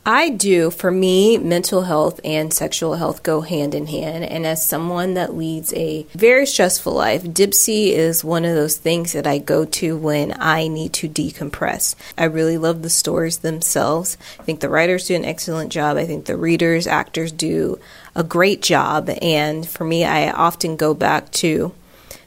I 0.06 0.30
do. 0.32 0.70
For 0.70 0.92
me, 0.92 1.38
mental 1.38 1.84
health 1.84 2.20
and 2.26 2.54
sexual 2.54 2.96
health 2.96 3.24
go 3.24 3.40
hand 3.40 3.74
in 3.74 3.88
hand. 3.88 4.26
And 4.26 4.46
as 4.46 4.66
someone 4.66 5.14
that 5.14 5.36
leads 5.36 5.74
a 5.74 6.06
very 6.14 6.46
stressful 6.46 6.94
life, 6.94 7.24
Dipsea 7.24 7.94
is 7.94 8.24
one 8.24 8.44
of 8.44 8.54
those 8.54 8.76
things 8.76 9.14
that 9.14 9.26
I 9.26 9.38
go 9.38 9.64
to 9.64 9.96
when 9.96 10.36
I 10.38 10.68
need 10.68 10.92
to 10.94 11.08
decompress. 11.08 11.96
I 12.18 12.26
really 12.26 12.58
love 12.58 12.82
the 12.82 12.90
stories 12.90 13.38
themselves. 13.38 14.18
I 14.40 14.44
think 14.44 14.60
the 14.60 14.68
writers 14.68 15.08
do 15.08 15.16
an 15.16 15.24
excellent 15.24 15.72
job. 15.72 15.96
I 15.96 16.06
think 16.06 16.26
the 16.26 16.36
readers, 16.36 16.86
actors 16.86 17.32
do 17.32 17.80
a 18.14 18.24
great 18.26 18.62
job. 18.62 19.10
And 19.22 19.66
for 19.66 19.86
me, 19.86 20.04
I 20.04 20.32
often 20.32 20.76
go 20.76 20.94
back 20.94 21.32
to 21.32 21.74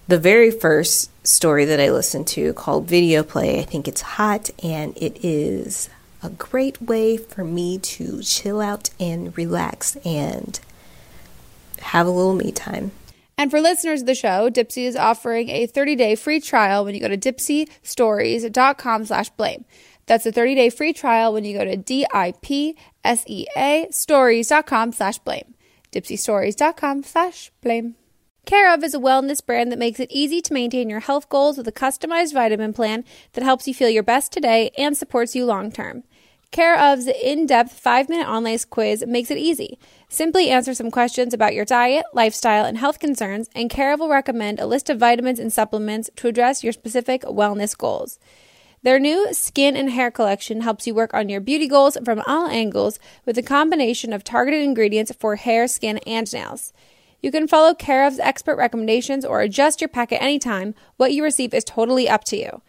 the 0.08 0.18
very 0.18 0.50
first 0.50 1.10
story 1.26 1.66
that 1.66 1.80
I 1.80 1.90
listened 1.90 2.28
to 2.28 2.54
called 2.54 2.88
Video 2.88 3.22
Play. 3.22 3.60
I 3.60 3.64
think 3.64 3.86
it's 3.86 4.00
hot 4.00 4.48
and 4.62 4.96
it 4.96 5.22
is 5.24 5.90
a 6.26 6.30
great 6.30 6.82
way 6.82 7.16
for 7.16 7.44
me 7.44 7.78
to 7.78 8.20
chill 8.22 8.60
out 8.60 8.90
and 8.98 9.36
relax 9.38 9.96
and 10.04 10.60
have 11.80 12.06
a 12.06 12.10
little 12.10 12.34
me 12.34 12.52
time. 12.52 12.90
And 13.38 13.50
for 13.50 13.60
listeners 13.60 14.00
of 14.00 14.06
the 14.06 14.14
show, 14.14 14.50
Dipsea 14.50 14.86
is 14.86 14.96
offering 14.96 15.48
a 15.50 15.66
30-day 15.66 16.16
free 16.16 16.40
trial 16.40 16.84
when 16.84 16.94
you 16.94 17.00
go 17.00 17.08
to 17.08 17.18
dipseastories.com 17.18 19.04
slash 19.04 19.30
blame. 19.30 19.64
That's 20.06 20.26
a 20.26 20.32
30-day 20.32 20.70
free 20.70 20.92
trial 20.92 21.32
when 21.32 21.44
you 21.44 21.56
go 21.56 21.64
to 21.64 21.76
D-I-P-S-E-A 21.76 22.78
stories.com 23.90 24.92
slash 24.92 25.18
blame. 25.18 25.54
dipseastories.com 25.92 27.02
slash 27.02 27.52
blame. 27.60 27.94
Care 28.46 28.72
of 28.72 28.84
is 28.84 28.94
a 28.94 28.98
wellness 28.98 29.44
brand 29.44 29.72
that 29.72 29.78
makes 29.78 29.98
it 29.98 30.10
easy 30.10 30.40
to 30.40 30.54
maintain 30.54 30.88
your 30.88 31.00
health 31.00 31.28
goals 31.28 31.58
with 31.58 31.66
a 31.66 31.72
customized 31.72 32.32
vitamin 32.32 32.72
plan 32.72 33.04
that 33.32 33.42
helps 33.42 33.66
you 33.66 33.74
feel 33.74 33.88
your 33.88 34.04
best 34.04 34.30
today 34.32 34.70
and 34.78 34.96
supports 34.96 35.34
you 35.34 35.44
long 35.44 35.72
term. 35.72 36.04
Care 36.56 36.78
of's 36.78 37.06
in 37.06 37.44
depth 37.44 37.78
five 37.78 38.08
minute 38.08 38.26
online 38.26 38.58
quiz 38.70 39.04
makes 39.06 39.30
it 39.30 39.36
easy. 39.36 39.78
Simply 40.08 40.48
answer 40.48 40.72
some 40.72 40.90
questions 40.90 41.34
about 41.34 41.52
your 41.52 41.66
diet, 41.66 42.06
lifestyle, 42.14 42.64
and 42.64 42.78
health 42.78 42.98
concerns, 42.98 43.50
and 43.54 43.68
Care 43.68 43.92
of 43.92 44.00
will 44.00 44.08
recommend 44.08 44.58
a 44.58 44.64
list 44.64 44.88
of 44.88 44.98
vitamins 44.98 45.38
and 45.38 45.52
supplements 45.52 46.08
to 46.16 46.28
address 46.28 46.64
your 46.64 46.72
specific 46.72 47.20
wellness 47.24 47.76
goals. 47.76 48.18
Their 48.82 48.98
new 48.98 49.34
skin 49.34 49.76
and 49.76 49.90
hair 49.90 50.10
collection 50.10 50.62
helps 50.62 50.86
you 50.86 50.94
work 50.94 51.12
on 51.12 51.28
your 51.28 51.42
beauty 51.42 51.68
goals 51.68 51.98
from 52.02 52.22
all 52.26 52.46
angles 52.46 52.98
with 53.26 53.36
a 53.36 53.42
combination 53.42 54.14
of 54.14 54.24
targeted 54.24 54.62
ingredients 54.62 55.12
for 55.20 55.36
hair, 55.36 55.68
skin, 55.68 55.98
and 56.06 56.32
nails. 56.32 56.72
You 57.20 57.30
can 57.30 57.48
follow 57.48 57.74
Care 57.74 58.06
of's 58.06 58.18
expert 58.18 58.56
recommendations 58.56 59.26
or 59.26 59.42
adjust 59.42 59.82
your 59.82 59.88
packet 59.88 60.22
anytime. 60.22 60.74
What 60.96 61.12
you 61.12 61.22
receive 61.22 61.52
is 61.52 61.64
totally 61.64 62.08
up 62.08 62.24
to 62.24 62.38
you. 62.38 62.62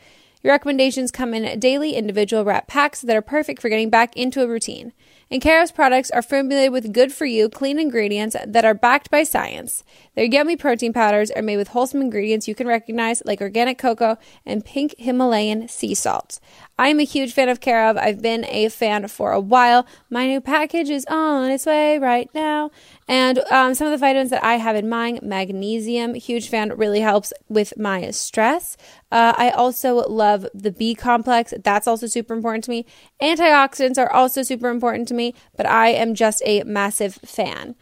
Your 0.44 0.54
recommendations 0.54 1.12
come 1.12 1.34
in 1.34 1.60
daily 1.60 1.94
individual 1.94 2.46
wrap 2.46 2.68
packs 2.68 3.02
that 3.02 3.16
are 3.16 3.22
perfect 3.22 3.62
for 3.62 3.70
getting 3.70 3.90
back 3.90 4.16
into 4.16 4.42
a 4.42 4.48
routine. 4.48 4.94
And 5.30 5.46
of's 5.46 5.72
products 5.72 6.10
are 6.12 6.22
formulated 6.22 6.72
with 6.72 6.94
good 6.94 7.12
for 7.12 7.26
you, 7.26 7.50
clean 7.50 7.80
ingredients 7.80 8.36
that 8.46 8.64
are 8.64 8.74
backed 8.74 9.12
by 9.12 9.24
science. 9.24 9.84
Their 10.16 10.24
yummy 10.24 10.56
protein 10.56 10.94
powders 10.94 11.32
are 11.32 11.42
made 11.42 11.58
with 11.58 11.70
wholesome 11.70 12.02
ingredients 12.02 12.48
you 12.48 12.56
can 12.56 12.66
recognize, 12.66 13.22
like 13.26 13.42
organic 13.42 13.78
cocoa 13.78 14.18
and 14.46 14.64
pink 14.64 14.96
Himalayan 14.98 15.68
sea 15.68 15.96
salt. 15.96 16.40
I 16.80 16.90
am 16.90 17.00
a 17.00 17.04
huge 17.04 17.34
fan 17.34 17.50
of 17.50 17.60
of. 17.68 17.98
I've 17.98 18.22
been 18.22 18.46
a 18.46 18.70
fan 18.70 19.08
for 19.10 19.32
a 19.32 19.40
while. 19.40 19.86
My 20.10 20.28
new 20.28 20.40
package 20.40 20.90
is 20.90 21.06
on 21.10 21.52
its 21.52 21.66
way 21.66 21.98
right 21.98 22.30
now. 22.34 22.72
And 23.08 23.40
um, 23.52 23.74
some 23.74 23.88
of 23.88 23.92
the 23.92 23.98
vitamins 23.98 24.32
that 24.32 24.44
I 24.44 24.56
have 24.56 24.76
in 24.76 24.90
mind 24.90 25.22
magnesium, 25.22 26.14
huge 26.14 26.50
fan, 26.50 26.76
really 26.76 27.00
helps 27.00 27.32
with 27.48 27.78
my 27.78 28.12
stress. 28.12 28.76
Uh, 29.12 29.34
I 29.38 29.52
also 29.52 30.08
love 30.08 30.46
the 30.54 30.72
B 30.72 30.94
complex. 30.94 31.54
That's 31.64 31.88
also 31.88 32.08
super 32.08 32.34
important 32.34 32.66
to 32.66 32.72
me. 32.72 32.86
Antioxidants 33.22 33.98
are 33.98 34.12
also 34.12 34.44
super 34.44 34.70
important 34.70 35.08
to 35.08 35.14
me, 35.14 35.34
but 35.56 35.66
I 35.66 35.90
am 35.90 36.16
just 36.16 36.42
a 36.46 36.64
massive 36.64 37.16
fan. 37.16 37.76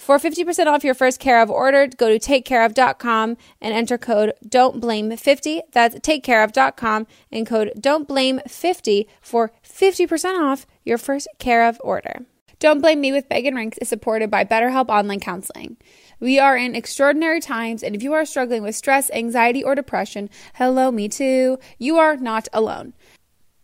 For 0.00 0.18
50% 0.18 0.66
off 0.66 0.82
your 0.82 0.94
first 0.94 1.20
Care 1.20 1.42
of 1.42 1.50
order, 1.50 1.86
go 1.86 2.08
to 2.08 2.18
takecareof.com 2.18 3.36
and 3.60 3.74
enter 3.74 3.98
code 3.98 4.32
don't 4.48 4.80
blame 4.80 5.14
50. 5.14 5.60
That's 5.72 5.96
takecareof.com 5.96 7.06
and 7.30 7.46
code 7.46 7.72
don't 7.78 8.08
blame 8.08 8.40
50 8.48 9.06
for 9.20 9.52
50% 9.62 10.40
off 10.40 10.66
your 10.84 10.96
first 10.96 11.28
Care 11.38 11.68
of 11.68 11.78
order. 11.84 12.24
Don't 12.60 12.82
Blame 12.82 13.00
Me 13.00 13.10
with 13.10 13.26
Meghan 13.30 13.54
Rienks 13.54 13.78
is 13.80 13.88
supported 13.88 14.30
by 14.30 14.44
BetterHelp 14.44 14.90
Online 14.90 15.18
Counseling. 15.18 15.78
We 16.20 16.38
are 16.38 16.58
in 16.58 16.74
extraordinary 16.74 17.40
times, 17.40 17.82
and 17.82 17.96
if 17.96 18.02
you 18.02 18.12
are 18.12 18.26
struggling 18.26 18.62
with 18.62 18.76
stress, 18.76 19.10
anxiety, 19.12 19.64
or 19.64 19.74
depression, 19.74 20.28
hello, 20.56 20.90
me 20.90 21.08
too, 21.08 21.58
you 21.78 21.96
are 21.96 22.18
not 22.18 22.48
alone. 22.52 22.92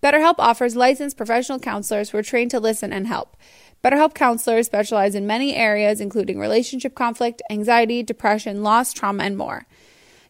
BetterHelp 0.03 0.37
offers 0.39 0.77
licensed 0.77 1.19
professional 1.19 1.59
counselors 1.59 2.09
who 2.09 2.17
are 2.17 2.23
trained 2.23 2.51
to 2.53 2.59
listen 2.59 2.91
and 2.91 3.07
help. 3.07 3.37
BetterHelp 3.85 4.15
counselors 4.15 4.65
specialize 4.65 5.15
in 5.15 5.27
many 5.27 5.55
areas, 5.55 6.01
including 6.01 6.39
relationship 6.39 6.95
conflict, 6.95 7.43
anxiety, 7.51 8.03
depression, 8.03 8.63
loss, 8.63 8.95
trauma, 8.95 9.25
and 9.25 9.37
more. 9.37 9.67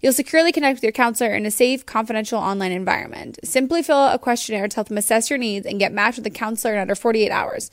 You'll 0.01 0.13
securely 0.13 0.51
connect 0.51 0.79
with 0.79 0.83
your 0.83 0.91
counselor 0.91 1.37
in 1.37 1.47
a 1.47 1.53
safe, 1.53 1.87
confidential 1.87 2.41
online 2.41 2.73
environment. 2.73 3.39
Simply 3.45 3.85
fill 3.85 3.97
out 3.97 4.17
a 4.17 4.19
questionnaire 4.19 4.67
to 4.67 4.75
help 4.75 4.89
them 4.89 4.99
assess 4.99 5.31
your 5.31 5.39
needs 5.39 5.67
and 5.67 5.79
get 5.79 5.93
matched 5.93 6.19
with 6.19 6.27
a 6.27 6.31
counselor 6.31 6.75
in 6.75 6.81
under 6.81 6.97
48 6.97 7.31
hours. 7.31 7.71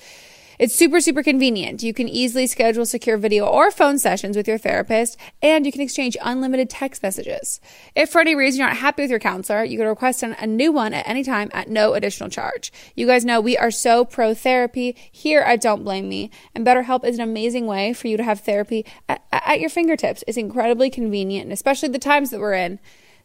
It's 0.59 0.75
super, 0.75 1.01
super 1.01 1.23
convenient. 1.23 1.81
You 1.81 1.93
can 1.93 2.07
easily 2.07 2.45
schedule 2.47 2.85
secure 2.85 3.17
video 3.17 3.45
or 3.45 3.71
phone 3.71 3.97
sessions 3.97 4.37
with 4.37 4.47
your 4.47 4.57
therapist, 4.57 5.17
and 5.41 5.65
you 5.65 5.71
can 5.71 5.81
exchange 5.81 6.15
unlimited 6.21 6.69
text 6.69 7.01
messages. 7.01 7.59
If 7.95 8.09
for 8.09 8.21
any 8.21 8.35
reason 8.35 8.59
you're 8.59 8.67
not 8.67 8.77
happy 8.77 9.03
with 9.03 9.09
your 9.09 9.19
counselor, 9.19 9.63
you 9.63 9.77
can 9.77 9.87
request 9.87 10.23
a 10.23 10.47
new 10.47 10.71
one 10.71 10.93
at 10.93 11.07
any 11.07 11.23
time 11.23 11.49
at 11.53 11.69
no 11.69 11.93
additional 11.93 12.29
charge. 12.29 12.71
You 12.95 13.07
guys 13.07 13.25
know 13.25 13.41
we 13.41 13.57
are 13.57 13.71
so 13.71 14.05
pro 14.05 14.33
therapy 14.33 14.95
here 15.11 15.41
at 15.41 15.61
Don't 15.61 15.83
Blame 15.83 16.07
Me, 16.07 16.29
and 16.53 16.65
BetterHelp 16.65 17.03
is 17.03 17.17
an 17.17 17.23
amazing 17.23 17.65
way 17.65 17.93
for 17.93 18.07
you 18.07 18.17
to 18.17 18.23
have 18.23 18.41
therapy 18.41 18.85
at, 19.09 19.23
at 19.31 19.59
your 19.59 19.69
fingertips. 19.69 20.23
It's 20.27 20.37
incredibly 20.37 20.89
convenient, 20.89 21.45
and 21.45 21.53
especially 21.53 21.89
the 21.89 21.99
times 21.99 22.29
that 22.29 22.39
we're 22.39 22.53
in 22.53 22.79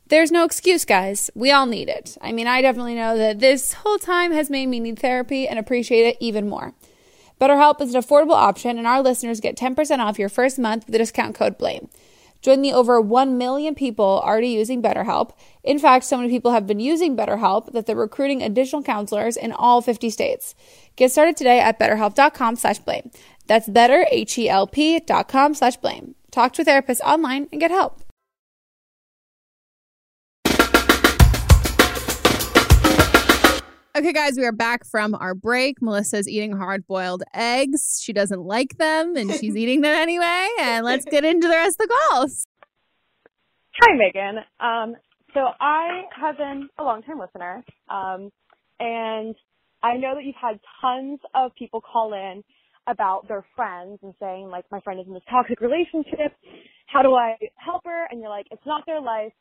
there's 0.08 0.32
no 0.32 0.44
excuse, 0.44 0.86
guys. 0.86 1.30
We 1.34 1.50
all 1.50 1.66
need 1.66 1.90
it. 1.90 2.16
I 2.22 2.32
mean, 2.32 2.46
I 2.46 2.62
definitely 2.62 2.94
know 2.94 3.18
that 3.18 3.40
this 3.40 3.74
whole 3.74 3.98
time 3.98 4.32
has 4.32 4.48
made 4.48 4.66
me 4.66 4.80
need 4.80 4.98
therapy 4.98 5.46
and 5.46 5.58
appreciate 5.58 6.06
it 6.06 6.16
even 6.18 6.48
more. 6.48 6.72
BetterHelp 7.40 7.80
is 7.80 7.94
an 7.94 8.00
affordable 8.00 8.32
option, 8.32 8.78
and 8.78 8.86
our 8.86 9.00
listeners 9.02 9.40
get 9.40 9.56
10% 9.56 9.98
off 10.00 10.18
your 10.18 10.28
first 10.28 10.58
month 10.58 10.86
with 10.86 10.92
the 10.92 10.98
discount 10.98 11.34
code 11.34 11.56
BLAME. 11.56 11.88
Join 12.40 12.62
the 12.62 12.72
over 12.72 13.00
1 13.00 13.36
million 13.36 13.74
people 13.74 14.22
already 14.24 14.48
using 14.48 14.80
BetterHelp. 14.80 15.32
In 15.64 15.78
fact, 15.78 16.04
so 16.04 16.16
many 16.16 16.28
people 16.28 16.52
have 16.52 16.66
been 16.66 16.80
using 16.80 17.16
BetterHelp 17.16 17.72
that 17.72 17.86
they're 17.86 17.96
recruiting 17.96 18.42
additional 18.42 18.82
counselors 18.82 19.36
in 19.36 19.52
all 19.52 19.80
50 19.82 20.10
states. 20.10 20.54
Get 20.96 21.10
started 21.10 21.36
today 21.36 21.58
at 21.60 21.78
betterhelp.com 21.78 22.56
slash 22.56 22.78
blame. 22.78 23.10
That's 23.46 23.68
betterhelp.com 23.68 25.54
slash 25.54 25.76
blame. 25.76 26.14
Talk 26.30 26.52
to 26.54 26.62
a 26.62 26.64
therapist 26.64 27.00
online 27.02 27.48
and 27.50 27.60
get 27.60 27.70
help. 27.70 28.02
Okay, 33.98 34.12
guys, 34.12 34.34
we 34.36 34.44
are 34.44 34.52
back 34.52 34.86
from 34.86 35.16
our 35.16 35.34
break. 35.34 35.82
Melisa's 35.82 36.28
eating 36.28 36.52
hard 36.52 36.86
boiled 36.86 37.24
eggs. 37.34 38.00
She 38.00 38.12
doesn't 38.12 38.40
like 38.40 38.78
them 38.78 39.16
and 39.16 39.28
she's 39.32 39.56
eating 39.56 39.80
them 39.80 39.92
anyway. 39.92 40.46
And 40.60 40.86
let's 40.86 41.04
get 41.04 41.24
into 41.24 41.48
the 41.48 41.54
rest 41.54 41.80
of 41.80 41.88
the 41.88 41.98
calls. 42.12 42.46
Hi, 43.80 43.96
Meghan. 43.96 44.36
Um, 44.60 44.94
so 45.34 45.40
I 45.60 46.02
have 46.14 46.36
been 46.36 46.68
a 46.78 46.84
long 46.84 47.02
time 47.02 47.18
listener. 47.18 47.64
Um, 47.90 48.30
and 48.78 49.34
I 49.82 49.96
know 49.96 50.14
that 50.14 50.22
you've 50.22 50.36
had 50.40 50.60
tons 50.80 51.18
of 51.34 51.50
people 51.58 51.80
call 51.80 52.12
in 52.12 52.44
about 52.86 53.26
their 53.26 53.44
friends 53.56 53.98
and 54.04 54.14
saying, 54.20 54.48
like, 54.48 54.64
my 54.70 54.78
friend 54.82 55.00
is 55.00 55.08
in 55.08 55.12
this 55.12 55.24
toxic 55.28 55.60
relationship. 55.60 56.36
How 56.86 57.02
do 57.02 57.16
I 57.16 57.34
help 57.56 57.82
her? 57.84 58.06
And 58.12 58.20
you're 58.20 58.30
like, 58.30 58.46
it's 58.52 58.64
not 58.64 58.86
their 58.86 59.00
life. 59.00 59.32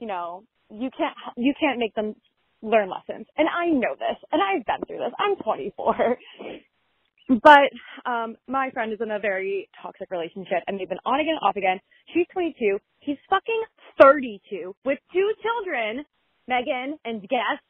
You 0.00 0.06
know, 0.06 0.44
you 0.68 0.90
can't, 0.94 1.16
you 1.38 1.54
can't 1.58 1.78
make 1.78 1.94
them 1.94 2.14
learn 2.62 2.90
lessons. 2.90 3.26
And 3.36 3.48
I 3.48 3.68
know 3.68 3.94
this, 3.98 4.18
and 4.32 4.40
I've 4.42 4.64
been 4.66 4.86
through 4.86 4.98
this. 4.98 5.14
I'm 5.18 5.36
24. 5.36 6.18
But 7.28 7.72
um 8.10 8.36
my 8.48 8.70
friend 8.70 8.92
is 8.92 9.00
in 9.00 9.10
a 9.10 9.18
very 9.18 9.68
toxic 9.80 10.10
relationship 10.10 10.60
and 10.66 10.78
they've 10.78 10.88
been 10.88 11.02
on 11.06 11.20
again 11.20 11.36
off 11.42 11.56
again. 11.56 11.80
She's 12.12 12.26
22. 12.32 12.78
He's 13.00 13.16
fucking 13.30 13.62
32 14.02 14.74
with 14.84 14.98
two 15.12 15.32
children, 15.42 16.04
Meghan 16.50 16.94
and 17.04 17.22
guest. 17.22 17.64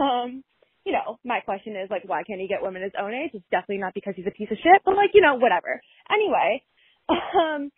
Um, 0.00 0.44
you 0.84 0.92
know, 0.92 1.18
my 1.24 1.40
question 1.40 1.76
is 1.76 1.90
like, 1.90 2.02
why 2.06 2.22
can't 2.24 2.40
he 2.40 2.48
get 2.48 2.62
women 2.62 2.82
his 2.82 2.92
own 3.00 3.14
age? 3.14 3.30
It's 3.34 3.44
definitely 3.50 3.78
not 3.78 3.94
because 3.94 4.14
he's 4.16 4.26
a 4.26 4.30
piece 4.30 4.50
of 4.50 4.58
shit, 4.58 4.82
but 4.84 4.96
like, 4.96 5.10
you 5.14 5.20
know, 5.22 5.34
whatever. 5.36 5.80
Anyway, 6.10 6.62
um, 7.08 7.70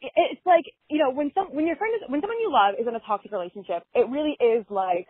it's 0.00 0.44
like 0.46 0.64
you 0.88 0.98
know 0.98 1.10
when 1.10 1.32
some 1.34 1.48
when 1.54 1.66
your 1.66 1.76
friend 1.76 1.94
is 1.96 2.02
when 2.08 2.20
someone 2.20 2.38
you 2.40 2.52
love 2.52 2.74
is 2.80 2.86
in 2.86 2.94
a 2.94 3.00
toxic 3.00 3.32
relationship, 3.32 3.82
it 3.94 4.08
really 4.08 4.36
is 4.40 4.64
like 4.70 5.08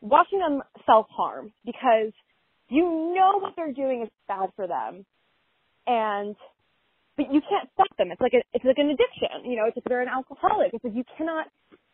watching 0.00 0.38
them 0.38 0.62
self 0.86 1.06
harm 1.10 1.52
because 1.64 2.12
you 2.68 3.12
know 3.14 3.38
what 3.40 3.52
they're 3.56 3.72
doing 3.72 4.02
is 4.02 4.08
bad 4.28 4.50
for 4.56 4.66
them, 4.66 5.04
and 5.86 6.36
but 7.16 7.26
you 7.32 7.40
can't 7.48 7.68
stop 7.74 7.92
them. 7.98 8.10
It's 8.10 8.20
like 8.20 8.32
a, 8.32 8.42
it's 8.54 8.64
like 8.64 8.78
an 8.78 8.88
addiction. 8.88 9.44
You 9.44 9.56
know, 9.56 9.64
it's 9.66 9.76
like 9.76 9.84
they're 9.84 10.02
an 10.02 10.08
alcoholic. 10.08 10.72
It's 10.72 10.84
like 10.84 10.94
you 10.94 11.04
cannot 11.18 11.46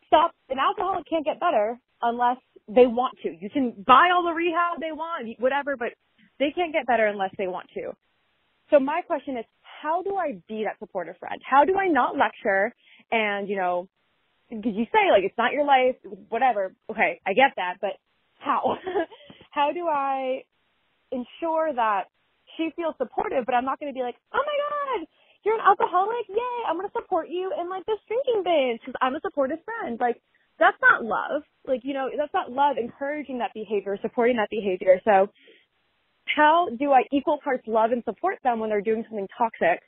stop. 0.07 0.31
An 0.49 0.57
alcoholic 0.59 1.05
can't 1.09 1.25
get 1.25 1.39
better 1.39 1.77
unless 2.01 2.37
they 2.67 2.87
want 2.87 3.17
to. 3.23 3.29
You 3.29 3.49
can 3.49 3.83
buy 3.85 4.09
all 4.15 4.23
the 4.23 4.31
rehab 4.31 4.79
they 4.79 4.93
want, 4.93 5.27
whatever, 5.39 5.75
but 5.75 5.89
they 6.39 6.51
can't 6.55 6.71
get 6.71 6.87
better 6.87 7.07
unless 7.07 7.31
they 7.37 7.47
want 7.47 7.67
to. 7.75 7.91
So 8.71 8.79
my 8.79 9.01
question 9.05 9.37
is, 9.37 9.45
how 9.81 10.03
do 10.03 10.15
I 10.15 10.39
be 10.47 10.65
that 10.65 10.79
supportive 10.79 11.17
friend? 11.17 11.41
How 11.43 11.65
do 11.65 11.75
I 11.77 11.87
not 11.87 12.17
lecture 12.17 12.73
and, 13.11 13.47
you 13.49 13.57
know, 13.57 13.87
because 14.49 14.73
you 14.75 14.85
say 14.91 15.11
like 15.11 15.23
it's 15.23 15.37
not 15.37 15.53
your 15.53 15.65
life, 15.65 15.95
whatever. 16.29 16.73
Okay, 16.89 17.21
I 17.25 17.33
get 17.33 17.53
that, 17.57 17.75
but 17.81 18.01
how? 18.39 18.77
how 19.51 19.71
do 19.71 19.87
I 19.87 20.43
ensure 21.11 21.73
that 21.73 22.09
she 22.57 22.69
feels 22.75 22.95
supportive, 22.97 23.45
but 23.45 23.53
I'm 23.53 23.65
not 23.65 23.79
going 23.79 23.93
to 23.93 23.97
be 23.97 24.03
like, 24.03 24.15
oh 24.33 24.41
my 24.41 24.57
god, 24.57 25.07
you're 25.45 25.55
an 25.55 25.65
alcoholic, 25.65 26.27
yay, 26.27 26.57
I'm 26.67 26.75
going 26.75 26.89
to 26.89 26.93
support 26.97 27.29
you 27.29 27.53
in 27.59 27.69
like 27.69 27.85
this 27.85 28.01
drinking 28.07 28.43
binge 28.43 28.81
because 28.81 28.97
I'm 29.01 29.15
a 29.15 29.21
supportive 29.21 29.59
friend. 29.63 29.99
Like 29.99 30.17
that's 30.59 30.77
not 30.81 31.05
love. 31.05 31.43
Like 31.65 31.81
you 31.83 31.93
know, 31.93 32.09
that's 32.17 32.33
not 32.33 32.51
love. 32.51 32.77
Encouraging 32.77 33.39
that 33.39 33.53
behavior, 33.53 33.97
supporting 34.01 34.37
that 34.37 34.49
behavior. 34.49 34.99
So 35.05 35.29
how 36.35 36.69
do 36.77 36.91
I 36.91 37.03
equal 37.11 37.39
parts 37.43 37.63
love 37.67 37.91
and 37.91 38.03
support 38.03 38.37
them 38.43 38.59
when 38.59 38.69
they're 38.69 38.81
doing 38.81 39.03
something 39.07 39.27
toxic? 39.37 39.81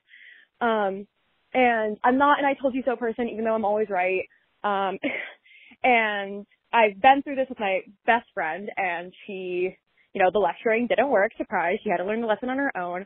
Um, 0.59 1.07
and 1.53 1.97
I'm 2.03 2.17
not 2.17 2.39
an 2.39 2.45
I 2.45 2.53
told 2.53 2.73
you 2.73 2.83
so 2.85 2.95
person, 2.95 3.29
even 3.29 3.43
though 3.43 3.55
I'm 3.55 3.65
always 3.65 3.89
right. 3.89 4.23
Um, 4.63 4.97
and 5.83 6.45
I've 6.73 7.01
been 7.01 7.21
through 7.23 7.35
this 7.35 7.49
with 7.49 7.59
my 7.59 7.81
best 8.05 8.27
friend 8.33 8.69
and 8.77 9.11
she, 9.25 9.75
you 10.13 10.23
know, 10.23 10.29
the 10.31 10.39
lecturing 10.39 10.87
didn't 10.87 11.09
work. 11.09 11.31
Surprise. 11.37 11.79
She 11.83 11.89
had 11.89 11.97
to 11.97 12.05
learn 12.05 12.21
the 12.21 12.27
lesson 12.27 12.49
on 12.49 12.57
her 12.57 12.75
own. 12.77 13.05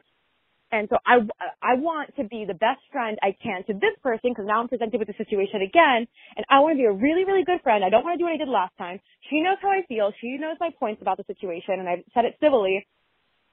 And 0.72 0.90
so 0.90 0.98
I, 1.06 1.22
I 1.62 1.76
want 1.76 2.16
to 2.18 2.24
be 2.26 2.44
the 2.46 2.54
best 2.54 2.82
friend 2.92 3.18
I 3.22 3.36
can 3.42 3.64
to 3.68 3.74
this 3.74 3.96
person 4.04 4.32
because 4.32 4.46
now 4.46 4.62
I'm 4.62 4.68
presented 4.68 4.98
with 4.98 5.08
the 5.08 5.14
situation 5.18 5.62
again 5.62 6.08
and 6.36 6.46
I 6.50 6.60
want 6.60 6.74
to 6.74 6.82
be 6.82 6.86
a 6.86 6.92
really, 6.92 7.24
really 7.24 7.46
good 7.46 7.62
friend. 7.62 7.84
I 7.86 7.90
don't 7.90 8.04
want 8.04 8.16
to 8.16 8.18
do 8.18 8.26
what 8.26 8.34
I 8.34 8.38
did 8.38 8.50
last 8.50 8.76
time. 8.78 9.00
She 9.30 9.42
knows 9.42 9.58
how 9.62 9.70
I 9.70 9.86
feel. 9.88 10.12
She 10.20 10.38
knows 10.38 10.58
my 10.60 10.72
points 10.78 11.02
about 11.02 11.18
the 11.18 11.24
situation 11.28 11.80
and 11.80 11.88
I've 11.88 12.04
said 12.14 12.26
it 12.26 12.36
civilly. 12.42 12.86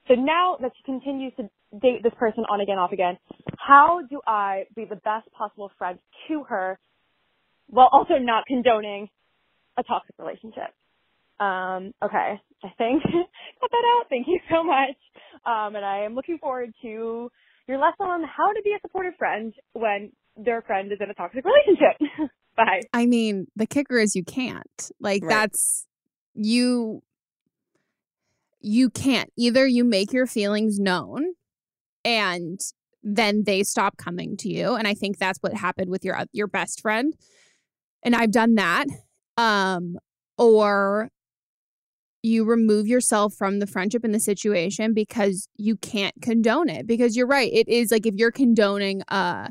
So 0.07 0.15
now 0.15 0.57
that 0.61 0.71
she 0.75 0.83
continues 0.83 1.33
to 1.37 1.49
date 1.79 2.03
this 2.03 2.13
person 2.17 2.43
on 2.49 2.61
again, 2.61 2.77
off 2.77 2.91
again, 2.91 3.17
how 3.57 4.01
do 4.09 4.21
I 4.27 4.65
be 4.75 4.85
the 4.85 4.97
best 4.97 5.31
possible 5.31 5.71
friend 5.77 5.97
to 6.27 6.43
her 6.43 6.77
while 7.67 7.89
also 7.91 8.15
not 8.19 8.45
condoning 8.45 9.09
a 9.77 9.83
toxic 9.83 10.15
relationship? 10.19 10.73
Um, 11.39 11.93
okay, 12.03 12.39
I 12.63 12.69
think 12.77 13.03
cut 13.03 13.71
that 13.71 13.85
out. 13.97 14.05
Thank 14.09 14.27
you 14.27 14.39
so 14.51 14.63
much. 14.63 14.95
Um, 15.45 15.75
and 15.75 15.85
I 15.85 16.03
am 16.05 16.15
looking 16.15 16.37
forward 16.37 16.73
to 16.81 17.31
your 17.67 17.77
lesson 17.77 18.05
on 18.05 18.23
how 18.23 18.51
to 18.53 18.61
be 18.63 18.71
a 18.71 18.79
supportive 18.81 19.15
friend 19.17 19.53
when 19.73 20.11
their 20.37 20.61
friend 20.61 20.91
is 20.91 20.99
in 21.01 21.09
a 21.09 21.13
toxic 21.13 21.43
relationship. 21.45 22.29
Bye. 22.55 22.81
I 22.91 23.05
mean, 23.05 23.47
the 23.55 23.65
kicker 23.65 23.97
is 23.97 24.15
you 24.15 24.23
can't. 24.23 24.91
Like 24.99 25.23
Right. 25.23 25.29
that's 25.29 25.87
you 26.35 27.01
you 28.63 28.89
can't. 28.89 29.29
Either 29.37 29.67
you 29.67 29.83
make 29.83 30.11
your 30.11 30.25
feelings 30.25 30.79
known 30.79 31.33
and 32.03 32.59
then 33.03 33.43
they 33.43 33.63
stop 33.63 33.97
coming 33.97 34.37
to 34.37 34.49
you 34.49 34.75
and 34.75 34.87
I 34.87 34.93
think 34.93 35.17
that's 35.17 35.39
what 35.39 35.53
happened 35.53 35.89
with 35.91 36.05
your 36.05 36.17
your 36.31 36.47
best 36.47 36.81
friend. 36.81 37.13
And 38.03 38.15
I've 38.15 38.31
done 38.31 38.55
that. 38.55 38.87
Um 39.37 39.97
or 40.37 41.09
you 42.23 42.45
remove 42.45 42.87
yourself 42.87 43.33
from 43.33 43.59
the 43.59 43.67
friendship 43.67 44.03
and 44.05 44.15
the 44.15 44.19
situation 44.19 44.93
because 44.93 45.49
you 45.57 45.75
can't 45.75 46.15
condone 46.21 46.69
it 46.69 46.87
because 46.87 47.17
you're 47.17 47.27
right 47.27 47.51
it 47.53 47.67
is 47.67 47.91
like 47.91 48.05
if 48.05 48.15
you're 48.15 48.31
condoning 48.31 49.01
uh 49.09 49.49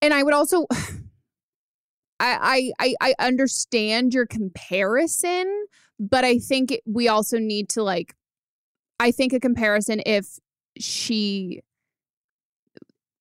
and 0.00 0.14
I 0.14 0.22
would 0.22 0.34
also 0.34 0.66
I, 2.20 2.72
I 2.78 2.94
I 3.00 3.14
understand 3.20 4.12
your 4.12 4.26
comparison, 4.26 5.66
but 6.00 6.24
I 6.24 6.38
think 6.38 6.76
we 6.84 7.06
also 7.08 7.38
need 7.38 7.68
to 7.70 7.82
like 7.82 8.14
I 9.00 9.10
think 9.10 9.32
a 9.32 9.40
comparison 9.40 10.00
if 10.04 10.38
she 10.78 11.62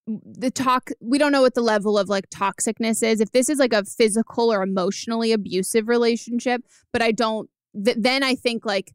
the 0.07 0.49
talk 0.49 0.89
we 1.01 1.17
don't 1.17 1.33
know 1.33 1.41
what 1.41 1.53
the 1.53 1.61
level 1.61 1.97
of 1.97 2.07
like 2.07 2.29
toxicness 2.29 3.03
is 3.03 3.19
if 3.19 3.31
this 3.33 3.49
is 3.49 3.59
like 3.59 3.73
a 3.73 3.83
physical 3.83 4.53
or 4.53 4.63
emotionally 4.63 5.33
abusive 5.33 5.89
relationship 5.89 6.61
but 6.93 7.01
i 7.01 7.11
don't 7.11 7.49
th- 7.83 7.97
then 7.99 8.23
i 8.23 8.33
think 8.33 8.65
like 8.65 8.93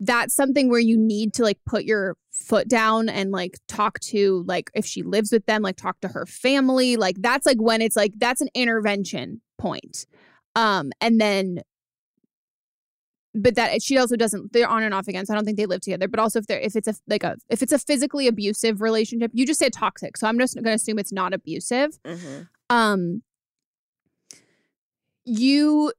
that's 0.00 0.34
something 0.34 0.70
where 0.70 0.80
you 0.80 0.96
need 0.96 1.34
to 1.34 1.42
like 1.42 1.58
put 1.66 1.84
your 1.84 2.16
foot 2.30 2.68
down 2.68 3.08
and 3.08 3.30
like 3.30 3.58
talk 3.68 4.00
to 4.00 4.44
like 4.46 4.70
if 4.74 4.86
she 4.86 5.02
lives 5.02 5.30
with 5.30 5.44
them 5.46 5.62
like 5.62 5.76
talk 5.76 6.00
to 6.00 6.08
her 6.08 6.24
family 6.26 6.96
like 6.96 7.16
that's 7.20 7.46
like 7.46 7.60
when 7.60 7.82
it's 7.82 7.96
like 7.96 8.12
that's 8.16 8.40
an 8.40 8.48
intervention 8.54 9.40
point. 9.58 10.06
Um 10.56 10.90
and 11.00 11.20
then 11.20 11.60
but 13.34 13.54
that 13.54 13.82
she 13.82 13.96
also 13.96 14.16
doesn't 14.16 14.52
they're 14.52 14.68
on 14.68 14.82
and 14.82 14.92
off 14.92 15.06
again 15.06 15.24
so 15.24 15.32
i 15.32 15.36
don't 15.36 15.44
think 15.44 15.56
they 15.56 15.66
live 15.66 15.80
together. 15.80 16.08
But 16.08 16.18
also 16.20 16.38
if 16.40 16.46
they're 16.46 16.58
if 16.60 16.74
it's 16.74 16.88
a 16.88 16.94
like 17.06 17.22
a 17.22 17.36
if 17.48 17.62
it's 17.62 17.72
a 17.72 17.78
physically 17.78 18.26
abusive 18.26 18.80
relationship 18.80 19.30
you 19.34 19.46
just 19.46 19.60
say 19.60 19.68
toxic 19.70 20.16
so 20.16 20.26
i'm 20.26 20.38
just 20.38 20.54
gonna 20.56 20.72
assume 20.72 20.98
it's 20.98 21.12
not 21.12 21.32
abusive. 21.32 21.98
Mhm. 22.04 22.48
um 22.70 23.22
you 25.24 25.92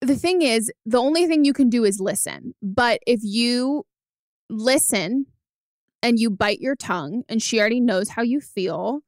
the 0.00 0.14
thing 0.16 0.42
is 0.42 0.70
the 0.84 0.98
only 1.00 1.26
thing 1.26 1.44
you 1.44 1.52
can 1.52 1.68
do 1.70 1.84
is 1.84 1.98
listen. 2.00 2.54
But 2.62 3.00
if 3.06 3.20
you 3.22 3.86
listen 4.48 5.26
and 6.02 6.18
you 6.20 6.30
bite 6.30 6.60
your 6.60 6.76
tongue 6.76 7.22
and 7.28 7.42
she 7.42 7.58
already 7.58 7.80
knows 7.80 8.10
how 8.10 8.22
you 8.22 8.40
feel 8.40 9.00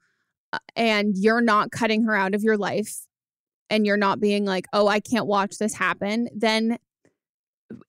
uh, 0.53 0.59
and 0.75 1.15
you're 1.17 1.43
not 1.43 1.71
cutting 1.71 2.05
her 2.05 2.17
out 2.17 2.35
of 2.35 2.43
your 2.43 2.57
life 2.57 3.07
and 3.71 3.87
you're 3.87 3.99
not 3.99 4.19
being 4.19 4.45
like 4.45 4.67
oh 4.73 4.89
i 4.89 4.99
can't 4.99 5.27
watch 5.27 5.59
this 5.59 5.75
happen 5.75 6.29
then 6.35 6.79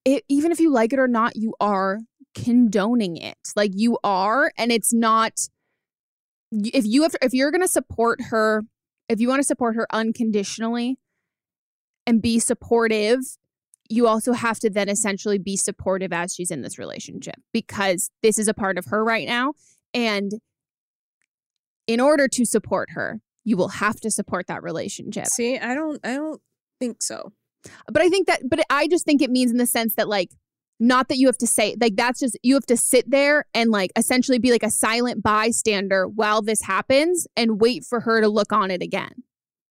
it, 0.05 0.23
even 0.29 0.51
if 0.51 0.59
you 0.59 0.71
like 0.71 0.93
it 0.93 0.99
or 0.99 1.07
not 1.07 1.35
you 1.35 1.53
are 1.59 1.99
condoning 2.35 3.17
it 3.17 3.37
like 3.55 3.71
you 3.73 3.97
are 4.03 4.51
and 4.57 4.71
it's 4.71 4.93
not 4.93 5.33
if 6.51 6.85
you 6.85 7.03
have 7.03 7.15
if 7.21 7.33
you're 7.33 7.51
going 7.51 7.61
to 7.61 7.67
support 7.67 8.19
her 8.29 8.63
if 9.07 9.19
you 9.19 9.27
want 9.27 9.39
to 9.39 9.43
support 9.43 9.75
her 9.75 9.87
unconditionally 9.91 10.97
and 12.05 12.21
be 12.21 12.39
supportive 12.39 13.19
you 13.89 14.05
also 14.05 14.33
have 14.33 14.59
to 14.59 14.69
then 14.69 14.87
essentially 14.87 15.39
be 15.39 15.57
supportive 15.57 16.13
as 16.13 16.35
she's 16.35 16.51
in 16.51 16.61
this 16.61 16.77
relationship 16.77 17.35
because 17.51 18.11
this 18.21 18.37
is 18.37 18.47
a 18.47 18.53
part 18.53 18.77
of 18.77 18.85
her 18.85 19.03
right 19.03 19.27
now 19.27 19.53
and 19.93 20.33
in 21.87 21.99
order 21.99 22.27
to 22.27 22.45
support 22.45 22.89
her 22.91 23.19
you 23.43 23.57
will 23.57 23.69
have 23.69 23.99
to 23.99 24.11
support 24.11 24.47
that 24.47 24.61
relationship 24.61 25.25
See, 25.25 25.57
I 25.57 25.73
don't 25.73 25.99
I 26.03 26.15
don't 26.15 26.41
think 26.79 27.01
so. 27.01 27.33
But 27.87 28.01
I 28.01 28.09
think 28.09 28.27
that, 28.27 28.41
but 28.49 28.61
I 28.69 28.87
just 28.87 29.05
think 29.05 29.21
it 29.21 29.29
means 29.29 29.51
in 29.51 29.57
the 29.57 29.65
sense 29.65 29.95
that, 29.95 30.07
like, 30.07 30.31
not 30.79 31.09
that 31.09 31.17
you 31.17 31.27
have 31.27 31.37
to 31.39 31.47
say, 31.47 31.75
like, 31.79 31.95
that's 31.95 32.19
just, 32.19 32.37
you 32.41 32.53
have 32.53 32.65
to 32.67 32.77
sit 32.77 33.09
there 33.09 33.45
and, 33.53 33.69
like, 33.69 33.91
essentially 33.95 34.39
be 34.39 34.51
like 34.51 34.63
a 34.63 34.69
silent 34.69 35.21
bystander 35.21 36.07
while 36.07 36.41
this 36.41 36.61
happens 36.61 37.27
and 37.35 37.59
wait 37.59 37.83
for 37.83 38.01
her 38.01 38.21
to 38.21 38.29
look 38.29 38.53
on 38.53 38.71
it 38.71 38.81
again. 38.81 39.11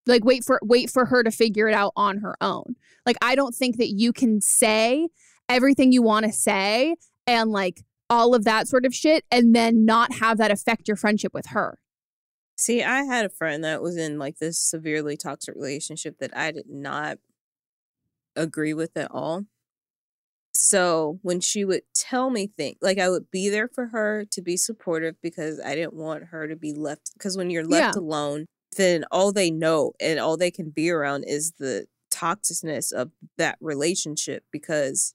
Like, 0.07 0.25
wait 0.25 0.45
for, 0.45 0.61
wait 0.63 0.91
for 0.91 1.07
her 1.07 1.23
to 1.23 1.31
figure 1.31 1.69
it 1.69 1.75
out 1.75 1.93
on 1.97 2.19
her 2.19 2.37
own. 2.41 2.77
Like, 3.07 3.17
I 3.23 3.35
don't 3.35 3.55
think 3.55 3.79
that 3.79 3.89
you 3.89 4.13
can 4.13 4.41
say 4.41 5.09
everything 5.49 5.93
you 5.93 6.03
want 6.03 6.27
to 6.27 6.33
say 6.33 6.97
and, 7.27 7.51
like, 7.51 7.83
all 8.11 8.35
of 8.35 8.45
that 8.45 8.69
sort 8.69 8.87
of 8.87 8.95
shit 8.95 9.25
and 9.31 9.55
then 9.55 9.85
not 9.85 10.15
have 10.15 10.39
that 10.39 10.51
affect 10.51 10.89
your 10.89 10.97
friendship 10.97 11.33
with 11.35 11.47
her. 11.47 11.79
See, 12.57 12.83
I 12.83 13.05
had 13.05 13.25
a 13.25 13.31
friend 13.31 13.63
that 13.65 13.83
was 13.83 13.97
in 13.97 14.19
like 14.19 14.39
this 14.39 14.59
severely 14.59 15.17
toxic 15.17 15.55
relationship 15.55 16.19
that 16.19 16.37
I 16.37 16.51
did 16.51 16.69
not 16.69 17.19
agree 18.39 18.75
with 18.75 18.97
at 18.97 19.11
all. 19.11 19.45
So 20.55 21.21
when 21.23 21.41
she 21.41 21.65
would 21.65 21.83
tell 21.95 22.31
me 22.31 22.49
things, 22.49 22.79
like 22.81 22.99
I 22.99 23.09
would 23.09 23.31
be 23.31 23.49
there 23.49 23.69
for 23.69 23.87
her 23.87 24.25
to 24.33 24.43
be 24.43 24.57
supportive 24.57 25.15
because 25.23 25.61
I 25.61 25.75
didn't 25.75 25.95
want 25.95 26.25
her 26.25 26.49
to 26.49 26.57
be 26.57 26.73
left. 26.73 27.13
Because 27.15 27.37
when 27.37 27.51
you're 27.51 27.67
left 27.67 27.97
alone, 27.97 28.47
then 28.77 29.05
all 29.13 29.33
they 29.33 29.51
know 29.51 29.93
and 30.01 30.19
all 30.19 30.37
they 30.37 30.51
can 30.51 30.71
be 30.71 30.91
around 30.91 31.25
is 31.25 31.53
the 31.59 31.87
toxicness 32.11 32.93
of 32.93 33.11
that 33.37 33.57
relationship 33.61 34.43
because 34.51 35.15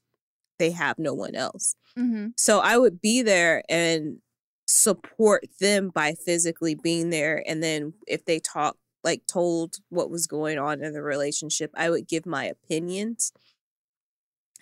they 0.58 0.70
have 0.70 0.98
no 0.98 1.12
one 1.12 1.34
else. 1.34 1.74
Mm-hmm. 1.98 2.28
So 2.36 2.60
I 2.60 2.78
would 2.78 3.00
be 3.00 3.22
there 3.22 3.62
and 3.68 4.18
support 4.66 5.44
them 5.60 5.90
by 5.90 6.14
physically 6.14 6.74
being 6.74 7.10
there. 7.10 7.42
And 7.46 7.62
then 7.62 7.92
if 8.06 8.24
they 8.24 8.38
talk, 8.38 8.76
like 9.04 9.26
told 9.26 9.76
what 9.90 10.10
was 10.10 10.26
going 10.26 10.58
on 10.58 10.82
in 10.82 10.92
the 10.92 11.02
relationship, 11.02 11.70
I 11.74 11.90
would 11.90 12.08
give 12.08 12.26
my 12.26 12.44
opinions. 12.44 13.32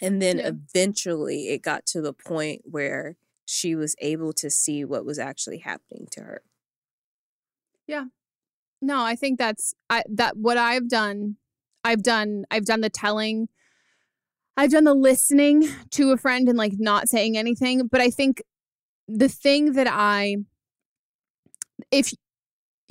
And 0.01 0.21
then 0.21 0.39
Yeah. 0.39 0.49
eventually 0.49 1.49
it 1.49 1.63
got 1.63 1.87
to 1.87 2.03
the 2.03 2.13
point 2.13 2.63
where 2.65 3.17
she 3.45 3.75
was 3.75 3.95
able 4.01 4.33
to 4.35 4.51
see 4.51 4.85
what 4.85 5.05
was 5.05 5.19
actually 5.19 5.59
happening 5.59 6.09
to 6.13 6.23
her. 6.23 6.43
Yeah. 7.87 8.07
No, 8.81 9.05
I 9.05 9.15
think 9.15 9.39
that's 9.39 9.75
I 9.89 10.03
that 10.11 10.37
what 10.37 10.57
I've 10.57 10.89
done. 10.89 11.37
I've 11.85 12.03
done 12.03 12.45
I've 12.51 12.65
done 12.65 12.81
the 12.81 12.91
telling. 12.91 13.49
I've 14.57 14.71
done 14.71 14.85
the 14.85 14.95
listening 14.95 15.67
to 15.91 16.11
a 16.13 16.17
friend 16.17 16.49
and 16.49 16.59
like 16.59 16.75
not 16.79 17.09
saying 17.09 17.37
anything, 17.39 17.87
but 17.87 18.01
I 18.01 18.11
think 18.11 18.43
the 19.09 19.29
thing 19.29 19.73
that 19.73 19.89
I 19.91 20.37
if 21.91 22.13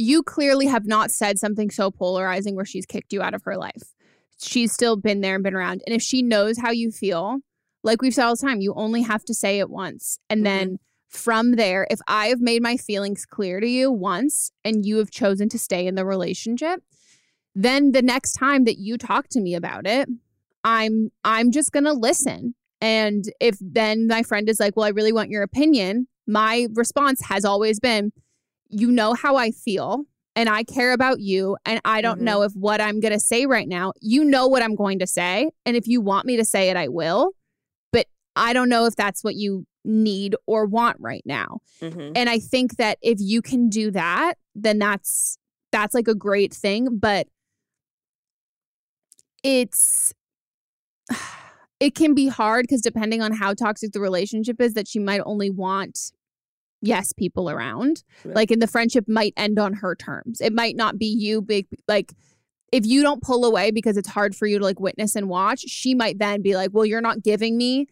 you 0.01 0.23
clearly 0.23 0.65
have 0.67 0.85
not 0.85 1.11
said 1.11 1.39
something 1.39 1.69
so 1.69 1.91
polarizing 1.91 2.55
where 2.55 2.65
she's 2.65 2.85
kicked 2.85 3.13
you 3.13 3.21
out 3.21 3.33
of 3.33 3.43
her 3.43 3.57
life, 3.57 3.93
she's 4.41 4.71
still 4.71 4.95
been 4.95 5.21
there 5.21 5.35
and 5.35 5.43
been 5.43 5.53
around. 5.55 5.81
And 5.85 5.95
if 5.95 6.01
she 6.01 6.21
knows 6.21 6.57
how 6.57 6.71
you 6.71 6.91
feel, 6.91 7.39
like 7.83 8.01
we've 8.01 8.13
said 8.13 8.25
all 8.25 8.35
the 8.35 8.41
time, 8.41 8.61
you 8.61 8.73
only 8.75 9.01
have 9.03 9.23
to 9.25 9.33
say 9.33 9.59
it 9.59 9.69
once. 9.69 10.19
And 10.29 10.41
Mhm. 10.41 10.43
then 10.43 10.79
from 11.09 11.53
there, 11.53 11.87
if 11.91 11.99
I 12.07 12.27
have 12.27 12.39
made 12.39 12.61
my 12.61 12.77
feelings 12.77 13.25
clear 13.25 13.59
to 13.59 13.67
you 13.67 13.91
once 13.91 14.51
and 14.63 14.85
you 14.85 14.97
have 14.97 15.11
chosen 15.11 15.49
to 15.49 15.59
stay 15.59 15.85
in 15.85 15.95
the 15.95 16.05
relationship, 16.05 16.83
then 17.53 17.91
the 17.91 18.01
next 18.01 18.33
time 18.33 18.63
that 18.63 18.77
you 18.77 18.97
talk 18.97 19.27
to 19.29 19.41
me 19.41 19.55
about 19.55 19.85
it, 19.85 20.07
I'm 20.63 21.11
I'm 21.23 21.51
just 21.51 21.71
going 21.71 21.83
to 21.85 21.93
listen. 21.93 22.55
And 22.79 23.25
if 23.39 23.57
then 23.59 24.07
my 24.07 24.23
friend 24.23 24.47
is 24.47 24.59
like, 24.59 24.75
"Well, 24.75 24.85
I 24.85 24.89
really 24.89 25.11
want 25.11 25.29
your 25.29 25.43
opinion." 25.43 26.07
My 26.27 26.67
response 26.73 27.21
has 27.23 27.43
always 27.43 27.79
been, 27.79 28.11
"You 28.71 28.91
know 28.91 29.13
how 29.13 29.35
I 29.35 29.51
feel 29.51 30.05
and 30.35 30.47
I 30.49 30.63
care 30.63 30.93
about 30.93 31.19
you 31.19 31.57
and 31.65 31.81
I 31.83 32.01
don't 32.01 32.19
Mhm. 32.21 32.23
know 32.23 32.41
if 32.43 32.53
what 32.53 32.79
I'm 32.79 32.99
going 33.01 33.13
to 33.13 33.19
say 33.19 33.45
right 33.45 33.67
now, 33.67 33.91
you 34.01 34.23
know 34.23 34.47
what 34.47 34.63
I'm 34.63 34.75
going 34.75 34.99
to 34.99 35.07
say, 35.07 35.51
and 35.65 35.75
if 35.75 35.87
you 35.87 35.99
want 36.01 36.25
me 36.25 36.37
to 36.37 36.45
say 36.45 36.69
it, 36.69 36.77
I 36.77 36.87
will. 36.87 37.31
But 37.91 38.07
I 38.35 38.53
don't 38.53 38.69
know 38.69 38.85
if 38.85 38.95
that's 38.95 39.23
what 39.23 39.35
you 39.35 39.65
need 39.83 40.35
or 40.47 40.65
want 40.65 40.97
right 40.99 41.23
now." 41.25 41.59
Mhm. 41.81 42.13
And 42.15 42.29
I 42.29 42.39
think 42.39 42.77
that 42.77 42.97
if 43.01 43.17
you 43.19 43.41
can 43.41 43.67
do 43.69 43.91
that, 43.91 44.35
then 44.55 44.79
that's 44.79 45.37
that's 45.71 45.93
like 45.93 46.07
a 46.07 46.15
great 46.15 46.53
thing, 46.53 46.97
but 46.99 47.27
it's 49.43 50.13
it 51.79 51.95
can 51.95 52.13
be 52.13 52.27
hard 52.27 52.63
because 52.63 52.81
depending 52.81 53.21
on 53.21 53.33
how 53.33 53.53
toxic 53.53 53.91
the 53.91 53.99
relationship 53.99 54.61
is 54.61 54.73
that 54.73 54.87
she 54.87 54.99
might 54.99 55.21
only 55.25 55.49
want 55.49 56.11
yes 56.81 57.13
people 57.13 57.49
around. 57.49 58.03
Right. 58.25 58.35
like 58.35 58.51
and 58.51 58.61
the 58.61 58.67
friendship 58.67 59.05
might 59.07 59.33
end 59.37 59.59
on 59.59 59.73
her 59.73 59.95
terms. 59.95 60.41
It 60.41 60.53
might 60.53 60.75
not 60.75 60.97
be 60.97 61.07
you 61.07 61.41
big 61.41 61.67
like 61.87 62.13
if 62.71 62.85
you 62.85 63.01
don't 63.01 63.21
pull 63.21 63.45
away 63.45 63.71
because 63.71 63.97
it's 63.97 64.09
hard 64.09 64.35
for 64.35 64.47
you 64.47 64.59
to 64.59 64.63
like 64.63 64.79
witness 64.79 65.15
and 65.15 65.27
watch 65.27 65.59
she 65.61 65.93
might 65.93 66.19
then 66.19 66.41
be 66.41 66.55
like 66.55 66.69
well 66.71 66.85
you're 66.85 67.01
not 67.01 67.21
giving 67.21 67.57
me 67.57 67.85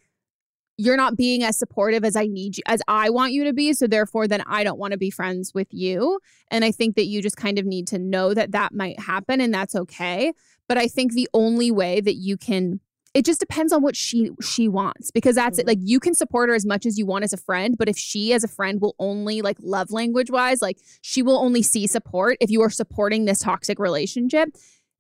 you're 0.79 0.95
not 0.95 1.17
being 1.17 1.43
as 1.43 1.59
supportive 1.59 2.05
as 2.05 2.15
I 2.15 2.27
need 2.27 2.55
you 2.55 2.63
as 2.65 2.81
I 2.87 3.09
want 3.09 3.33
you 3.33 3.43
to 3.43 3.53
be 3.53 3.73
so 3.73 3.85
therefore 3.85 4.29
then 4.29 4.41
I 4.47 4.63
don't 4.63 4.79
want 4.79 4.93
to 4.93 4.97
be 4.97 5.11
friends 5.11 5.53
with 5.53 5.67
you. 5.71 6.19
And 6.51 6.63
I 6.63 6.71
think 6.71 6.95
that 6.95 7.05
you 7.05 7.21
just 7.21 7.35
kind 7.35 7.59
of 7.59 7.65
need 7.65 7.85
to 7.89 7.99
know 7.99 8.33
that 8.33 8.53
that 8.53 8.73
might 8.73 8.97
happen 8.97 9.41
and 9.41 9.53
that's 9.53 9.75
okay. 9.75 10.31
But 10.69 10.77
I 10.77 10.87
think 10.87 11.11
the 11.11 11.27
only 11.33 11.69
way 11.69 11.99
that 11.99 12.15
you 12.15 12.37
can 12.37 12.79
it 13.13 13.25
just 13.25 13.39
depends 13.39 13.73
on 13.73 13.81
what 13.81 13.95
she 13.95 14.29
she 14.41 14.67
wants 14.67 15.09
because 15.11 15.35
that's 15.35 15.57
it. 15.57 15.65
Mhm. 15.65 15.69
like 15.69 15.79
you 15.81 15.99
can 15.99 16.13
support 16.13 16.49
her 16.49 16.55
as 16.55 16.65
much 16.65 16.85
as 16.85 16.97
you 16.97 17.05
want 17.05 17.23
as 17.23 17.33
a 17.33 17.37
friend 17.37 17.75
but 17.77 17.89
if 17.89 17.97
she 17.97 18.33
as 18.33 18.43
a 18.43 18.47
friend 18.47 18.81
will 18.81 18.95
only 18.99 19.41
like 19.41 19.57
love 19.61 19.91
language 19.91 20.29
wise 20.29 20.61
like 20.61 20.77
she 21.01 21.21
will 21.21 21.37
only 21.37 21.61
see 21.63 21.87
support 21.87 22.37
if 22.39 22.49
you 22.49 22.61
are 22.61 22.69
supporting 22.69 23.25
this 23.25 23.39
toxic 23.39 23.79
relationship 23.79 24.49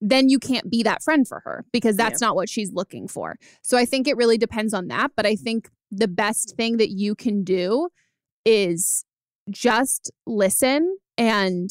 then 0.01 0.29
you 0.29 0.39
can't 0.39 0.69
be 0.69 0.81
that 0.81 1.03
friend 1.03 1.27
for 1.27 1.41
her 1.41 1.65
because 1.73 1.95
that's 1.97 2.21
not 2.21 2.33
what 2.35 2.47
she's 2.49 2.71
looking 2.71 3.05
for. 3.07 3.35
So 3.61 3.77
i 3.77 3.85
think 3.85 4.07
it 4.07 4.15
really 4.17 4.37
depends 4.37 4.73
on 4.73 4.87
that 4.87 5.11
but 5.15 5.25
i 5.25 5.35
think 5.35 5.69
the 5.91 6.07
best 6.07 6.55
thing 6.55 6.77
that 6.77 6.89
you 6.89 7.15
can 7.15 7.43
do 7.43 7.89
is 8.45 9.03
just 9.49 10.11
listen 10.25 10.97
and 11.17 11.69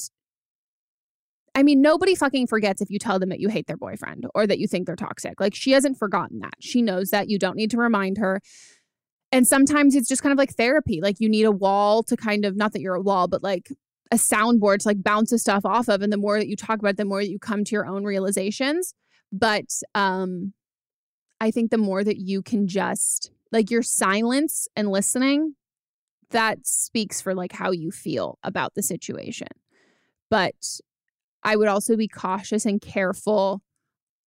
I 1.59 1.65
mean, 1.65 1.83
nobody 1.83 2.15
fucking 2.15 2.47
forgets 2.47 2.81
if 2.81 2.89
you 2.89 3.01
tell 3.01 3.19
them 3.19 3.31
that 3.31 3.41
you 3.41 3.49
hate 3.49 3.67
their 3.67 3.77
boyfriend 3.77 4.29
or 4.33 4.47
that 4.47 4.61
you 4.61 4.69
think 4.69 4.87
they're 4.87 4.95
toxic. 4.95 5.41
Like, 5.41 5.57
she 5.57 5.73
hasn't 5.73 5.99
forgotten 5.99 6.39
that. 6.39 6.55
She 6.61 6.83
knows 6.83 7.11
that. 7.11 7.29
You 7.29 7.37
don't 7.37 7.57
need 7.57 7.73
to 7.73 7.79
remind 7.79 8.17
her. 8.19 8.41
And 9.33 9.45
sometimes 9.45 9.97
it's 9.97 10.07
just 10.09 10.23
kind 10.23 10.33
of 10.33 10.39
like 10.39 10.55
therapy. 10.55 11.01
Like, 11.03 11.17
you 11.19 11.29
need 11.29 11.43
a 11.43 11.51
wall 11.51 12.05
to 12.05 12.17
kind 12.17 12.45
of, 12.45 12.55
not 12.55 12.75
that 12.75 12.81
you're 12.81 12.95
a 12.95 13.03
wall, 13.03 13.27
but 13.27 13.43
like 13.43 13.73
a 14.13 14.15
soundboard 14.15 14.79
to 14.83 14.89
like 14.89 15.03
bounce 15.03 15.31
the 15.31 15.39
stuff 15.41 15.65
off 15.65 15.89
of. 15.89 16.01
And 16.01 16.13
the 16.13 16.17
more 16.17 16.39
that 16.39 16.47
you 16.47 16.55
talk 16.55 16.79
about 16.79 16.91
it, 16.91 16.97
the 16.97 17.05
more 17.05 17.23
that 17.23 17.29
you 17.29 17.41
come 17.41 17.65
to 17.65 17.73
your 17.73 17.87
own 17.87 18.05
realizations. 18.05 18.95
But 19.33 19.81
um, 19.97 20.53
I 21.41 21.51
think 21.51 21.73
the 21.73 21.77
more 21.77 22.05
that 22.05 22.19
you 22.19 22.41
can 22.41 22.69
just, 22.69 23.33
like, 23.51 23.69
your 23.69 23.83
silence 23.83 24.69
and 24.77 24.93
listening, 24.93 25.57
that 26.31 26.69
speaks 26.69 27.21
for 27.21 27.35
like 27.35 27.51
how 27.51 27.73
you 27.73 27.91
feel 27.91 28.39
about 28.45 28.75
the 28.77 28.83
situation. 28.85 29.49
But 30.31 30.55
I 31.49 31.57
would 31.57 31.69
also 31.69 31.97
be 31.97 32.09
cautious 32.09 32.67
and 32.67 32.79
careful 32.79 33.63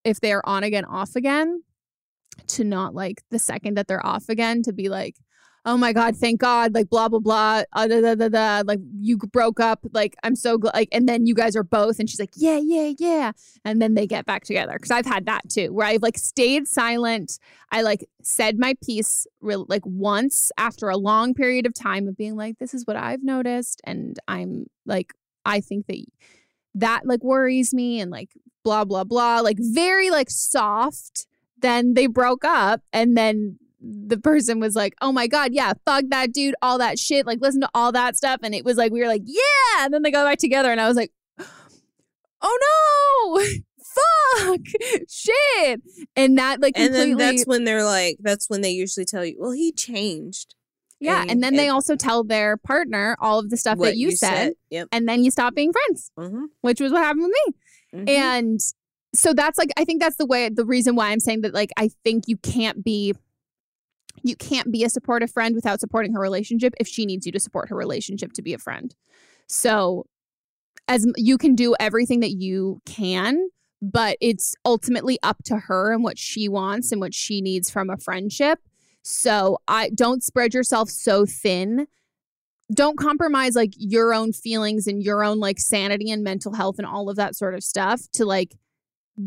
if 0.04 0.20
they're 0.20 0.44
on 0.44 0.64
again, 0.64 0.86
off 0.86 1.16
again, 1.16 1.62
to 2.48 2.64
not 2.64 2.96
like 2.96 3.22
the 3.30 3.38
second 3.38 3.78
that 3.78 3.88
they're 3.88 4.04
off 4.04 4.28
again 4.28 4.64
to 4.64 4.74
be 4.74 4.90
like, 4.90 5.18
oh 5.64 5.78
my 5.78 5.94
God, 5.94 6.18
thank 6.18 6.40
God, 6.40 6.74
like 6.74 6.90
blah, 6.90 7.08
blah, 7.10 7.20
blah, 7.20 7.62
uh, 7.74 7.88
da, 7.88 8.02
da, 8.02 8.16
da, 8.16 8.30
da, 8.30 8.64
like 8.66 8.80
you 8.98 9.18
broke 9.18 9.60
up, 9.60 9.86
like 9.94 10.16
I'm 10.24 10.36
so 10.36 10.58
glad, 10.58 10.74
like, 10.74 10.90
and 10.92 11.08
then 11.08 11.28
you 11.28 11.36
guys 11.36 11.56
are 11.56 11.64
both, 11.64 12.00
and 12.00 12.10
she's 12.10 12.20
like, 12.20 12.32
yeah, 12.36 12.58
yeah, 12.58 12.94
yeah. 12.98 13.34
And 13.64 13.80
then 13.80 13.94
they 13.94 14.08
get 14.08 14.26
back 14.26 14.44
together. 14.44 14.76
Cause 14.80 14.90
I've 14.90 15.06
had 15.06 15.28
that 15.28 15.48
too, 15.48 15.72
where 15.72 15.86
I've 15.86 16.02
like 16.02 16.18
stayed 16.18 16.68
silent. 16.68 17.38
I 17.72 17.84
like 17.84 18.04
said 18.24 18.58
my 18.58 18.74
piece 18.84 19.28
real 19.42 19.68
like 19.70 19.86
once 19.86 20.52
after 20.58 20.90
a 20.90 20.98
long 20.98 21.36
period 21.36 21.68
of 21.68 21.76
time 21.76 22.08
of 22.08 22.18
being 22.18 22.36
like, 22.36 22.58
this 22.58 22.74
is 22.74 22.88
what 22.88 22.96
I've 22.96 23.22
noticed. 23.22 23.80
And 23.84 24.18
I'm 24.28 24.66
like, 24.88 25.14
I 25.46 25.62
think 25.62 25.86
that 25.86 26.04
that 26.76 27.02
like 27.06 27.24
worries 27.24 27.74
me 27.74 28.00
and 28.00 28.12
like 28.12 28.30
blah 28.64 28.86
blah 28.86 29.04
blah 29.04 29.40
like 29.42 29.58
very 29.60 30.10
like 30.10 30.30
soft. 30.30 31.28
Then 31.58 31.94
they 31.94 32.08
broke 32.08 32.44
up 32.44 32.82
and 32.92 33.16
then 33.18 33.58
the 33.80 34.18
person 34.18 34.60
was 34.60 34.76
like 34.76 34.94
oh 35.02 35.12
my 35.12 35.26
god 35.26 35.54
yeah 35.54 35.74
fuck 35.88 36.04
that 36.10 36.32
dude 36.32 36.54
all 36.62 36.78
that 36.78 37.00
shit 37.00 37.26
like 37.26 37.40
listen 37.42 37.62
to 37.62 37.70
all 37.74 37.92
that 37.92 38.16
stuff. 38.16 38.40
And 38.44 38.54
it 38.54 38.66
was 38.66 38.78
like 38.78 38.92
we 38.92 39.02
were 39.02 39.08
like 39.08 39.24
yeah. 39.26 39.86
And 39.86 39.94
then 39.94 40.02
they 40.02 40.12
got 40.12 40.26
back 40.26 40.38
together 40.38 40.72
and 40.72 40.80
i 40.80 40.88
was 40.88 40.98
like 40.98 41.12
oh 42.42 43.40
no 43.42 43.46
fuck 43.92 44.62
shit. 45.10 45.82
And 46.16 46.38
that 46.38 46.62
like 46.62 46.78
And 46.78 46.94
then 46.94 47.18
that's 47.18 47.46
when 47.46 47.64
they're 47.64 47.86
like, 47.86 48.18
that's 48.20 48.50
when 48.50 48.62
they 48.62 48.72
usually 48.72 49.06
tell 49.06 49.26
you, 49.26 49.38
well, 49.40 49.52
he 49.52 49.72
changed. 49.72 50.56
Yeah 51.02 51.22
and 51.24 51.32
and 51.32 51.44
then 51.44 51.56
they 51.56 51.68
also 51.68 51.96
tell 51.98 52.24
their 52.24 52.56
partner 52.56 53.18
all 53.20 53.40
of 53.40 53.50
the 53.50 53.58
stuff 53.58 53.78
that 53.80 53.98
you, 53.98 54.12
said, 54.12 54.54
Yep. 54.70 54.88
and 54.94 55.08
then 55.10 55.24
you 55.26 55.32
stop 55.32 55.54
being 55.56 55.74
friends 55.74 56.12
Mm-hmm. 56.18 56.46
which 56.62 56.80
was 56.80 56.92
what 56.94 57.04
happened 57.04 57.24
with 57.24 57.34
me 57.48 57.54
Mhm. 58.06 58.10
And 58.10 58.60
so 59.14 59.34
that's 59.34 59.58
like 59.58 59.72
I 59.76 59.84
think 59.84 60.02
that's 60.02 60.16
the 60.16 60.26
way 60.26 60.48
the 60.48 60.64
reason 60.66 60.96
why 60.96 61.10
I'm 61.10 61.20
saying 61.20 61.42
that 61.42 61.54
like 61.54 61.72
I 61.76 61.90
think 62.06 62.24
you 62.28 62.38
can't 62.38 62.82
be 62.86 63.14
you 64.24 64.36
can't 64.36 64.72
be 64.72 64.84
a 64.86 64.90
supportive 64.90 65.32
friend 65.32 65.56
without 65.56 65.80
supporting 65.82 66.14
her 66.14 66.20
relationship 66.22 66.74
if 66.80 66.88
she 66.88 67.06
needs 67.06 67.26
you 67.26 67.32
to 67.34 67.40
support 67.40 67.68
her 67.70 67.76
relationship 67.76 68.32
to 68.34 68.42
be 68.42 68.54
a 68.54 68.58
friend. 68.58 68.96
So 69.48 70.06
as 70.88 71.06
you 71.18 71.38
can 71.38 71.56
do 71.56 71.76
everything 71.80 72.20
that 72.22 72.32
you 72.32 72.82
can, 72.86 73.50
but 73.82 74.18
it's 74.22 74.54
ultimately 74.64 75.18
up 75.24 75.44
to 75.46 75.58
her 75.58 75.92
and 75.92 76.04
what 76.04 76.18
she 76.20 76.48
wants 76.48 76.92
and 76.92 77.02
what 77.02 77.14
she 77.14 77.42
needs 77.42 77.70
from 77.70 77.90
a 77.90 77.98
friendship. 77.98 78.60
So 79.04 79.58
I 79.68 79.90
don't 79.90 80.24
spread 80.24 80.54
yourself 80.54 80.90
so 80.90 81.26
thin 81.26 81.88
don't 82.74 82.98
compromise 82.98 83.56
like 83.56 83.74
your 83.78 84.14
own 84.14 84.32
feelings 84.32 84.88
and 84.88 85.04
your 85.04 85.24
own 85.24 85.40
like 85.40 85.60
sanity 85.60 86.10
and 86.12 86.24
mental 86.24 86.54
health 86.54 86.78
and 86.78 86.88
all 86.88 87.10
of 87.10 87.18
that 87.18 87.36
sort 87.36 87.54
of 87.54 87.64
stuff 87.64 88.02
to 88.14 88.26
like 88.26 88.56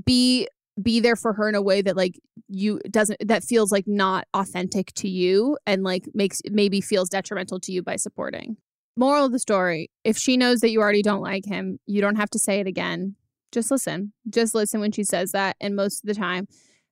be 0.05 0.49
be 0.83 0.99
there 0.99 1.17
for 1.17 1.33
her 1.35 1.49
in 1.49 1.55
a 1.55 1.63
way 1.63 1.83
that 1.83 1.97
like 1.97 2.19
you 2.49 2.81
doesn't 2.91 3.19
that 3.27 3.45
feels 3.45 3.71
like 3.71 3.87
not 3.87 4.27
authentic 4.35 4.93
to 4.95 5.09
you 5.09 5.57
and 5.67 5.85
like 5.85 6.09
makes 6.15 6.41
maybe 6.51 6.81
feels 6.81 7.09
detrimental 7.09 7.61
to 7.61 7.73
you 7.73 7.83
by 7.83 7.97
supporting. 7.97 8.57
Moral 8.97 9.27
of 9.27 9.33
the 9.33 9.39
story, 9.39 9.91
if 10.05 10.17
she 10.17 10.37
knows 10.37 10.61
that 10.61 10.71
you 10.71 10.81
already 10.81 11.03
don't 11.03 11.21
like 11.21 11.45
him, 11.45 11.81
you 11.87 12.01
don't 12.01 12.17
have 12.17 12.31
to 12.31 12.39
say 12.39 12.61
it 12.61 12.67
again. 12.67 13.17
Just 13.51 13.71
listen. 13.71 14.13
Just 14.31 14.55
listen 14.55 14.81
when 14.81 14.93
she 14.93 15.05
says 15.05 15.33
that 15.33 15.57
and 15.61 15.77
most 15.77 16.03
of 16.03 16.09
the 16.09 16.15
time 16.15 16.47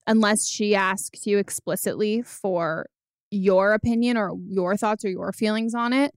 unless 0.06 0.48
she 0.48 0.74
asks 0.74 1.26
you 1.26 1.38
explicitly 1.38 2.22
for 2.22 2.86
your 3.30 3.72
opinion 3.72 4.16
or 4.16 4.32
your 4.48 4.76
thoughts 4.76 5.04
or 5.04 5.08
your 5.08 5.32
feelings 5.32 5.74
on 5.74 5.92
it, 5.92 6.12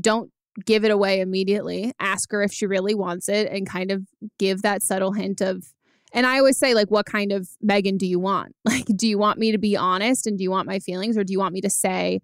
don't 0.00 0.30
give 0.64 0.84
it 0.84 0.90
away 0.90 1.20
immediately. 1.20 1.92
Ask 1.98 2.30
her 2.32 2.42
if 2.42 2.52
she 2.52 2.66
really 2.66 2.94
wants 2.94 3.28
it 3.28 3.50
and 3.50 3.68
kind 3.68 3.90
of 3.90 4.06
give 4.38 4.62
that 4.62 4.82
subtle 4.82 5.12
hint 5.12 5.40
of 5.40 5.64
and 6.12 6.26
I 6.26 6.38
always 6.38 6.56
say 6.56 6.74
like 6.74 6.92
what 6.92 7.06
kind 7.06 7.32
of 7.32 7.48
Meghan 7.64 7.98
do 7.98 8.06
you 8.06 8.20
want? 8.20 8.54
Like 8.64 8.86
do 8.96 9.08
you 9.08 9.18
want 9.18 9.38
me 9.38 9.52
to 9.52 9.58
be 9.58 9.76
honest 9.76 10.26
and 10.26 10.38
do 10.38 10.44
you 10.44 10.50
want 10.50 10.68
my 10.68 10.78
feelings 10.78 11.18
or 11.18 11.24
do 11.24 11.32
you 11.32 11.38
want 11.38 11.54
me 11.54 11.60
to 11.60 11.70
say 11.70 12.20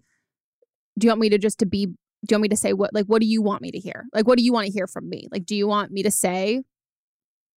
do 0.97 1.05
you 1.05 1.11
want 1.11 1.21
me 1.21 1.29
to 1.29 1.37
just 1.37 1.59
to 1.59 1.65
be 1.65 1.85
do 1.85 1.93
you 2.29 2.35
want 2.35 2.43
me 2.43 2.49
to 2.49 2.57
say 2.57 2.73
what 2.73 2.93
like 2.93 3.05
what 3.05 3.21
do 3.21 3.27
you 3.27 3.41
want 3.41 3.61
me 3.61 3.71
to 3.71 3.79
hear? 3.79 4.05
Like 4.13 4.27
what 4.27 4.37
do 4.37 4.43
you 4.43 4.53
want 4.53 4.67
to 4.67 4.71
hear 4.71 4.87
from 4.87 5.09
me? 5.09 5.27
Like 5.31 5.45
do 5.45 5.55
you 5.55 5.67
want 5.67 5.91
me 5.91 6.03
to 6.03 6.11
say 6.11 6.63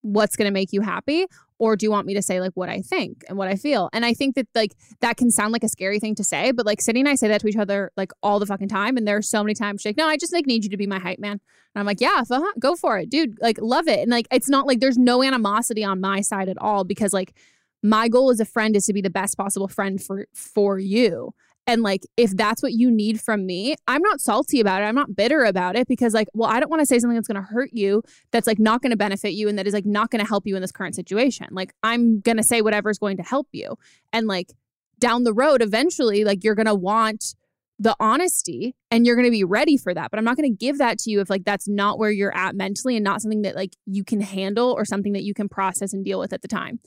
what's 0.05 0.35
going 0.35 0.47
to 0.47 0.53
make 0.53 0.71
you 0.71 0.81
happy 0.81 1.25
or 1.57 1.75
do 1.75 1.85
you 1.85 1.91
want 1.91 2.05
me 2.05 2.13
to 2.13 2.21
say 2.21 2.41
like 2.41 2.51
what 2.53 2.69
I 2.69 2.81
think 2.81 3.23
and 3.27 3.37
what 3.37 3.47
I 3.47 3.55
feel? 3.55 3.89
And 3.93 4.05
I 4.05 4.13
think 4.13 4.35
that 4.35 4.47
like 4.53 4.75
that 5.01 5.17
can 5.17 5.31
sound 5.31 5.53
like 5.53 5.63
a 5.63 5.69
scary 5.69 5.99
thing 5.99 6.15
to 6.15 6.23
say, 6.23 6.51
but 6.51 6.65
like 6.65 6.81
Sydney 6.81 7.01
and 7.01 7.09
I 7.09 7.15
say 7.15 7.27
that 7.27 7.41
to 7.41 7.47
each 7.47 7.55
other 7.55 7.91
like 7.95 8.11
all 8.21 8.39
the 8.39 8.45
fucking 8.45 8.67
time. 8.67 8.97
And 8.97 9.07
there 9.07 9.17
are 9.17 9.21
so 9.21 9.43
many 9.43 9.53
times 9.53 9.81
she's 9.81 9.89
like, 9.89 9.97
no, 9.97 10.07
I 10.07 10.17
just 10.17 10.33
like 10.33 10.45
need 10.45 10.63
you 10.63 10.69
to 10.69 10.77
be 10.77 10.87
my 10.87 10.99
hype 10.99 11.19
man. 11.19 11.31
And 11.31 11.79
I'm 11.79 11.85
like, 11.85 12.01
yeah, 12.01 12.23
uh-huh, 12.29 12.53
go 12.59 12.75
for 12.75 12.97
it, 12.97 13.09
dude. 13.09 13.37
Like 13.41 13.57
love 13.61 13.87
it. 13.87 13.99
And 13.99 14.11
like 14.11 14.27
it's 14.31 14.49
not 14.49 14.67
like 14.67 14.79
there's 14.79 14.97
no 14.97 15.23
animosity 15.23 15.83
on 15.83 16.01
my 16.01 16.21
side 16.21 16.49
at 16.49 16.57
all 16.59 16.83
because 16.83 17.13
like 17.13 17.33
my 17.81 18.09
goal 18.09 18.31
as 18.31 18.39
a 18.39 18.45
friend 18.45 18.75
is 18.75 18.85
to 18.87 18.93
be 18.93 19.01
the 19.01 19.09
best 19.09 19.37
possible 19.37 19.67
friend 19.67 20.03
for 20.03 20.27
for 20.33 20.77
you. 20.77 21.33
And 21.67 21.81
like, 21.81 22.01
if 22.15 22.31
that's 22.31 22.61
what 22.61 22.73
you 22.73 22.91
need 22.91 23.19
from 23.19 23.45
me, 23.45 23.75
I'm 23.87 24.01
not 24.01 24.21
salty 24.21 24.59
about 24.59 24.83
it. 24.83 24.85
I'm 24.85 24.95
not 24.95 25.15
bitter 25.15 25.43
about 25.43 25.75
it 25.75 25.87
because, 25.87 26.13
like, 26.13 26.27
well, 26.33 26.49
I 26.49 26.59
don't 26.59 26.69
want 26.69 26.81
to 26.81 26.85
say 26.85 26.99
something 26.99 27.15
that's 27.15 27.27
going 27.27 27.41
to 27.41 27.47
hurt 27.47 27.71
you, 27.73 28.03
that's 28.31 28.45
like 28.45 28.59
not 28.59 28.81
going 28.81 28.91
to 28.91 28.97
benefit 28.97 29.33
you, 29.33 29.49
and 29.49 29.57
that 29.57 29.65
is 29.65 29.73
like 29.73 29.85
not 29.85 30.11
going 30.11 30.23
to 30.23 30.27
help 30.27 30.45
you 30.45 30.55
in 30.55 30.61
this 30.61 30.71
current 30.71 30.95
situation. 30.95 31.47
Like, 31.51 31.73
I'm 31.81 32.19
going 32.19 32.37
to 32.37 32.43
say 32.43 32.61
whatever 32.61 32.89
is 32.89 32.99
going 32.99 33.17
to 33.17 33.23
help 33.23 33.47
you. 33.51 33.77
And 34.13 34.27
like, 34.27 34.53
down 34.99 35.23
the 35.23 35.33
road, 35.33 35.61
eventually, 35.61 36.23
like, 36.23 36.43
you're 36.43 36.55
going 36.55 36.67
to 36.67 36.75
want 36.75 37.35
the 37.77 37.95
honesty 37.99 38.75
and 38.89 39.05
you're 39.05 39.15
going 39.15 39.27
to 39.27 39.31
be 39.31 39.43
ready 39.43 39.75
for 39.75 39.93
that. 39.93 40.09
But 40.11 40.17
I'm 40.17 40.23
not 40.23 40.37
going 40.37 40.49
to 40.49 40.57
give 40.57 40.77
that 40.77 40.97
to 40.99 41.11
you 41.11 41.19
if 41.19 41.29
like 41.29 41.43
that's 41.43 41.67
not 41.67 41.99
where 41.99 42.09
you're 42.09 42.35
at 42.35 42.55
mentally 42.55 42.95
and 42.95 43.03
not 43.03 43.21
something 43.21 43.41
that 43.41 43.55
like 43.55 43.75
you 43.85 44.03
can 44.03 44.21
handle 44.21 44.71
or 44.71 44.85
something 44.85 45.13
that 45.13 45.23
you 45.23 45.33
can 45.33 45.49
process 45.49 45.93
and 45.93 46.05
deal 46.05 46.19
with 46.19 46.31
at 46.31 46.41
the 46.41 46.47
time. 46.47 46.79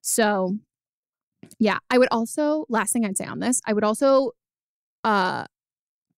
So, 0.00 0.58
yeah, 1.58 1.78
I 1.90 1.98
would 1.98 2.08
also 2.10 2.66
last 2.68 2.92
thing 2.92 3.04
I'd 3.04 3.16
say 3.16 3.26
on 3.26 3.40
this, 3.40 3.60
I 3.66 3.72
would 3.72 3.84
also 3.84 4.32
uh 5.02 5.44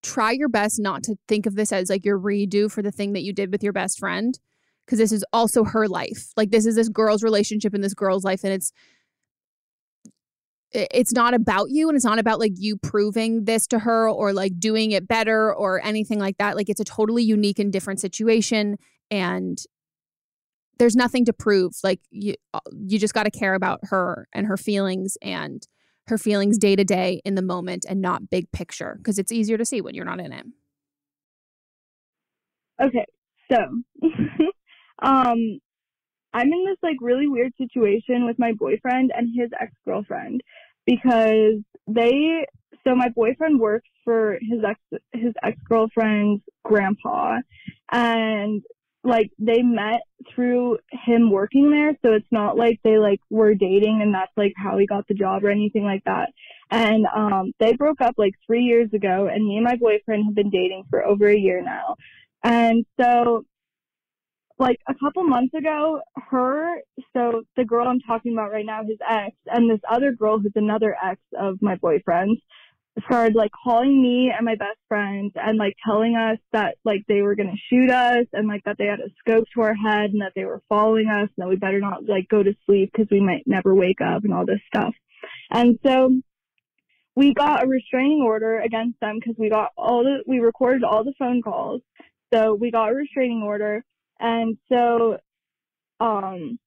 try 0.03 0.31
your 0.31 0.49
best 0.49 0.79
not 0.79 1.03
to 1.03 1.17
think 1.27 1.47
of 1.47 1.57
this 1.57 1.73
as 1.73 1.91
like 1.91 2.05
your 2.05 2.19
redo 2.19 2.71
for 2.71 2.83
the 2.83 2.93
thing 2.93 3.13
that 3.13 3.23
you 3.23 3.33
did 3.33 3.51
with 3.51 3.63
your 3.63 3.73
best 3.73 3.99
friend 3.99 4.39
because 4.85 4.99
this 4.99 5.11
is 5.11 5.25
also 5.33 5.65
her 5.65 5.89
life. 5.89 6.29
Like 6.37 6.51
this 6.51 6.65
is 6.65 6.77
this 6.77 6.89
girl's 6.89 7.23
relationship 7.23 7.75
in 7.75 7.81
this 7.81 7.95
girl's 7.95 8.25
life 8.25 8.45
and 8.45 8.53
it's 8.53 8.73
it's 10.73 11.13
not 11.13 11.33
about 11.33 11.71
you 11.71 11.89
and 11.89 11.97
it's 11.97 12.05
not 12.05 12.19
about 12.19 12.39
like 12.39 12.53
you 12.57 12.77
proving 12.77 13.45
this 13.45 13.67
to 13.69 13.79
her 13.79 14.09
or 14.09 14.33
like 14.33 14.59
doing 14.59 14.91
it 14.91 15.09
better 15.09 15.55
or 15.55 15.85
anything 15.85 16.19
like 16.19 16.37
that. 16.39 16.55
Like 16.55 16.69
it's 16.69 16.81
a 16.81 16.85
totally 16.85 17.23
unique 17.23 17.59
and 17.59 17.73
different 17.73 18.01
situation 18.01 18.77
and 19.11 19.59
there's 20.79 20.97
nothing 20.97 21.25
to 21.27 21.33
prove. 21.33 21.75
Like 21.83 22.01
you 22.11 22.35
uh, 22.55 22.61
you 22.73 22.99
just 22.99 23.15
got 23.15 23.25
to 23.25 23.31
care 23.31 23.55
about 23.55 23.81
her 23.85 24.29
and 24.33 24.47
her 24.47 24.57
feelings 24.57 25.17
and 25.23 25.67
her 26.09 26.19
feelings 26.19 26.59
day 26.59 26.77
to 26.77 26.85
day 26.85 27.21
in 27.25 27.35
the 27.35 27.43
moment 27.43 27.85
and 27.89 28.01
not 28.01 28.31
big 28.31 28.51
picture 28.53 28.97
because 28.99 29.19
it's 29.19 29.33
easier 29.33 29.59
to 29.59 29.65
see 29.65 29.81
when 29.81 29.95
you're 29.95 30.05
not 30.05 30.21
in 30.21 30.33
it. 30.33 30.47
Okay. 32.81 33.05
So, 33.51 33.59
um 35.03 35.61
I'm 36.33 36.53
in 36.53 36.65
this 36.67 36.77
like 36.83 36.97
really 37.01 37.27
weird 37.27 37.53
situation 37.57 38.27
with 38.27 38.39
my 38.39 38.53
boyfriend 38.53 39.11
and 39.17 39.29
his 39.35 39.51
ex-girlfriend 39.59 40.43
because 40.85 41.63
they 41.89 42.45
so 42.87 42.95
my 42.95 43.09
boyfriend 43.09 43.59
works 43.59 43.89
for 44.05 44.39
his 44.43 44.61
ex 44.65 44.79
his 45.13 45.33
ex-girlfriend's 45.43 46.43
grandpa 46.63 47.39
and 47.91 48.63
like 49.07 49.31
they 49.39 49.63
met 49.63 50.01
through 50.35 50.79
him 50.91 51.31
working 51.31 51.71
there 51.71 51.93
so 52.03 52.13
it's 52.13 52.27
not 52.31 52.57
like 52.57 52.81
they 52.83 52.99
like 52.99 53.21
were 53.31 53.55
dating 53.55 54.01
and 54.03 54.15
that's 54.15 54.33
like 54.37 54.53
how 54.57 54.77
he 54.77 54.87
got 54.87 55.07
the 55.09 55.15
job 55.15 55.45
or 55.45 55.51
anything 55.51 55.85
like 55.85 56.03
that. 56.05 56.31
And 56.71 57.07
um 57.15 57.53
they 57.61 57.75
broke 57.75 58.01
up 58.01 58.15
like 58.19 58.35
3 58.47 58.63
years 58.63 58.93
ago 58.93 59.29
and 59.33 59.47
me 59.47 59.57
and 59.57 59.65
my 59.65 59.77
boyfriend 59.77 60.25
have 60.27 60.35
been 60.35 60.51
dating 60.51 60.85
for 60.91 61.05
over 61.05 61.29
a 61.29 61.39
year 61.39 61.63
now. 61.63 61.97
And 62.43 62.85
so 63.01 63.45
like 64.59 64.79
a 64.89 64.95
couple 64.95 65.23
months 65.25 65.55
ago, 65.55 66.01
her, 66.31 66.81
so 67.13 67.43
the 67.57 67.65
girl 67.65 67.87
I'm 67.87 68.01
talking 68.01 68.33
about 68.33 68.51
right 68.51 68.65
now, 68.65 68.83
his 68.85 68.99
ex, 69.07 69.37
and 69.47 69.71
this 69.71 69.81
other 69.91 70.13
girl 70.13 70.39
who's 70.39 70.53
another 70.55 70.97
ex 71.05 71.21
of 71.39 71.61
my 71.61 71.77
boyfriend's, 71.77 72.41
started 73.05 73.35
like 73.35 73.51
calling 73.53 74.01
me 74.01 74.33
and 74.37 74.45
my 74.45 74.55
best 74.55 74.79
friend 74.89 75.31
and 75.35 75.59
like 75.59 75.75
telling 75.85 76.17
us 76.17 76.39
that 76.53 76.77
like 76.85 77.05
they 77.09 77.23
were 77.23 77.35
gonna 77.35 77.57
shoot 77.71 77.91
us 77.91 78.25
and 78.33 78.49
like 78.49 78.65
that 78.65 78.77
they 78.79 78.87
had 78.87 79.01
a 79.01 79.11
scope 79.19 79.45
to 79.55 79.61
our 79.63 79.75
head 79.75 80.11
and 80.11 80.23
that 80.23 80.33
they 80.35 80.45
were 80.45 80.63
following 80.69 81.09
us 81.09 81.29
and 81.37 81.45
that 81.45 81.49
we 81.49 81.57
better 81.57 81.81
not 81.81 82.07
like 82.07 82.29
go 82.29 82.43
to 82.43 82.55
sleep 82.65 82.91
because 82.93 83.09
we 83.11 83.21
might 83.21 83.43
never 83.47 83.75
wake 83.75 84.01
up 84.01 84.25
and 84.25 84.33
all 84.33 84.47
this 84.47 84.61
stuff. 84.75 84.95
And 85.51 85.79
so 85.85 86.21
we 87.15 87.35
got 87.35 87.65
a 87.65 87.67
restraining 87.67 88.23
order 88.23 88.61
against 88.61 88.99
them 89.01 89.19
because 89.19 89.37
we 89.39 89.51
got 89.51 89.71
all 89.77 90.03
the 90.03 90.23
we 90.27 90.39
recorded 90.39 90.85
all 90.85 91.05
the 91.05 91.15
phone 91.19 91.43
calls. 91.43 91.83
So 92.33 92.55
we 92.55 92.71
got 92.71 92.91
a 92.91 92.95
restraining 92.95 93.43
order 93.43 93.85
and 94.19 94.57
so, 94.71 95.19
um, 96.01 96.59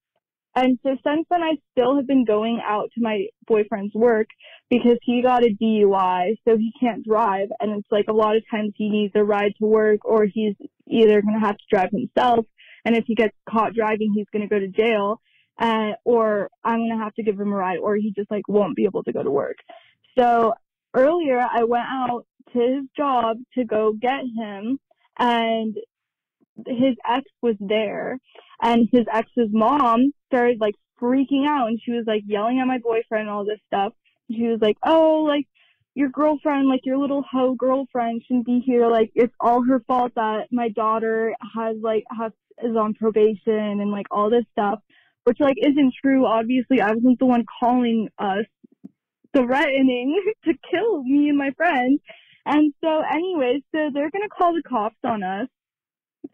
and 0.56 0.78
so 0.82 0.96
since 1.06 1.26
then, 1.30 1.42
I 1.42 1.52
still 1.72 1.96
have 1.96 2.06
been 2.06 2.24
going 2.24 2.60
out 2.64 2.90
to 2.94 3.00
my 3.00 3.26
boyfriend's 3.46 3.94
work 3.94 4.26
because 4.68 4.98
he 5.02 5.22
got 5.22 5.44
a 5.44 5.54
DUI, 5.60 6.36
so 6.46 6.56
he 6.56 6.72
can't 6.80 7.04
drive. 7.04 7.48
And 7.60 7.78
it's 7.78 7.88
like 7.90 8.06
a 8.08 8.12
lot 8.12 8.36
of 8.36 8.42
times 8.50 8.72
he 8.76 8.88
needs 8.90 9.12
a 9.14 9.22
ride 9.22 9.52
to 9.58 9.66
work 9.66 10.04
or 10.04 10.24
he's 10.24 10.56
either 10.88 11.22
going 11.22 11.38
to 11.40 11.46
have 11.46 11.56
to 11.56 11.64
drive 11.70 11.90
himself. 11.92 12.46
And 12.84 12.96
if 12.96 13.04
he 13.06 13.14
gets 13.14 13.36
caught 13.48 13.74
driving, 13.74 14.12
he's 14.14 14.26
going 14.32 14.42
to 14.42 14.48
go 14.48 14.58
to 14.58 14.68
jail. 14.68 15.20
Uh, 15.58 15.92
or 16.04 16.48
I'm 16.64 16.78
going 16.78 16.96
to 16.96 17.04
have 17.04 17.14
to 17.14 17.22
give 17.22 17.38
him 17.38 17.52
a 17.52 17.56
ride 17.56 17.78
or 17.78 17.94
he 17.94 18.12
just 18.16 18.30
like 18.30 18.48
won't 18.48 18.74
be 18.74 18.86
able 18.86 19.02
to 19.04 19.12
go 19.12 19.22
to 19.22 19.30
work. 19.30 19.56
So 20.18 20.54
earlier 20.94 21.38
I 21.38 21.64
went 21.64 21.84
out 21.86 22.24
to 22.54 22.58
his 22.58 22.84
job 22.96 23.36
to 23.54 23.64
go 23.64 23.92
get 23.92 24.22
him 24.36 24.80
and 25.18 25.76
his 26.66 26.96
ex 27.08 27.24
was 27.42 27.56
there 27.60 28.18
and 28.62 28.88
his 28.92 29.06
ex's 29.12 29.48
mom 29.50 30.12
started 30.26 30.60
like 30.60 30.74
freaking 31.00 31.46
out 31.46 31.68
and 31.68 31.80
she 31.82 31.92
was 31.92 32.04
like 32.06 32.22
yelling 32.26 32.60
at 32.60 32.66
my 32.66 32.78
boyfriend 32.78 33.22
and 33.22 33.30
all 33.30 33.44
this 33.44 33.60
stuff. 33.66 33.92
She 34.30 34.42
was 34.42 34.60
like, 34.60 34.76
Oh, 34.84 35.24
like 35.26 35.46
your 35.94 36.08
girlfriend, 36.08 36.68
like 36.68 36.80
your 36.84 36.98
little 36.98 37.24
hoe 37.30 37.54
girlfriend 37.54 38.22
shouldn't 38.26 38.46
be 38.46 38.62
here. 38.64 38.88
Like 38.88 39.10
it's 39.14 39.34
all 39.40 39.64
her 39.66 39.80
fault 39.86 40.12
that 40.16 40.46
my 40.50 40.68
daughter 40.68 41.34
has 41.56 41.76
like 41.82 42.04
has 42.16 42.32
is 42.62 42.76
on 42.76 42.94
probation 42.94 43.80
and 43.80 43.90
like 43.90 44.06
all 44.10 44.30
this 44.30 44.44
stuff. 44.52 44.80
Which 45.24 45.38
like 45.40 45.56
isn't 45.60 45.94
true. 46.00 46.26
Obviously 46.26 46.80
I 46.80 46.92
wasn't 46.92 47.18
the 47.18 47.26
one 47.26 47.44
calling 47.60 48.08
us 48.18 48.44
threatening 49.34 50.20
to 50.44 50.52
kill 50.70 51.02
me 51.02 51.28
and 51.28 51.38
my 51.38 51.50
friend. 51.56 51.98
And 52.46 52.72
so 52.82 53.02
anyways, 53.10 53.62
so 53.72 53.90
they're 53.92 54.10
gonna 54.10 54.28
call 54.28 54.54
the 54.54 54.62
cops 54.62 54.96
on 55.04 55.22
us 55.22 55.48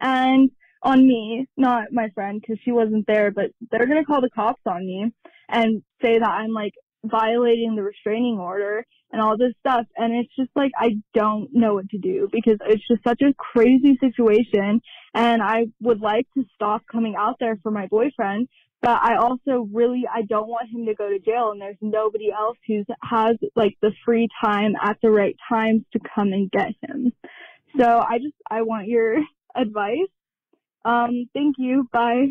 and 0.01 0.51
on 0.83 1.07
me, 1.07 1.47
not 1.57 1.91
my 1.91 2.09
friend 2.13 2.39
because 2.39 2.61
she 2.63 2.71
wasn't 2.71 3.07
there, 3.07 3.31
but 3.31 3.51
they're 3.71 3.87
going 3.87 4.01
to 4.01 4.05
call 4.05 4.21
the 4.21 4.29
cops 4.29 4.61
on 4.65 4.85
me 4.85 5.11
and 5.49 5.81
say 6.01 6.19
that 6.19 6.29
I'm 6.29 6.51
like 6.51 6.73
violating 7.03 7.75
the 7.75 7.83
restraining 7.83 8.37
order 8.37 8.85
and 9.11 9.21
all 9.21 9.37
this 9.37 9.53
stuff. 9.59 9.85
And 9.95 10.13
it's 10.13 10.33
just 10.35 10.51
like, 10.55 10.71
I 10.77 10.97
don't 11.13 11.49
know 11.53 11.75
what 11.75 11.89
to 11.89 11.97
do 11.97 12.27
because 12.31 12.57
it's 12.65 12.87
just 12.87 13.03
such 13.03 13.21
a 13.21 13.33
crazy 13.33 13.97
situation. 13.99 14.81
And 15.13 15.41
I 15.41 15.67
would 15.81 16.01
like 16.01 16.27
to 16.35 16.43
stop 16.55 16.83
coming 16.91 17.15
out 17.17 17.35
there 17.39 17.57
for 17.63 17.71
my 17.71 17.87
boyfriend, 17.87 18.47
but 18.81 18.99
I 19.01 19.15
also 19.15 19.67
really, 19.73 20.03
I 20.13 20.21
don't 20.23 20.47
want 20.47 20.69
him 20.69 20.85
to 20.85 20.93
go 20.93 21.09
to 21.09 21.19
jail 21.19 21.51
and 21.51 21.61
there's 21.61 21.77
nobody 21.81 22.31
else 22.31 22.57
who 22.67 22.83
has 23.01 23.37
like 23.55 23.77
the 23.81 23.91
free 24.05 24.27
time 24.43 24.73
at 24.81 24.97
the 25.01 25.09
right 25.09 25.35
times 25.49 25.83
to 25.93 25.99
come 26.13 26.33
and 26.33 26.51
get 26.51 26.73
him. 26.81 27.11
So 27.79 27.85
I 27.85 28.17
just, 28.19 28.35
I 28.49 28.61
want 28.63 28.87
your 28.87 29.17
advice. 29.57 30.07
Um, 30.85 31.25
thank 31.33 31.55
you. 31.57 31.89
Bye. 31.91 32.27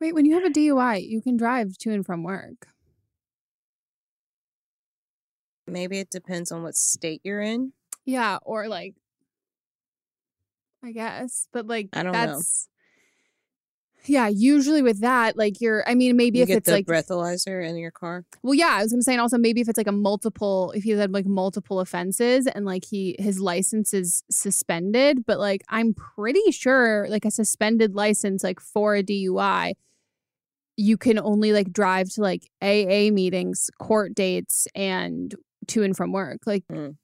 Wait, 0.00 0.14
when 0.14 0.24
you 0.24 0.34
have 0.34 0.44
a 0.44 0.50
DUI, 0.50 1.06
you 1.06 1.20
can 1.20 1.36
drive 1.36 1.76
to 1.78 1.90
and 1.90 2.06
from 2.06 2.22
work. 2.22 2.68
Maybe 5.66 5.98
it 5.98 6.10
depends 6.10 6.50
on 6.50 6.62
what 6.62 6.74
state 6.74 7.20
you're 7.22 7.40
in. 7.40 7.72
Yeah, 8.04 8.38
or 8.42 8.68
like 8.68 8.94
I 10.82 10.92
guess, 10.92 11.46
but 11.52 11.66
like 11.66 11.88
I 11.92 12.02
don't 12.02 12.12
know. 12.12 12.26
that's 12.26 12.68
yeah, 14.06 14.28
usually 14.28 14.82
with 14.82 15.00
that, 15.00 15.36
like 15.36 15.60
you're 15.60 15.86
I 15.88 15.94
mean, 15.94 16.16
maybe 16.16 16.38
You 16.38 16.44
if 16.44 16.50
it's 16.50 16.68
like 16.68 16.86
breathalyzer 16.86 17.66
in 17.66 17.76
your 17.76 17.90
car. 17.90 18.24
Well, 18.42 18.54
yeah, 18.54 18.68
I 18.78 18.82
was 18.82 18.92
gonna 18.92 19.02
say, 19.02 19.12
and 19.12 19.20
also 19.20 19.38
maybe 19.38 19.60
if 19.60 19.68
it's 19.68 19.76
like 19.76 19.86
a 19.86 19.92
multiple, 19.92 20.72
if 20.74 20.84
he 20.84 20.90
had 20.90 21.12
like 21.12 21.26
multiple 21.26 21.80
offenses 21.80 22.46
and 22.46 22.64
like 22.64 22.84
he 22.84 23.16
his 23.18 23.40
license 23.40 23.92
is 23.94 24.22
suspended, 24.30 25.24
but 25.26 25.38
like 25.38 25.62
I'm 25.68 25.94
pretty 25.94 26.50
sure 26.50 27.06
like 27.08 27.24
a 27.24 27.30
suspended 27.30 27.94
license 27.94 28.42
like 28.42 28.60
for 28.60 28.96
a 28.96 29.02
DUI, 29.02 29.74
you 30.76 30.96
can 30.96 31.18
only 31.18 31.52
like 31.52 31.72
drive 31.72 32.08
to 32.10 32.22
like 32.22 32.48
AA 32.62 33.10
meetings, 33.12 33.70
court 33.78 34.14
dates, 34.14 34.66
and 34.74 35.34
to 35.68 35.82
and 35.82 35.96
from 35.96 36.12
work, 36.12 36.40
like 36.46 36.64
Mm. 36.72 36.96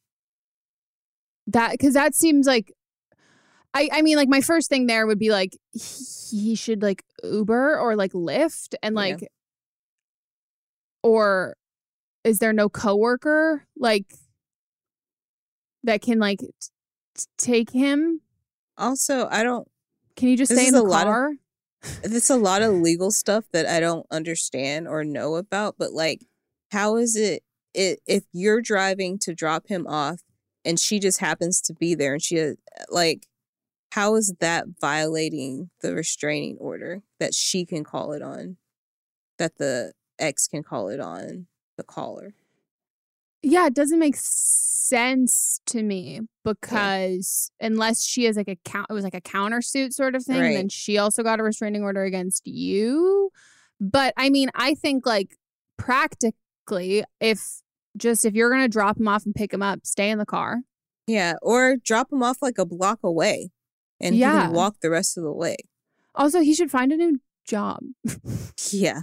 that 1.49 1.73
because 1.73 1.95
that 1.95 2.15
seems 2.15 2.47
like. 2.47 2.73
I, 3.77 3.89
I 3.93 4.03
mean, 4.03 4.17
like 4.17 4.29
my 4.29 4.41
first 4.41 4.69
thing 4.71 4.87
there 4.87 5.07
would 5.07 5.19
be 5.19 5.31
like 5.31 5.57
he, 5.73 6.55
should 6.55 6.83
like 6.83 7.05
Uber 7.23 7.79
or 7.79 7.95
like 7.95 8.13
Lyft 8.13 8.75
and 8.83 8.95
Yeah. 8.95 9.01
like 9.01 9.29
or 11.03 11.57
is 12.25 12.39
there 12.39 12.53
no 12.53 12.69
coworker 12.69 13.67
like 13.77 14.07
that 15.85 16.03
can 16.03 16.19
like 16.19 16.41
t- 16.41 16.49
t- 17.17 17.25
take 17.39 17.71
him? 17.71 18.21
Also, 18.77 19.29
I 19.31 19.43
don't. 19.43 19.69
Can 20.17 20.29
you 20.31 20.37
just 20.37 20.51
This 20.51 20.59
stay 20.59 20.69
is 20.69 20.75
in 20.75 20.81
the 20.81 20.83
a 20.87 20.89
lot 20.91 21.07
of- 21.07 21.13
car? 21.13 21.31
There's 22.03 22.31
a 22.31 22.37
lot 22.37 22.63
of 22.67 22.75
legal 22.75 23.11
stuff 23.11 23.45
that 23.53 23.67
I 23.67 23.79
don't 23.81 24.07
understand 24.11 24.89
or 24.89 25.05
know 25.05 25.37
about. 25.37 25.77
But 25.79 25.93
like, 25.93 26.25
how 26.73 26.97
is 26.97 27.15
it? 27.17 27.43
It 27.75 28.01
if 28.07 28.25
you're 28.33 28.63
driving 28.63 29.19
to 29.21 29.35
drop 29.35 29.69
him 29.69 29.87
off 29.87 30.23
and 30.65 30.81
she 30.81 30.99
just 30.99 31.21
happens 31.21 31.61
to 31.63 31.75
be 31.75 31.95
there 31.95 32.15
and 32.15 32.23
she 32.23 32.41
uh, 32.41 32.55
like, 32.89 33.27
how 33.93 34.15
is 34.17 34.35
that 34.41 34.67
violating 34.81 35.71
the 35.81 35.95
restraining 35.95 36.57
order 36.59 37.03
that 37.19 37.35
she 37.35 37.65
can 37.65 37.85
call 37.85 38.13
it 38.13 38.23
on? 38.23 38.57
That 39.39 39.59
the 39.59 39.93
ex 40.19 40.49
can 40.49 40.63
call 40.63 40.89
it 40.89 41.01
on 41.01 41.47
the 41.77 41.85
caller. 41.85 42.35
Yeah, 43.43 43.67
it 43.67 43.75
doesn't 43.75 43.99
make 43.99 44.17
sense 44.17 45.61
to 45.67 45.83
me 45.83 46.21
because 46.45 47.51
unless 47.61 48.05
she 48.05 48.27
is 48.27 48.37
like 48.37 48.49
a 48.49 48.57
count, 48.65 48.87
it 48.91 48.93
was 48.93 49.05
like 49.05 49.15
a 49.15 49.21
countersuit 49.21 49.93
sort 49.93 50.15
of 50.15 50.25
thing, 50.25 50.43
and 50.43 50.57
then 50.57 50.69
she 50.69 50.99
also 50.99 51.23
got 51.23 51.39
a 51.39 51.43
restraining 51.43 51.83
order 51.83 52.03
against 52.03 52.47
you. 52.47 53.31
But 53.81 54.15
I 54.17 54.31
mean, 54.31 54.51
I 54.55 54.75
think 54.75 55.07
like 55.07 55.37
practically, 55.77 57.05
if 57.21 57.61
just 57.97 58.25
if 58.25 58.35
you're 58.35 58.51
gonna 58.51 58.69
drop 58.69 58.99
him 58.99 59.09
off 59.09 59.25
and 59.27 59.35
pick 59.35 59.53
him 59.53 59.63
up, 59.63 59.81
stay 59.85 60.11
in 60.11 60.19
the 60.19 60.27
car. 60.27 60.63
Yeah, 61.07 61.35
or 61.41 61.77
drop 61.77 62.13
him 62.13 62.23
off 62.23 62.39
like 62.43 62.59
a 62.59 62.67
block 62.67 63.01
away, 63.05 63.51
and 64.01 64.15
he 64.15 64.21
can 64.21 64.53
walk 64.53 64.77
the 64.81 64.91
rest 64.91 65.17
of 65.17 65.25
the 65.25 65.33
way. 65.33 65.57
Also, 66.15 66.41
he 66.41 66.55
should 66.55 66.71
find 66.71 66.93
a 66.93 66.97
new 66.97 67.19
job. 67.47 67.81
Yeah, 68.73 69.03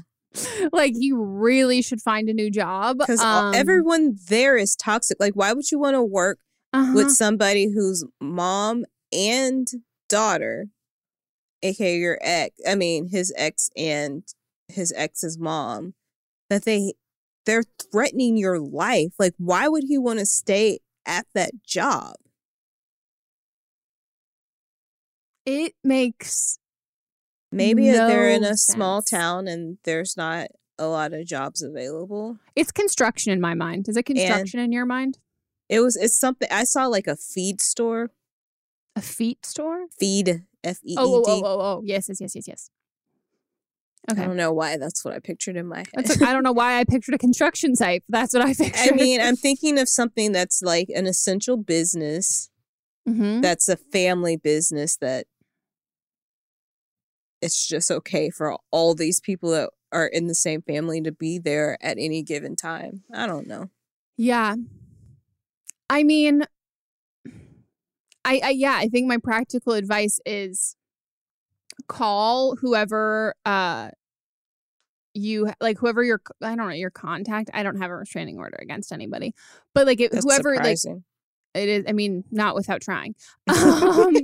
like 0.71 0.93
he 0.95 1.11
really 1.13 1.81
should 1.81 2.01
find 2.01 2.27
a 2.27 2.33
new 2.33 2.49
job 2.49 2.97
because 2.97 3.21
Um, 3.21 3.53
everyone 3.53 4.17
there 4.29 4.57
is 4.57 4.75
toxic. 4.75 5.17
Like, 5.19 5.33
why 5.35 5.53
would 5.53 5.71
you 5.71 5.79
want 5.79 5.95
to 5.95 6.03
work 6.03 6.39
uh-huh. 6.73 6.93
with 6.95 7.11
somebody 7.11 7.71
whose 7.71 8.05
mom 8.19 8.85
and 9.11 9.67
daughter, 10.09 10.67
aka 11.61 11.97
your 11.97 12.17
ex, 12.21 12.55
I 12.67 12.75
mean 12.75 13.09
his 13.09 13.33
ex 13.37 13.69
and 13.77 14.23
his 14.67 14.91
ex's 14.95 15.37
mom, 15.37 15.93
that 16.49 16.65
they 16.65 16.93
they're 17.45 17.63
threatening 17.91 18.37
your 18.37 18.59
life. 18.59 19.13
Like, 19.19 19.33
why 19.37 19.67
would 19.67 19.83
he 19.87 19.97
want 19.97 20.19
to 20.19 20.25
stay 20.25 20.79
at 21.05 21.25
that 21.33 21.51
job? 21.65 22.15
It 25.45 25.73
makes 25.83 26.57
Maybe 27.51 27.89
if 27.89 27.95
they're 27.95 28.29
in 28.29 28.41
No 28.41 28.49
a 28.49 28.57
small 28.57 29.01
town 29.01 29.47
and 29.47 29.77
there's 29.83 30.17
not 30.17 30.47
a 30.79 30.87
lot 30.87 31.13
of 31.13 31.25
jobs 31.25 31.61
available. 31.61 32.39
it's 32.55 32.71
construction 32.71 33.31
in 33.31 33.39
my 33.39 33.53
mind. 33.53 33.87
Is 33.87 33.95
it 33.95 34.03
construction 34.03 34.59
in 34.59 34.71
your 34.71 34.85
mind? 34.85 35.19
It 35.69 35.79
was 35.81 35.95
it's 35.95 36.17
something 36.17 36.47
I 36.51 36.63
saw 36.63 36.87
like 36.87 37.07
a 37.07 37.15
feed 37.15 37.61
store. 37.61 38.09
A 38.95 39.01
feed 39.01 39.45
store? 39.45 39.85
Feed 39.99 40.43
F 40.63 40.79
E 40.83 40.93
E 40.93 40.95
D. 40.95 40.97
Oh, 40.97 41.15
oh, 41.15 41.23
oh, 41.27 41.41
oh, 41.45 41.59
oh, 41.61 41.81
yes, 41.85 42.09
yes, 42.09 42.19
yes, 42.21 42.35
yes, 42.35 42.47
yes. 42.47 42.69
I 44.09 44.15
don't 44.15 44.35
know 44.35 44.51
why 44.51 44.75
that's 44.77 45.05
what 45.05 45.13
I 45.13 45.19
pictured 45.19 45.55
in 45.55 45.65
my 45.67 45.77
head. 45.95 46.05
That's 46.05 46.21
I 46.21 46.33
don't 46.33 46.43
know 46.43 46.51
why 46.51 46.79
I 46.79 46.83
pictured 46.83 47.15
a 47.15 47.17
construction 47.17 47.75
site. 47.75 48.03
That's 48.09 48.33
what 48.33 48.43
I 48.43 48.53
pictured. 48.57 48.93
I 48.93 48.95
mean, 48.95 49.21
I'm 49.21 49.35
thinking 49.35 49.79
of 49.79 49.87
something 49.87 50.31
that's 50.31 50.61
like 50.61 50.89
an 50.89 51.05
essential 51.05 51.55
business, 51.57 52.49
Mhm. 53.07 53.41
that's 53.41 53.67
a 53.69 53.77
family 53.77 54.37
business 54.37 54.97
that 54.97 55.27
it's 57.43 57.67
just 57.67 57.91
okay 57.91 58.29
for 58.29 58.57
all 58.71 58.95
these 58.95 59.19
people 59.19 59.51
that 59.51 59.69
are 59.91 60.07
in 60.07 60.27
the 60.27 60.35
same 60.35 60.61
family 60.61 61.01
to 61.01 61.11
be 61.11 61.39
there 61.39 61.77
at 61.81 61.97
any 61.99 62.23
given 62.23 62.55
time. 62.55 63.03
I 63.13 63.27
don't 63.27 63.47
know. 63.47 63.69
Yeah. 64.15 64.55
I 65.89 66.03
mean, 66.03 66.43
I, 68.25 68.39
I 68.41 68.49
yeah, 68.51 68.77
I 68.77 68.87
think 68.87 69.07
my 69.07 69.17
practical 69.17 69.73
advice 69.73 70.21
is 70.25 70.77
call 71.87 72.55
whoever 72.55 73.35
uh 73.45 73.89
you 75.13 75.51
like 75.59 75.77
whoever 75.77 76.03
your 76.03 76.21
I 76.41 76.55
don't 76.55 76.69
know 76.69 76.73
your 76.73 76.91
contact. 76.91 77.49
I 77.53 77.61
don't 77.61 77.77
have 77.77 77.91
a 77.91 77.95
restraining 77.97 78.39
order 78.39 78.57
against 78.61 78.93
anybody, 78.93 79.35
but 79.73 79.85
like 79.85 79.99
it, 79.99 80.13
whoever 80.13 80.55
like 80.55 80.77
surprising. 80.77 81.03
It 81.53 81.69
is. 81.69 81.85
I 81.87 81.91
mean, 81.91 82.23
not 82.31 82.55
without 82.55 82.81
trying. 82.81 83.15
Um, 83.93 84.15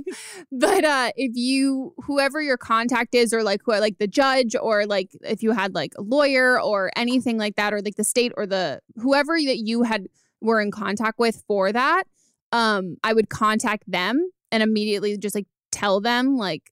but 0.50 0.84
uh 0.84 1.10
if 1.16 1.32
you 1.34 1.94
whoever 2.04 2.40
your 2.42 2.56
contact 2.56 3.14
is 3.14 3.32
or 3.32 3.42
like 3.42 3.60
who 3.64 3.72
like 3.72 3.98
the 3.98 4.06
judge 4.06 4.56
or 4.60 4.86
like 4.86 5.10
if 5.22 5.42
you 5.42 5.52
had 5.52 5.74
like 5.74 5.92
a 5.96 6.02
lawyer 6.02 6.60
or 6.60 6.90
anything 6.96 7.38
like 7.38 7.56
that 7.56 7.72
or 7.72 7.80
like 7.80 7.96
the 7.96 8.04
state 8.04 8.32
or 8.36 8.46
the 8.46 8.80
whoever 8.96 9.34
that 9.34 9.58
you 9.58 9.82
had 9.82 10.06
were 10.40 10.60
in 10.60 10.70
contact 10.70 11.18
with 11.18 11.42
for 11.46 11.72
that 11.72 12.04
um 12.52 12.96
i 13.04 13.12
would 13.12 13.28
contact 13.28 13.84
them 13.86 14.30
and 14.50 14.62
immediately 14.62 15.16
just 15.16 15.34
like 15.34 15.46
tell 15.70 16.00
them 16.00 16.36
like 16.36 16.70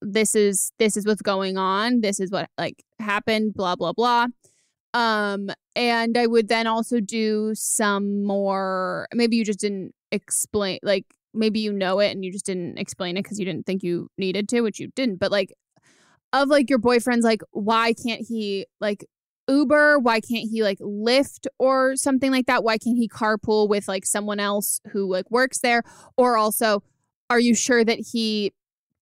this 0.00 0.34
is 0.34 0.72
this 0.78 0.96
is 0.96 1.06
what's 1.06 1.22
going 1.22 1.58
on 1.58 2.00
this 2.00 2.20
is 2.20 2.30
what 2.30 2.48
like 2.58 2.84
happened 2.98 3.54
blah 3.54 3.76
blah 3.76 3.92
blah 3.92 4.26
um 4.94 5.50
and 5.76 6.16
i 6.16 6.26
would 6.26 6.48
then 6.48 6.66
also 6.66 7.00
do 7.00 7.52
some 7.54 8.24
more 8.24 9.06
maybe 9.14 9.36
you 9.36 9.44
just 9.44 9.60
didn't 9.60 9.94
explain 10.12 10.78
like 10.82 11.04
maybe 11.32 11.60
you 11.60 11.72
know 11.72 12.00
it 12.00 12.10
and 12.10 12.24
you 12.24 12.32
just 12.32 12.46
didn't 12.46 12.76
explain 12.78 13.16
it 13.16 13.22
because 13.22 13.38
you 13.38 13.44
didn't 13.44 13.64
think 13.64 13.82
you 13.82 14.08
needed 14.18 14.48
to 14.48 14.60
which 14.62 14.80
you 14.80 14.88
didn't 14.96 15.18
but 15.20 15.30
like 15.30 15.52
of 16.32 16.48
like 16.48 16.68
your 16.68 16.78
boyfriend's 16.78 17.24
like 17.24 17.42
why 17.52 17.92
can't 17.92 18.26
he 18.26 18.66
like 18.80 19.04
uber? 19.50 19.98
Why 19.98 20.20
can't 20.20 20.48
he 20.48 20.62
like 20.62 20.78
lyft 20.78 21.46
or 21.58 21.96
something 21.96 22.30
like 22.30 22.46
that? 22.46 22.64
Why 22.64 22.78
can't 22.78 22.96
he 22.96 23.08
carpool 23.08 23.68
with 23.68 23.88
like 23.88 24.06
someone 24.06 24.40
else 24.40 24.80
who 24.92 25.10
like 25.10 25.30
works 25.30 25.58
there? 25.58 25.82
Or 26.16 26.36
also 26.36 26.82
are 27.28 27.40
you 27.40 27.54
sure 27.54 27.84
that 27.84 27.98
he 28.12 28.52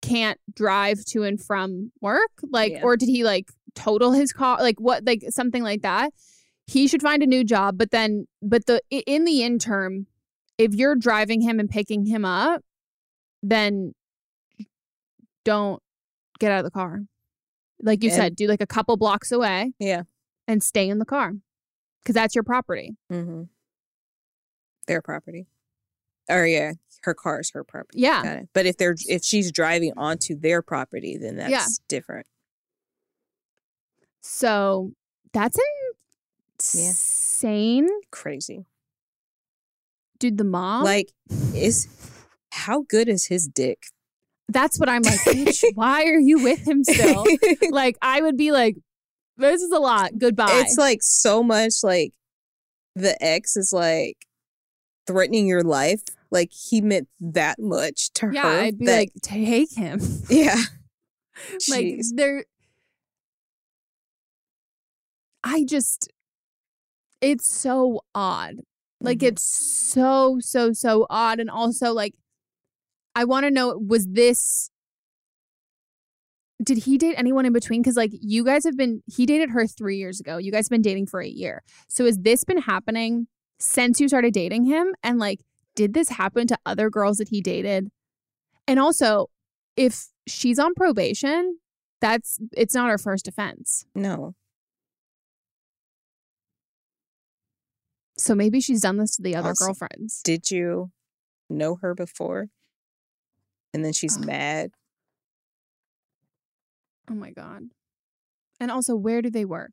can't 0.02 0.38
drive 0.54 1.04
to 1.06 1.24
and 1.24 1.40
from 1.40 1.92
work? 2.00 2.30
Like 2.50 2.72
Yeah. 2.72 2.82
or 2.82 2.96
did 2.96 3.08
he 3.08 3.24
like 3.24 3.50
total 3.74 4.12
his 4.12 4.32
car 4.32 4.58
like 4.60 4.80
what 4.80 5.04
like 5.04 5.22
something 5.28 5.62
like 5.62 5.82
that 5.82 6.12
he 6.68 6.86
should 6.86 7.02
find 7.02 7.22
a 7.22 7.26
new 7.26 7.42
job 7.44 7.76
but 7.78 7.90
then 7.90 8.26
but 8.42 8.66
the 8.66 8.80
in 8.90 9.24
the 9.24 9.42
interim 9.42 10.06
if 10.58 10.74
you're 10.74 10.94
driving 10.96 11.40
him 11.40 11.58
and 11.58 11.68
picking 11.70 12.06
him 12.06 12.24
up 12.24 12.62
then 13.42 13.94
don't 15.44 15.82
get 16.38 16.52
out 16.52 16.58
of 16.58 16.64
the 16.64 16.70
car 16.70 17.00
like 17.80 18.02
you 18.02 18.10
And- 18.10 18.16
said 18.16 18.36
do 18.36 18.46
like 18.46 18.60
a 18.60 18.66
couple 18.66 18.96
blocks 18.96 19.32
away 19.32 19.72
Yeah. 19.78 20.02
and 20.46 20.62
stay 20.62 20.88
in 20.88 20.98
the 20.98 21.04
car 21.06 21.32
because 22.02 22.14
that's 22.14 22.34
your 22.34 22.44
property 22.44 22.96
Mm-hmm. 23.12 23.44
Their 24.86 25.02
property. 25.02 25.46
Or 26.30 26.46
yeah, 26.46 26.72
her 27.02 27.12
car 27.12 27.40
is 27.40 27.50
her 27.50 27.62
property. 27.62 28.00
yeah. 28.00 28.42
But 28.54 28.64
if 28.64 28.78
they're 28.78 28.96
if 29.06 29.22
she's 29.22 29.52
driving 29.52 29.92
onto 29.98 30.34
their 30.38 30.62
property, 30.62 31.18
then 31.18 31.36
that's 31.36 31.50
Yeah. 31.50 31.66
different. 31.88 32.26
so 34.22 34.92
that's 35.32 35.56
Yeah. 35.58 35.62
Insane 36.60 37.88
Crazy. 38.10 38.64
dude 40.18 40.38
the 40.38 40.44
mom 40.44 40.84
Like, 40.84 41.12
is 41.54 41.88
how 42.52 42.82
good 42.88 43.08
is 43.08 43.26
his 43.26 43.46
dick? 43.48 43.82
that's 44.50 44.78
what 44.80 44.88
i'm 44.88 45.02
like 45.02 45.20
bitch 45.20 45.62
why 45.74 46.04
are 46.04 46.18
you 46.18 46.42
with 46.42 46.66
him 46.66 46.82
still 46.82 47.24
like 47.70 47.96
i 48.00 48.20
would 48.22 48.36
be 48.38 48.50
like 48.50 48.76
this 49.36 49.60
is 49.60 49.70
a 49.70 49.78
lot 49.78 50.12
goodbye 50.18 50.48
it's 50.64 50.78
like 50.78 51.00
so 51.02 51.42
much 51.42 51.74
like 51.82 52.12
the 52.96 53.22
ex 53.22 53.56
is 53.56 53.72
like 53.72 54.16
threatening 55.06 55.46
your 55.46 55.62
life. 55.62 56.02
Like 56.30 56.50
he 56.52 56.80
meant 56.80 57.08
that 57.20 57.58
much 57.60 58.10
to 58.14 58.30
yeah 58.32 58.42
her. 58.42 58.48
i'd 58.62 58.78
be 58.78 58.86
that- 58.86 58.96
like 58.96 59.12
take 59.22 59.72
him 59.74 60.00
yeah. 60.28 60.56
like 61.68 61.84
Jeez. 61.84 62.06
there 62.14 62.44
i 65.44 65.64
just 65.64 66.08
it's 67.20 67.52
so 67.52 68.00
odd. 68.14 68.60
Like 69.00 69.18
Mhm. 69.18 69.28
it's 69.28 69.42
so 69.44 70.38
so 70.40 70.72
so 70.72 71.06
odd 71.08 71.38
and 71.40 71.48
also 71.50 71.92
like 71.92 72.14
i 73.14 73.24
want 73.24 73.44
to 73.44 73.50
know 73.50 73.76
was 73.78 74.06
this 74.08 74.70
did 76.62 76.78
he 76.78 76.98
date 76.98 77.14
anyone 77.16 77.46
in 77.46 77.52
between? 77.52 77.80
Because 77.82 77.96
like 77.96 78.10
you 78.20 78.44
guys 78.44 78.64
have 78.64 78.76
been 78.76 79.02
he 79.06 79.26
dated 79.26 79.50
her 79.50 79.66
three 79.66 79.96
years 79.96 80.18
ago. 80.18 80.38
You 80.38 80.50
guys 80.50 80.66
have 80.66 80.70
been 80.70 80.82
dating 80.82 81.06
for 81.06 81.20
a 81.20 81.28
year. 81.28 81.62
So 81.88 82.04
has 82.04 82.18
this 82.18 82.42
been 82.42 82.58
happening 82.62 83.28
since 83.60 84.00
you 84.00 84.08
started 84.08 84.34
dating 84.34 84.64
him? 84.64 84.94
And 85.04 85.18
like 85.20 85.40
did 85.76 85.94
this 85.94 86.08
happen 86.08 86.48
to 86.48 86.58
other 86.66 86.90
girls 86.90 87.18
that 87.18 87.28
he 87.28 87.40
dated? 87.40 87.90
And 88.66 88.80
also 88.80 89.28
if 89.76 90.08
she's 90.26 90.58
on 90.58 90.74
probation 90.74 91.58
that's 92.00 92.38
it's 92.56 92.74
not 92.74 92.90
her 92.90 92.98
first 92.98 93.28
offense. 93.28 93.84
No. 93.94 94.34
So 98.18 98.34
maybe 98.34 98.60
she's 98.60 98.80
done 98.82 98.96
this 98.98 99.16
to 99.16 99.22
the 99.22 99.34
other 99.36 99.48
Also- 99.50 99.66
girlfriends 99.66 100.20
Did 100.22 100.50
you 100.50 100.90
know 101.48 101.76
her 101.82 101.94
before? 101.94 102.48
And 103.72 103.84
then 103.84 103.92
she's 103.92 104.16
Ugh. 104.18 104.24
mad. 104.26 104.70
oh 107.10 107.14
my 107.14 107.30
god 107.30 107.62
and 108.60 108.70
also 108.70 108.94
where 108.96 109.22
do 109.22 109.30
they 109.30 109.44
work 109.44 109.70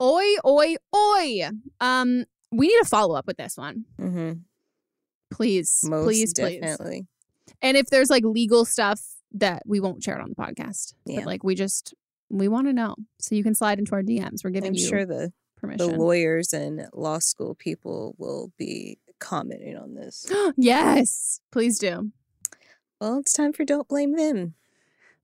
oi 0.00 0.24
oi 0.46 0.76
oi 0.94 1.48
um 1.80 2.24
we 2.52 2.68
need 2.68 2.78
to 2.80 2.88
follow 2.88 3.14
up 3.16 3.26
with 3.26 3.36
this 3.36 3.56
one 3.56 3.84
Mm-hmm. 4.00 4.32
please 5.32 5.80
Most 5.84 6.04
please 6.04 6.32
please 6.34 6.60
definitely. 6.60 7.06
and 7.60 7.76
if 7.76 7.86
there's 7.86 8.10
like 8.10 8.24
legal 8.24 8.64
stuff 8.64 9.00
that 9.32 9.62
we 9.66 9.80
won't 9.80 10.02
share 10.02 10.16
it 10.16 10.22
on 10.22 10.28
the 10.30 10.36
podcast 10.36 10.94
Yeah. 11.06 11.16
but 11.20 11.26
like 11.26 11.42
we 11.44 11.54
just 11.54 11.94
we 12.30 12.46
want 12.48 12.66
to 12.68 12.72
know 12.72 12.94
so 13.20 13.34
you 13.34 13.42
can 13.42 13.54
slide 13.54 13.78
into 13.78 13.92
our 13.92 14.02
dms 14.02 14.44
we're 14.44 14.50
giving 14.50 14.68
I'm 14.68 14.74
you 14.74 14.86
sure 14.86 15.04
the 15.06 15.32
the 15.62 15.86
lawyers 15.88 16.52
and 16.52 16.86
law 16.92 17.18
school 17.18 17.54
people 17.54 18.14
will 18.18 18.52
be 18.58 18.98
commenting 19.18 19.76
on 19.76 19.94
this. 19.94 20.30
yes 20.56 21.40
please 21.50 21.78
do 21.78 22.10
Well, 23.00 23.18
it's 23.18 23.32
time 23.32 23.52
for 23.52 23.64
Don't 23.64 23.88
Blame 23.88 24.16
Them. 24.16 24.54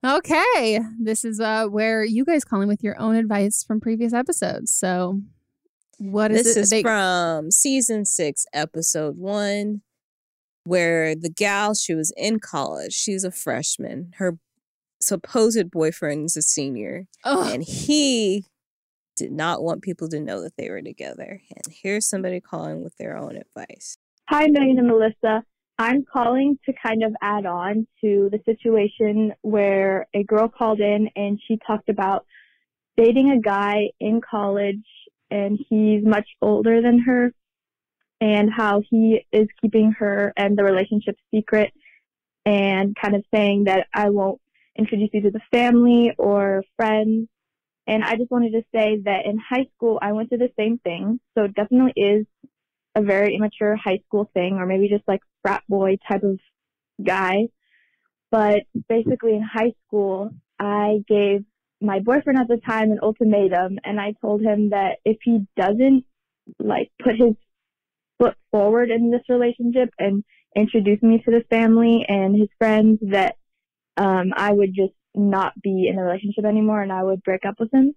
okay 0.05 0.79
this 0.99 1.23
is 1.25 1.39
uh 1.39 1.65
where 1.67 2.03
you 2.03 2.25
guys 2.25 2.43
call 2.43 2.61
in 2.61 2.67
with 2.67 2.83
your 2.83 2.99
own 2.99 3.15
advice 3.15 3.63
from 3.63 3.79
previous 3.79 4.13
episodes 4.13 4.71
so 4.71 5.21
What 5.97 6.31
is 6.31 6.43
This 6.43 6.57
it? 6.57 6.59
is 6.61 6.69
They- 6.71 6.81
from 6.83 7.51
season 7.51 8.03
six, 8.05 8.45
episode 8.53 9.17
one, 9.17 9.81
where 10.65 11.15
the 11.15 11.29
gal, 11.29 11.73
she 11.73 11.93
was 11.95 12.11
in 12.17 12.39
college. 12.39 12.91
She's 12.93 13.23
a 13.23 13.31
freshman. 13.31 14.11
Her 14.17 14.37
supposed 14.99 15.71
boyfriend's 15.71 16.35
a 16.35 16.41
senior. 16.41 17.07
Ugh. 17.23 17.53
And 17.53 17.63
he 17.63 18.45
did 19.15 19.31
not 19.31 19.63
want 19.63 19.81
people 19.81 20.07
to 20.09 20.19
know 20.19 20.41
that 20.41 20.57
they 20.57 20.69
were 20.69 20.81
together. 20.81 21.41
And 21.49 21.75
here's 21.81 22.07
somebody 22.07 22.39
calling 22.39 22.83
with 22.83 22.97
their 22.97 23.17
own 23.17 23.37
advice. 23.37 23.97
Hi, 24.29 24.47
Meghan 24.47 24.79
and 24.79 24.89
Melisa. 24.89 25.43
I'm 25.77 26.05
calling 26.11 26.57
to 26.65 26.73
kind 26.81 27.03
of 27.03 27.13
add 27.21 27.45
on 27.45 27.85
to 28.01 28.29
the 28.31 28.39
situation 28.45 29.33
where 29.41 30.07
a 30.13 30.23
girl 30.23 30.47
called 30.47 30.79
in 30.79 31.09
and 31.15 31.39
she 31.47 31.59
talked 31.67 31.89
about 31.89 32.25
dating 32.95 33.31
a 33.31 33.41
guy 33.41 33.89
in 33.99 34.21
college 34.21 34.85
and 35.29 35.59
he's 35.69 36.05
much 36.05 36.27
older 36.41 36.81
than 36.81 36.99
her 36.99 37.33
and 38.21 38.49
how 38.55 38.81
he 38.89 39.25
is 39.33 39.47
keeping 39.61 39.91
her 39.99 40.31
and 40.37 40.57
the 40.57 40.63
relationship 40.63 41.17
secret 41.33 41.73
and 42.45 42.95
kind 42.95 43.15
of 43.15 43.23
saying 43.33 43.65
that 43.65 43.87
I 43.93 44.11
won't 44.11 44.39
introduce 44.77 45.09
you 45.13 45.21
to 45.23 45.31
the 45.31 45.41
family 45.51 46.13
or 46.17 46.63
friends. 46.77 47.27
And 47.87 48.03
I 48.03 48.15
just 48.15 48.31
wanted 48.31 48.51
to 48.51 48.63
say 48.73 49.01
that 49.05 49.25
in 49.25 49.37
high 49.37 49.67
school, 49.75 49.99
I 50.01 50.11
went 50.13 50.29
through 50.29 50.39
the 50.39 50.51
same 50.57 50.79
thing. 50.79 51.19
So 51.37 51.45
it 51.45 51.53
definitely 51.53 51.93
is 51.95 52.25
a 52.95 53.01
very 53.01 53.35
immature 53.35 53.75
high 53.75 53.99
school 54.07 54.29
thing, 54.33 54.55
or 54.55 54.65
maybe 54.65 54.89
just 54.89 55.07
like 55.07 55.21
frat 55.43 55.63
boy 55.69 55.97
type 56.07 56.23
of 56.23 56.39
guy. 57.03 57.49
But 58.31 58.63
basically, 58.89 59.35
in 59.35 59.43
high 59.43 59.73
school, 59.85 60.31
I 60.59 61.03
gave 61.07 61.45
my 61.81 61.99
boyfriend 61.99 62.39
at 62.39 62.47
the 62.47 62.57
time 62.57 62.91
an 62.91 62.99
ultimatum, 63.01 63.79
and 63.83 63.99
I 63.99 64.13
told 64.21 64.41
him 64.41 64.69
that 64.69 64.97
if 65.05 65.17
he 65.23 65.45
doesn't 65.55 66.05
like 66.59 66.91
put 67.01 67.15
his 67.15 67.35
foot 68.17 68.35
forward 68.51 68.89
in 68.89 69.11
this 69.11 69.21
relationship 69.29 69.89
and 69.99 70.23
introduce 70.55 71.01
me 71.01 71.21
to 71.25 71.31
the 71.31 71.43
family 71.49 72.05
and 72.07 72.35
his 72.35 72.49
friends, 72.57 72.99
that 73.01 73.35
um, 73.97 74.33
I 74.35 74.51
would 74.51 74.73
just 74.73 74.93
not 75.15 75.53
be 75.61 75.87
in 75.87 75.97
a 75.97 76.03
relationship 76.03 76.45
anymore, 76.45 76.81
and 76.81 76.91
I 76.91 77.03
would 77.03 77.23
break 77.23 77.45
up 77.45 77.55
with 77.59 77.73
him 77.73 77.93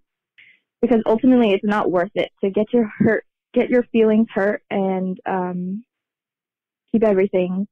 because 0.81 1.03
ultimately, 1.07 1.53
it's 1.53 1.65
not 1.65 1.91
worth 1.91 2.11
it 2.15 2.31
to 2.43 2.51
get 2.51 2.73
your 2.73 2.91
hurt 2.99 3.25
get 3.55 3.71
your 3.71 3.83
feelings 3.91 4.29
hurt 4.33 4.63
and 4.71 5.19
um, 5.27 5.85
keep 6.93 7.03
everything 7.03 7.67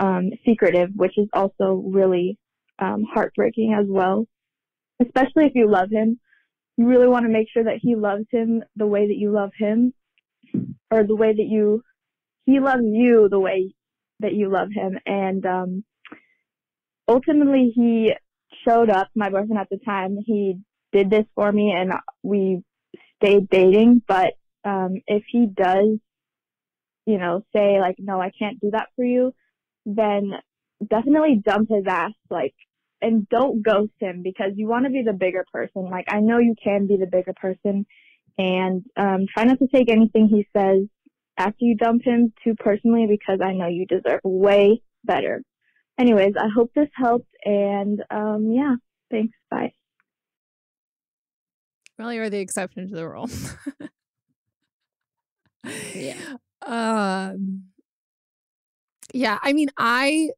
um, 0.00 0.30
secretive, 0.46 0.90
which 0.96 1.16
is 1.18 1.28
also 1.32 1.82
really 1.86 2.38
um, 2.78 3.04
heartbreaking 3.12 3.76
as 3.78 3.86
well. 3.88 4.26
Especially 5.00 5.46
if 5.46 5.52
you 5.54 5.68
love 5.70 5.90
him, 5.90 6.18
you 6.76 6.86
really 6.86 7.08
want 7.08 7.24
to 7.24 7.32
make 7.32 7.48
sure 7.52 7.64
that 7.64 7.78
he 7.80 7.94
loves 7.94 8.24
him 8.30 8.62
the 8.76 8.86
way 8.86 9.06
that 9.06 9.16
you 9.16 9.30
love 9.30 9.50
him, 9.56 9.92
or 10.90 11.04
the 11.04 11.16
way 11.16 11.32
that 11.32 11.46
you 11.48 11.82
he 12.46 12.60
loves 12.60 12.82
you 12.84 13.28
the 13.30 13.40
way 13.40 13.74
that 14.20 14.34
you 14.34 14.50
love 14.50 14.68
him. 14.72 14.98
And 15.06 15.44
um, 15.46 15.84
ultimately, 17.08 17.72
he 17.74 18.12
showed 18.66 18.90
up. 18.90 19.08
My 19.14 19.30
boyfriend 19.30 19.58
at 19.58 19.68
the 19.70 19.78
time, 19.78 20.18
he 20.24 20.58
did 20.92 21.10
this 21.10 21.26
for 21.34 21.50
me, 21.50 21.72
and 21.72 21.92
we 22.22 22.62
stayed 23.16 23.48
dating, 23.48 24.02
but 24.06 24.34
um, 24.64 25.02
if 25.06 25.24
he 25.28 25.46
does, 25.46 25.98
you 27.06 27.18
know, 27.18 27.44
say 27.54 27.80
like, 27.80 27.96
no, 27.98 28.20
I 28.20 28.30
can't 28.36 28.60
do 28.60 28.70
that 28.70 28.88
for 28.96 29.04
you, 29.04 29.34
then 29.84 30.32
definitely 30.86 31.42
dump 31.44 31.68
his 31.70 31.84
ass, 31.86 32.12
like, 32.30 32.54
and 33.02 33.28
don't 33.28 33.62
ghost 33.62 33.92
him 33.98 34.22
because 34.22 34.52
you 34.56 34.66
want 34.66 34.86
to 34.86 34.90
be 34.90 35.02
the 35.02 35.12
bigger 35.12 35.44
person. 35.52 35.90
Like, 35.90 36.06
I 36.08 36.20
know 36.20 36.38
you 36.38 36.54
can 36.62 36.86
be 36.86 36.96
the 36.96 37.06
bigger 37.06 37.34
person, 37.34 37.86
and 38.38 38.84
um, 38.96 39.26
try 39.32 39.44
not 39.44 39.58
to 39.58 39.68
take 39.68 39.90
anything 39.90 40.28
he 40.28 40.46
says 40.56 40.86
after 41.36 41.64
you 41.64 41.76
dump 41.76 42.02
him 42.04 42.32
too 42.42 42.54
personally 42.54 43.06
because 43.08 43.40
I 43.44 43.52
know 43.52 43.66
you 43.66 43.86
deserve 43.86 44.20
way 44.22 44.80
better. 45.04 45.42
Anyways, 45.98 46.34
I 46.36 46.48
hope 46.54 46.72
this 46.74 46.88
helped, 46.94 47.28
and 47.44 48.02
um, 48.10 48.50
yeah, 48.50 48.74
thanks. 49.10 49.36
Bye. 49.50 49.72
Well, 51.98 52.12
you're 52.12 52.30
the 52.30 52.40
exception 52.40 52.88
to 52.88 52.94
the 52.94 53.08
rule. 53.08 53.28
Yeah. 55.94 56.16
Um. 56.66 57.64
Yeah, 59.12 59.38
I 59.42 59.52
mean, 59.52 59.68
I 59.76 60.30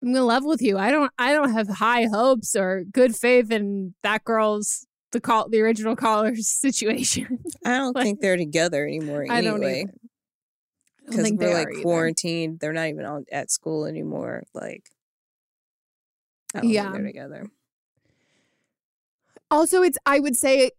I'm 0.00 0.12
gonna 0.12 0.24
level 0.24 0.48
with 0.48 0.62
you. 0.62 0.78
I 0.78 0.92
don't 0.92 1.10
I 1.18 1.32
don't 1.32 1.50
have 1.50 1.66
high 1.68 2.06
hopes 2.06 2.54
or 2.54 2.84
good 2.84 3.16
faith 3.16 3.50
in 3.50 3.94
that 4.04 4.22
girl's 4.22 4.86
the 5.10 5.20
call 5.20 5.48
the 5.48 5.60
original 5.60 5.96
caller's 5.96 6.46
situation. 6.60 7.40
I 7.64 7.78
don't 7.78 7.96
Like- 7.96 8.04
think 8.04 8.20
they're 8.20 8.36
together 8.36 8.86
anymore 8.86 9.26
I 9.28 9.40
don't 9.40 9.56
anyway. 9.56 9.80
either. 9.88 9.94
Because 11.10 11.24
think 11.24 11.40
we're 11.40 11.48
they 11.48 11.54
like 11.54 11.66
are 11.68 11.72
either. 11.72 11.82
quarantined. 11.82 12.60
They're 12.60 12.72
not 12.72 12.88
even 12.88 13.04
on 13.04 13.26
at 13.32 13.50
school 13.50 13.84
anymore. 13.86 14.44
Like, 14.54 14.90
Yeah. 16.62 16.92
they're 16.92 17.02
together. 17.04 17.50
Also, 19.50 19.82
it's 19.82 19.98
I 20.06 20.20
would 20.20 20.36
say 20.36 20.70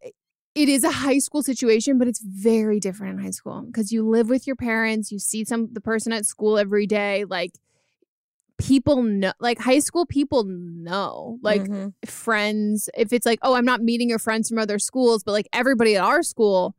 it 0.55 0.69
is 0.69 0.83
a 0.83 0.91
high 0.91 1.17
school 1.19 1.43
situation, 1.43 1.97
but 1.97 2.07
it's 2.07 2.21
very 2.21 2.79
different 2.79 3.17
in 3.19 3.23
high 3.25 3.31
school 3.31 3.61
because 3.61 3.91
you 3.91 4.07
live 4.07 4.29
with 4.29 4.47
your 4.47 4.55
parents, 4.55 5.11
you 5.11 5.19
see 5.19 5.43
some 5.45 5.69
the 5.73 5.81
person 5.81 6.13
at 6.13 6.25
school 6.25 6.57
every 6.57 6.87
day, 6.87 7.25
like 7.25 7.51
people 8.57 9.01
know 9.01 9.33
like 9.39 9.57
high 9.57 9.79
school 9.79 10.05
people 10.05 10.43
know 10.43 11.39
like 11.41 11.63
Mhm. 11.63 11.93
friends 12.05 12.91
if 12.95 13.11
it's 13.11 13.25
like 13.25 13.39
oh 13.41 13.55
i'm 13.55 13.65
not 13.65 13.81
meeting 13.81 14.07
your 14.07 14.19
friends 14.19 14.47
from 14.49 14.59
other 14.59 14.77
schools 14.77 15.23
but 15.23 15.31
like 15.31 15.47
everybody 15.51 15.95
at 15.95 16.03
our 16.03 16.21
school 16.21 16.75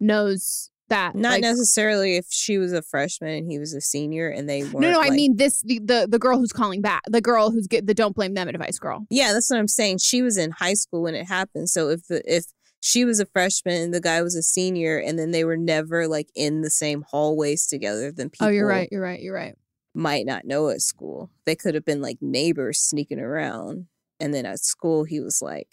knows 0.00 0.70
that 0.88 1.14
not 1.14 1.32
like, 1.32 1.42
necessarily 1.42 2.16
if 2.16 2.26
she 2.30 2.58
was 2.58 2.72
a 2.72 2.82
freshman 2.82 3.30
and 3.30 3.50
he 3.50 3.58
was 3.58 3.74
a 3.74 3.80
senior 3.80 4.28
and 4.28 4.48
they 4.48 4.62
weren't. 4.62 4.80
no 4.80 4.92
no 4.92 5.00
i 5.00 5.10
mean 5.10 5.36
this 5.36 5.60
the, 5.62 5.78
the 5.80 6.06
the 6.08 6.18
girl 6.18 6.38
who's 6.38 6.52
calling 6.52 6.80
back 6.80 7.02
the 7.06 7.20
girl 7.20 7.50
who's 7.50 7.66
get 7.66 7.86
the 7.86 7.94
don't 7.94 8.14
blame 8.14 8.34
them 8.34 8.48
advice 8.48 8.78
girl 8.78 9.06
Yeah, 9.10 9.32
that's 9.32 9.50
what 9.50 9.58
I'm 9.58 9.68
saying. 9.68 9.98
She 9.98 10.22
was 10.22 10.36
in 10.36 10.50
high 10.50 10.74
school 10.74 11.02
when 11.02 11.14
it 11.14 11.26
happened. 11.26 11.68
So 11.68 11.88
if 11.88 12.06
the 12.06 12.22
if 12.24 12.46
she 12.80 13.04
was 13.04 13.20
a 13.20 13.26
freshman 13.26 13.82
and 13.82 13.94
the 13.94 14.00
guy 14.00 14.22
was 14.22 14.36
a 14.36 14.42
senior 14.42 14.98
and 14.98 15.18
then 15.18 15.32
they 15.32 15.44
were 15.44 15.56
never 15.56 16.06
like 16.06 16.28
in 16.34 16.62
the 16.62 16.70
same 16.70 17.04
hallways 17.08 17.66
together, 17.66 18.12
then 18.12 18.30
people 18.30 18.46
oh 18.46 18.50
you're 18.50 18.66
right 18.66 18.88
you're 18.90 19.02
right 19.02 19.20
you're 19.20 19.34
right 19.34 19.56
might 19.94 20.26
not 20.26 20.44
know 20.44 20.68
at 20.68 20.80
school. 20.80 21.30
They 21.44 21.56
could 21.56 21.74
have 21.74 21.84
been 21.84 22.00
like 22.00 22.18
neighbors 22.20 22.78
sneaking 22.78 23.20
around. 23.20 23.86
And 24.20 24.32
then 24.32 24.46
at 24.46 24.60
school 24.60 25.04
he 25.04 25.20
was 25.20 25.42
like, 25.42 25.68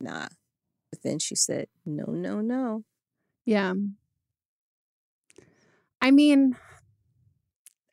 nah. 0.00 0.28
But 0.90 1.02
then 1.02 1.18
she 1.18 1.34
said, 1.34 1.68
No, 1.84 2.04
no, 2.06 2.40
no. 2.40 2.84
Yeah. 3.44 3.74
I 6.00 6.10
mean, 6.10 6.56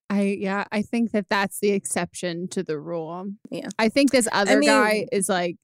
I 0.09 0.37
yeah, 0.39 0.65
I 0.71 0.81
think 0.81 1.11
that 1.11 1.27
that's 1.29 1.59
the 1.59 1.71
exception 1.71 2.47
to 2.49 2.63
the 2.63 2.79
rule. 2.79 3.31
Yeah. 3.49 3.69
I 3.79 3.89
think 3.89 4.11
this 4.11 4.27
other 4.31 4.59
mean- 4.59 4.69
guy 4.69 5.05
is 5.11 5.29
like, 5.29 5.57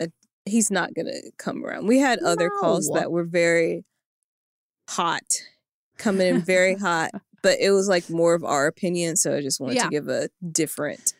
uh, 0.00 0.06
He's 0.46 0.70
not 0.70 0.94
gonna 0.94 1.12
come 1.38 1.64
around. 1.64 1.86
We 1.86 1.98
had 1.98 2.20
other 2.20 2.50
calls 2.50 2.90
that 2.94 3.10
were 3.12 3.24
very 3.24 3.84
hot, 4.88 5.22
coming 5.98 6.26
in 6.26 6.40
very 6.40 6.74
hot. 6.78 7.10
But 7.42 7.58
it 7.60 7.70
was 7.70 7.86
like 7.88 8.08
more 8.10 8.34
of 8.34 8.42
our 8.42 8.66
opinion, 8.66 9.16
so 9.16 9.36
I 9.36 9.42
just 9.42 9.60
wanted 9.60 9.76
Yeah. 9.76 9.84
to 9.84 9.90
give 9.90 10.08
a 10.08 10.28
different 10.50 11.12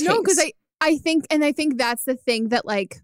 no, 0.00 0.20
because. 0.22 0.38
I 0.38 0.52
I 0.84 0.96
think, 0.98 1.26
and 1.30 1.44
I 1.44 1.52
think 1.52 1.78
that's 1.78 2.02
the 2.04 2.16
thing 2.16 2.48
that 2.48 2.66
like 2.66 2.96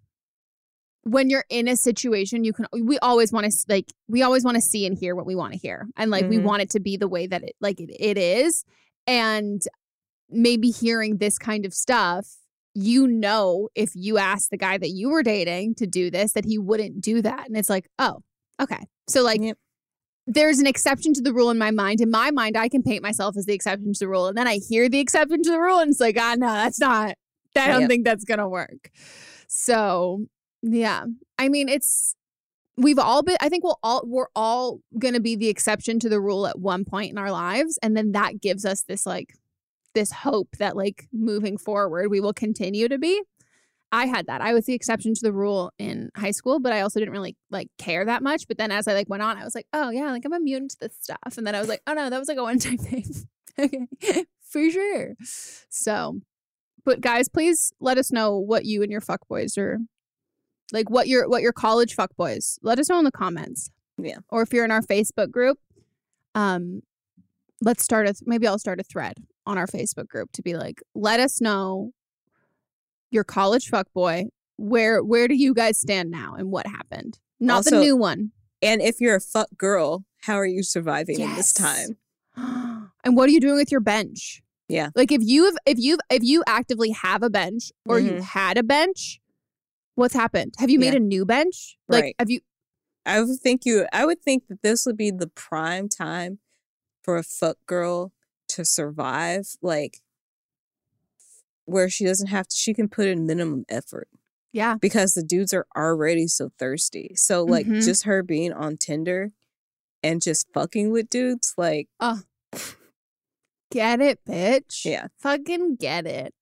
when 1.11 1.31
you're 1.31 1.45
in 1.49 1.69
a 1.69 1.77
situation, 1.77 2.45
you 2.45 2.53
can 2.53 2.67
we 2.83 2.99
always 2.99 3.33
want 3.33 3.51
to 3.51 3.53
like 3.69 3.87
we 4.09 4.23
always 4.23 4.45
want 4.45 4.55
to 4.57 4.61
see 4.61 4.87
and 4.87 4.97
hear 4.99 5.15
what 5.17 5.27
we 5.27 5.35
want 5.35 5.53
to 5.53 5.59
hear, 5.59 5.87
and 5.97 6.11
like 6.11 6.27
we 6.29 6.39
Mhm. 6.39 6.43
want 6.43 6.63
it 6.63 6.71
to 6.71 6.81
be 6.81 6.97
the 6.97 7.09
way 7.09 7.27
that 7.27 7.43
it 7.43 7.55
like 7.61 7.81
it, 7.81 7.91
it 7.99 8.19
is, 8.19 8.65
and 9.07 9.63
maybe 10.31 10.71
hearing 10.71 11.17
this 11.19 11.39
kind 11.39 11.65
of 11.65 11.73
stuff. 11.73 12.27
You 12.75 13.07
know, 13.09 13.69
if 13.75 13.91
you 13.95 14.19
asked 14.19 14.51
the 14.51 14.57
guy 14.57 14.79
that 14.79 14.91
you 14.91 15.09
were 15.11 15.23
dating 15.23 15.75
to 15.77 15.87
do 15.87 16.11
this, 16.11 16.33
that 16.35 16.45
he 16.45 16.59
wouldn't 16.59 17.01
do 17.01 17.23
that. 17.23 17.49
And 17.49 17.57
it's 17.57 17.71
like, 17.71 17.89
oh, 17.99 18.21
okay. 18.61 18.87
So, 19.09 19.23
like, 19.25 19.41
Yep. 19.43 19.57
there's 20.29 20.59
an 20.61 20.67
exception 20.67 21.13
to 21.15 21.23
the 21.23 21.33
rule 21.33 21.51
in 21.51 21.59
my 21.59 21.71
mind. 21.73 22.01
In 22.01 22.11
my 22.11 22.31
mind, 22.31 22.57
I 22.57 22.69
can 22.69 22.83
paint 22.85 23.03
myself 23.03 23.37
as 23.37 23.47
the 23.47 23.55
exception 23.55 23.95
to 23.95 23.99
the 23.99 24.09
rule. 24.09 24.29
And 24.29 24.37
then 24.37 24.47
I 24.47 24.59
hear 24.69 24.89
the 24.89 25.01
exception 25.01 25.43
to 25.43 25.51
the 25.51 25.59
rule, 25.61 25.79
and 25.81 25.91
it's 25.91 25.99
like, 25.99 26.17
ah, 26.21 26.37
no, 26.39 26.47
that's 26.47 26.79
not, 26.79 27.17
I 27.57 27.67
don't 27.69 27.81
Yep. 27.81 27.89
think 27.89 28.05
that's 28.05 28.25
going 28.25 28.39
to 28.39 28.49
work. 28.49 28.91
So, 29.49 30.27
yeah. 30.63 31.05
I 31.39 31.49
mean, 31.49 31.69
it's, 31.69 32.15
we've 32.77 32.99
all 32.99 33.23
been, 33.23 33.37
I 33.41 33.49
think 33.49 33.65
we'll 33.65 33.79
all, 33.83 34.03
we're 34.05 34.29
all 34.35 34.81
going 34.99 35.15
to 35.15 35.21
be 35.21 35.37
the 35.37 35.49
exception 35.49 35.99
to 36.01 36.09
the 36.09 36.21
rule 36.21 36.47
at 36.47 36.59
one 36.59 36.85
point 36.85 37.11
in 37.11 37.19
our 37.19 37.33
lives. 37.33 37.79
And 37.83 37.97
then 37.97 38.13
that 38.13 38.41
gives 38.41 38.65
us 38.65 38.83
this, 38.83 39.07
like, 39.07 39.35
this 39.95 40.13
hope 40.13 40.49
that, 40.59 40.77
like, 40.77 41.09
moving 41.13 41.59
forward, 41.59 42.11
we 42.11 42.21
will 42.21 42.33
continue 42.35 42.89
to 42.89 42.99
be. 42.99 43.23
I 43.91 44.07
had 44.07 44.27
that. 44.27 44.43
I 44.43 44.53
was 44.53 44.67
the 44.67 44.75
exception 44.75 45.15
to 45.15 45.21
the 45.23 45.33
rule 45.33 45.73
in 45.79 46.11
high 46.17 46.33
school, 46.33 46.61
but 46.61 46.73
I 46.73 46.83
also 46.83 47.01
didn't 47.01 47.13
really 47.13 47.37
like 47.51 47.69
care 47.79 48.05
that 48.05 48.23
much. 48.23 48.47
But 48.47 48.59
then 48.59 48.71
as 48.71 48.87
I 48.87 48.93
like 48.93 49.09
went 49.09 49.23
on, 49.23 49.39
I 49.39 49.45
was 49.45 49.55
like, 49.55 49.67
oh 49.73 49.91
yeah, 49.91 50.11
like 50.11 50.25
I'm 50.27 50.35
immune 50.35 50.69
to 50.69 50.77
this 50.79 50.95
stuff. 51.01 51.39
And 51.39 51.47
then 51.47 51.55
I 51.55 51.61
was 51.61 51.69
like, 51.69 51.81
oh 51.87 51.95
no, 51.95 52.11
that 52.11 52.19
was 52.19 52.29
like 52.29 52.37
a 52.37 52.43
one 52.43 52.59
time 52.59 52.77
thing. 52.79 53.07
okay, 53.59 54.27
for 54.43 54.71
sure. 54.71 55.15
So, 55.71 56.21
but 56.85 57.01
guys, 57.01 57.29
please 57.29 57.73
let 57.81 57.97
us 57.97 58.13
know 58.13 58.37
what 58.39 58.67
you 58.67 58.83
and 58.83 58.93
your 58.93 59.01
fuckboys 59.01 59.57
are 59.57 59.79
like. 60.73 60.91
What 60.91 61.09
your 61.09 61.29
what 61.29 61.43
your 61.43 61.53
college 61.53 61.97
fuckboys? 61.97 62.59
Let 62.63 62.79
us 62.79 62.89
know 62.89 62.99
in 62.99 63.05
the 63.05 63.13
comments. 63.13 63.71
Yeah. 63.97 64.19
Or 64.31 64.43
if 64.43 64.53
you're 64.53 64.65
in 64.65 64.71
our 64.71 64.83
Facebook 64.83 65.31
group, 65.31 65.59
um, 66.35 66.83
let's 67.63 67.83
start 67.83 68.09
a 68.09 68.15
maybe 68.27 68.47
I'll 68.47 68.59
start 68.59 68.81
a 68.81 68.85
thread 68.85 69.15
on 69.47 69.59
our 69.59 69.67
Facebook 69.67 70.09
group 70.09 70.31
to 70.33 70.43
be 70.43 70.55
like, 70.55 70.83
let 70.95 71.21
us 71.21 71.41
know 71.41 71.93
your 73.11 73.25
college 73.25 73.69
fuck 73.69 73.87
boy. 73.95 74.27
Where 74.57 75.03
where 75.03 75.29
do 75.29 75.35
you 75.35 75.55
guys 75.55 75.79
stand 75.79 76.11
now 76.11 76.35
and 76.37 76.51
what 76.51 76.67
happened? 76.67 77.19
Not 77.41 77.65
the 77.65 77.79
new 77.81 77.97
one. 77.97 78.33
And 78.61 78.83
if 78.83 79.01
you're 79.01 79.15
a 79.17 79.21
fuck 79.21 79.49
girl, 79.57 80.05
how 80.23 80.35
are 80.35 80.47
you 80.47 80.63
surviving 80.65 81.21
in 81.21 81.35
this 81.37 81.53
time? 81.53 81.97
and 82.37 83.17
what 83.17 83.29
are 83.29 83.33
you 83.33 83.41
doing 83.41 83.55
with 83.57 83.71
your 83.71 83.81
bench? 83.81 84.43
Yeah. 84.69 84.91
Like 84.97 85.13
if 85.13 85.23
you've 85.25 85.57
if 85.65 85.79
you've 85.79 86.01
if 86.11 86.23
you 86.23 86.43
actively 86.47 86.91
have 86.91 87.23
a 87.23 87.31
bench 87.31 87.71
or 87.87 87.99
you 88.01 88.13
Mhm. 88.13 88.21
had 88.21 88.59
a 88.59 88.63
bench, 88.63 89.21
what's 89.99 90.15
happened? 90.15 90.55
Have 90.59 90.71
you 90.71 90.79
made 90.79 90.93
Yeah. 90.95 90.99
a 90.99 91.01
new 91.01 91.25
bench? 91.27 91.77
Like 91.89 92.03
Right. 92.05 92.15
have 92.19 92.31
you 92.31 92.41
I 93.05 93.21
would 93.23 93.41
think 93.41 93.65
you 93.67 93.87
I 93.93 94.07
would 94.07 94.23
think 94.23 94.47
that 94.49 94.63
this 94.63 94.87
would 94.87 94.97
be 94.97 95.11
the 95.11 95.29
prime 95.29 95.89
time 95.89 96.39
for 97.03 97.17
a 97.17 97.23
fuck 97.23 97.57
girl 97.67 98.13
to 98.49 98.65
survive, 98.65 99.57
like 99.63 100.01
where 101.65 101.89
she 101.91 102.05
doesn't 102.05 102.29
have 102.29 102.49
to 102.49 102.57
she 102.57 102.73
can 102.75 102.89
put 102.89 103.07
in 103.07 103.27
minimum 103.27 103.65
effort 103.69 104.09
Yeah. 104.53 104.77
because 104.81 105.13
the 105.13 105.23
dudes 105.23 105.53
are 105.53 105.67
already 105.77 106.27
so 106.29 106.51
thirsty. 106.59 107.13
So 107.15 107.45
like 107.45 107.67
Mhm. 107.67 107.85
just 107.85 108.05
her 108.05 108.23
being 108.23 108.53
on 108.53 108.77
Tinder 108.77 109.33
and 110.03 110.23
just 110.23 110.47
fucking 110.55 110.91
with 110.91 111.11
dudes, 111.11 111.55
like 111.57 111.89
oh. 112.01 112.23
Get 113.71 114.01
it, 114.01 114.21
bitch. 114.27 114.87
Yeah. 114.87 115.09
Fucking 115.19 115.77
get 115.77 116.07
it. 116.07 116.35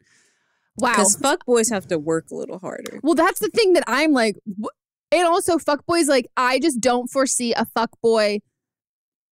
Wow. 0.78 0.90
because 0.90 1.16
fuck 1.16 1.44
boys 1.46 1.68
have 1.70 1.86
to 1.88 1.98
work 1.98 2.30
a 2.30 2.34
little 2.34 2.58
harder. 2.58 3.00
Well, 3.02 3.14
that's 3.14 3.38
the 3.40 3.48
thing 3.48 3.72
that 3.74 3.84
I'm 3.86 4.12
like, 4.12 4.36
wh- 4.62 4.68
and 5.12 5.26
also 5.26 5.56
fuckboys. 5.58 6.08
Like, 6.08 6.26
I 6.36 6.58
just 6.58 6.80
don't 6.80 7.08
foresee 7.10 7.52
a 7.54 7.64
fuckboy 7.76 8.40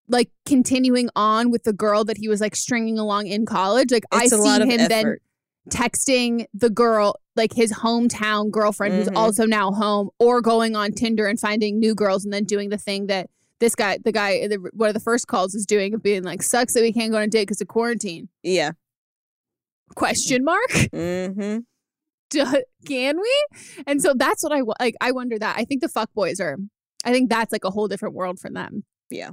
like 0.08 0.30
continuing 0.46 1.08
on 1.16 1.50
with 1.50 1.64
the 1.64 1.72
girl 1.72 2.04
that 2.04 2.18
he 2.18 2.28
was 2.28 2.40
like 2.40 2.54
stringing 2.54 2.98
along 2.98 3.26
in 3.26 3.46
college. 3.46 3.90
Like, 3.90 4.04
I 4.12 4.24
It's 4.24 4.32
a 4.32 4.36
see 4.36 4.42
lot 4.42 4.60
of 4.62 4.68
him 4.68 4.88
then 4.88 5.16
texting 5.70 6.44
the 6.52 6.68
girl, 6.70 7.16
like 7.36 7.52
his 7.54 7.72
hometown 7.72 8.50
girlfriend, 8.50 8.94
who's 8.94 9.08
Mhm. 9.08 9.16
also 9.16 9.46
now 9.46 9.70
home, 9.72 10.10
or 10.18 10.40
going 10.42 10.76
on 10.76 10.92
Tinder 10.92 11.26
and 11.26 11.40
finding 11.40 11.78
new 11.78 11.94
girls, 11.94 12.24
and 12.24 12.32
then 12.34 12.44
doing 12.44 12.68
the 12.68 12.76
thing 12.78 13.06
that 13.06 13.30
this 13.60 13.74
guy, 13.74 13.98
the 14.04 14.12
guy, 14.12 14.46
the, 14.46 14.56
one 14.74 14.88
of 14.88 14.94
the 14.94 15.00
first 15.00 15.26
calls 15.26 15.54
is 15.54 15.64
doing, 15.64 15.94
of 15.94 16.02
being 16.02 16.22
like, 16.22 16.42
"Sucks 16.42 16.74
that 16.74 16.82
we 16.82 16.92
can't 16.92 17.10
go 17.12 17.16
on 17.16 17.22
a 17.24 17.28
date 17.28 17.42
because 17.42 17.62
of 17.62 17.68
quarantine." 17.68 18.28
Yeah. 18.42 18.72
Question 19.94 20.44
mark. 20.44 20.68
Mm-hmm. 20.92 21.58
do- 22.30 22.62
can 22.86 23.20
we? 23.20 23.44
And 23.86 24.02
so 24.02 24.14
that's 24.14 24.42
what 24.42 24.52
I 24.52 24.62
like. 24.80 24.94
I 25.00 25.12
wonder 25.12 25.38
that. 25.38 25.56
I 25.56 25.64
think 25.64 25.80
the 25.80 25.88
fuck 25.88 26.12
boys 26.14 26.40
are. 26.40 26.56
I 27.04 27.12
think 27.12 27.30
that's 27.30 27.52
like 27.52 27.64
a 27.64 27.70
whole 27.70 27.86
different 27.88 28.14
world 28.14 28.38
for 28.40 28.50
them. 28.50 28.84
Yeah. 29.10 29.30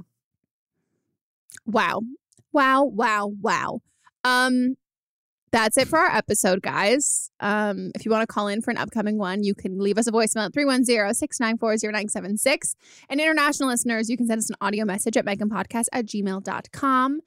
Wow, 1.66 2.02
wow, 2.52 2.84
wow, 2.84 3.32
wow. 3.40 3.80
Um, 4.24 4.76
that's 5.52 5.76
it 5.76 5.86
for 5.86 5.98
our 5.98 6.10
episode, 6.16 6.62
guys. 6.62 7.30
Um, 7.40 7.90
if 7.94 8.06
you 8.06 8.10
want 8.10 8.22
to 8.22 8.26
call 8.26 8.48
in 8.48 8.62
for 8.62 8.70
an 8.70 8.78
upcoming 8.78 9.18
one, 9.18 9.44
you 9.44 9.54
can 9.54 9.78
leave 9.78 9.98
us 9.98 10.06
a 10.06 10.10
voicemail 10.10 10.46
at 10.46 10.52
310-694-0976. 10.52 12.74
And 13.10 13.20
international 13.20 13.68
listeners, 13.68 14.08
you 14.08 14.16
can 14.16 14.26
send 14.26 14.38
us 14.38 14.48
an 14.48 14.56
audio 14.62 14.86
message 14.86 15.18
at 15.18 15.26
meghanpodcast 15.26 15.84
at 15.92 16.06
gmail.com. 16.06 17.20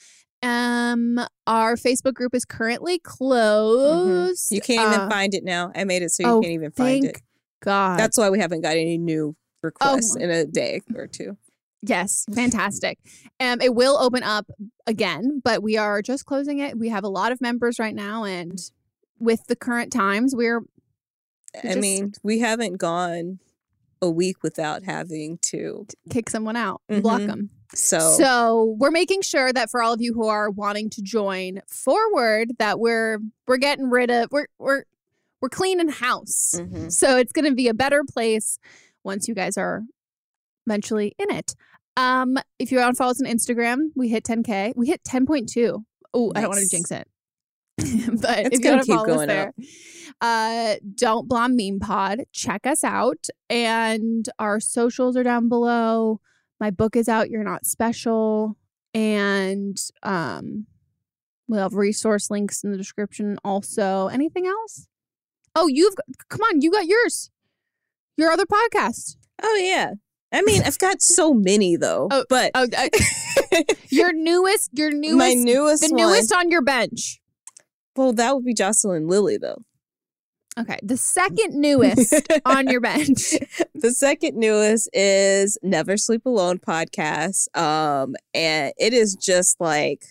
Um, 0.46 1.20
our 1.48 1.76
Facebook 1.76 2.14
group 2.14 2.36
is 2.36 2.46
currently 2.46 3.00
closed. 3.00 4.52
You 4.52 4.62
can't 4.62 4.88
even 4.94 5.08
Uh, 5.08 5.10
find 5.10 5.34
it 5.34 5.44
now. 5.44 5.72
I 5.76 5.84
made 5.86 6.04
it 6.04 6.12
so 6.12 6.24
you 6.24 6.30
oh, 6.30 6.42
can't 6.42 6.54
even 6.54 6.72
find 6.72 7.06
it. 7.06 7.22
God. 7.62 8.00
That's 8.00 8.18
why 8.18 8.30
we 8.30 8.40
haven't 8.40 8.62
got 8.62 8.74
any 8.74 8.98
new 8.98 9.36
requests 9.64 10.16
Oh. 10.18 10.22
in 10.22 10.30
a 10.30 10.46
day 10.46 10.82
or 10.96 11.08
two. 11.08 11.38
Yes, 11.82 12.26
fantastic. 12.34 13.00
Um, 13.40 13.60
it 13.62 13.74
will 13.76 13.98
open 13.98 14.24
up 14.24 14.50
again, 14.88 15.42
but 15.44 15.62
we 15.64 15.78
are 15.78 16.02
just 16.02 16.26
closing 16.26 16.60
it. 16.60 16.78
We 16.78 16.90
have 16.90 17.04
a 17.04 17.08
lot 17.10 17.32
of 17.32 17.42
members 17.42 17.80
right 17.80 17.94
now, 17.96 18.24
and 18.24 18.60
with 19.20 19.48
the 19.48 19.56
current 19.56 19.92
times, 19.92 20.36
we're 20.36 20.62
I 21.64 21.68
just- 21.68 21.80
mean, 21.80 22.14
we 22.24 22.40
haven't 22.40 22.78
gone 22.78 23.40
a 24.06 24.12
week 24.12 24.44
without 24.44 24.84
having 24.84 25.38
to. 25.44 25.86
kick 26.10 26.30
someone 26.30 26.56
out, 26.56 26.82
and 26.88 27.04
block 27.04 27.22
them. 27.22 27.50
So, 27.74 28.00
So 28.18 28.76
we're 28.80 28.92
making 28.92 29.22
sure 29.22 29.52
that 29.52 29.70
for 29.70 29.82
all 29.84 29.92
of 29.94 30.02
you 30.02 30.14
who 30.14 30.28
are 30.28 30.50
wanting 30.50 30.90
to 30.92 31.02
join 31.02 31.62
forward, 31.68 32.54
that 32.60 32.80
we're 32.80 33.20
we're 33.48 33.58
getting 33.58 33.90
rid 33.90 34.10
of 34.10 34.30
we're 34.32 34.48
we're 34.60 34.84
we're 35.42 35.50
cleaning 35.50 35.90
house. 35.90 36.54
mhm. 36.56 36.92
So 36.92 37.18
it's 37.18 37.34
going 37.34 37.46
to 37.46 37.54
be 37.54 37.68
a 37.68 37.74
better 37.74 38.04
place 38.10 38.58
once 39.04 39.28
you 39.28 39.36
guys 39.36 39.58
are 39.58 39.84
eventually 40.66 41.14
in 41.20 41.32
it. 41.32 41.54
Um, 41.98 42.38
if 42.60 42.72
you 42.72 42.80
want 42.80 42.96
to 42.96 42.98
follow 42.98 43.12
us 43.12 43.22
on 43.22 43.28
Instagram, 43.28 43.90
we 43.96 44.10
hit 44.10 44.24
10k. 44.24 44.74
We 44.76 44.88
hit 44.88 45.04
10.2. 45.04 45.84
Oh, 46.14 46.32
I 46.36 46.42
don't 46.42 46.50
want 46.50 46.62
to 46.62 46.70
jinx 46.70 46.92
it. 46.92 47.08
but 47.78 48.40
It's 48.40 48.48
if 48.48 48.54
you 48.54 48.60
gonna 48.60 48.76
want 48.78 48.82
to 48.82 48.86
keep 48.86 48.96
follow 48.96 49.10
us 49.10 49.16
going 49.16 49.28
there, 49.28 49.54
uh, 50.22 50.76
don't 50.96 51.28
blame 51.28 51.56
me 51.56 51.78
pod. 51.80 52.22
Check 52.32 52.66
us 52.66 52.84
out, 52.84 53.28
and 53.50 54.28
our 54.40 54.60
socials 54.60 55.18
are 55.18 55.24
down 55.24 55.50
below. 55.50 56.22
My 56.60 56.72
book 56.72 56.96
is 56.96 57.10
out. 57.10 57.30
You're 57.30 57.44
not 57.44 57.66
special, 57.66 58.58
and 58.94 59.78
um, 60.04 60.68
we'll 61.48 61.62
have 61.64 61.74
resource 61.74 62.32
links 62.32 62.64
in 62.64 62.72
the 62.72 62.78
description. 62.78 63.38
Also, 63.44 64.08
anything 64.08 64.48
else? 64.48 64.88
Oh, 65.54 65.68
you've 65.68 65.96
come 66.30 66.42
on, 66.42 66.62
you 66.62 66.72
got 66.72 66.86
yours. 66.86 67.30
Your 68.18 68.32
other 68.32 68.46
podcast. 68.46 69.18
oh 69.44 69.56
yeah. 69.62 69.94
I 70.32 70.42
mean, 70.42 70.64
I've 70.66 70.80
got 70.80 71.02
so 71.02 71.34
many 71.34 71.76
though. 71.78 72.08
Oh, 72.12 72.26
but 72.30 72.52
Oh, 72.56 72.68
I- 72.78 72.90
your 73.90 74.12
newest, 74.14 74.70
your 74.74 74.92
newest, 74.92 75.18
my 75.18 75.34
newest 75.34 75.84
the 75.84 75.90
one. 75.94 75.98
newest 75.98 76.34
on 76.34 76.50
your 76.52 76.62
bench. 76.62 77.22
Well, 77.96 78.14
that 78.14 78.36
would 78.36 78.46
be 78.46 78.54
Jocelyn 78.54 79.08
Lilly 79.08 79.38
though. 79.38 79.64
Okay, 80.58 80.80
the 80.82 80.96
second 80.96 81.60
newest 81.60 82.14
on 82.46 82.68
your 82.70 82.80
bench. 82.80 83.34
the 83.74 83.92
second 83.92 84.38
newest 84.38 84.90
is 84.94 85.58
Never 85.62 85.98
Sleep 85.98 86.26
Alone 86.26 86.60
podcast. 86.60 87.56
Um, 87.58 88.16
and 88.34 88.72
it 88.78 88.94
is 88.94 89.16
just 89.16 89.60
like 89.60 90.06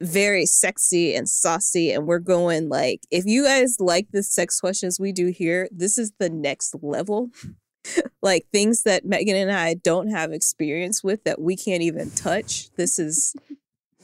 very 0.00 0.46
sexy 0.46 1.16
and 1.16 1.28
saucy. 1.28 1.90
And 1.90 2.06
we're 2.06 2.20
going 2.20 2.68
like, 2.68 3.00
if 3.10 3.24
you 3.26 3.44
guys 3.44 3.78
like 3.80 4.06
the 4.12 4.22
sex 4.22 4.60
questions 4.60 5.00
we 5.00 5.10
do 5.10 5.28
here, 5.28 5.68
this 5.72 5.98
is 5.98 6.12
the 6.20 6.30
next 6.30 6.76
level. 6.80 7.30
like 8.22 8.46
things 8.52 8.82
that 8.82 9.04
Meghan 9.04 9.34
and 9.34 9.50
I 9.50 9.74
don't 9.74 10.10
have 10.10 10.32
experience 10.32 11.02
with 11.02 11.24
that 11.24 11.40
we 11.40 11.56
can't 11.56 11.82
even 11.82 12.10
touch. 12.10 12.70
This 12.76 12.98
is 13.00 13.34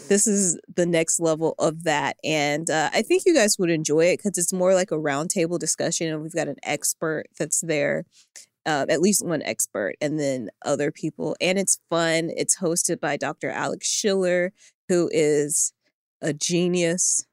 this 0.08 0.26
is 0.26 0.58
the 0.74 0.86
next 0.86 1.20
level 1.20 1.54
of 1.58 1.84
that 1.84 2.16
and 2.24 2.68
uh, 2.68 2.90
i 2.92 3.02
think 3.02 3.22
you 3.24 3.34
guys 3.34 3.58
would 3.58 3.70
enjoy 3.70 4.06
it 4.06 4.18
because 4.18 4.36
it's 4.36 4.52
more 4.52 4.74
like 4.74 4.90
a 4.90 4.96
roundtable 4.96 5.58
discussion 5.58 6.08
and 6.08 6.22
we've 6.22 6.34
got 6.34 6.48
an 6.48 6.56
expert 6.64 7.24
that's 7.38 7.60
there 7.60 8.04
uh, 8.66 8.86
at 8.88 9.00
least 9.00 9.24
one 9.24 9.42
expert 9.42 9.94
and 10.00 10.18
then 10.18 10.48
other 10.64 10.90
people 10.90 11.36
and 11.40 11.58
it's 11.58 11.78
fun. 11.90 12.30
It's 12.34 12.58
hosted 12.58 13.00
by 13.00 13.16
dr 13.16 13.48
alex 13.48 13.86
schiller 13.86 14.52
who 14.88 15.10
is 15.12 15.72
a 16.22 16.32
genius 16.32 17.26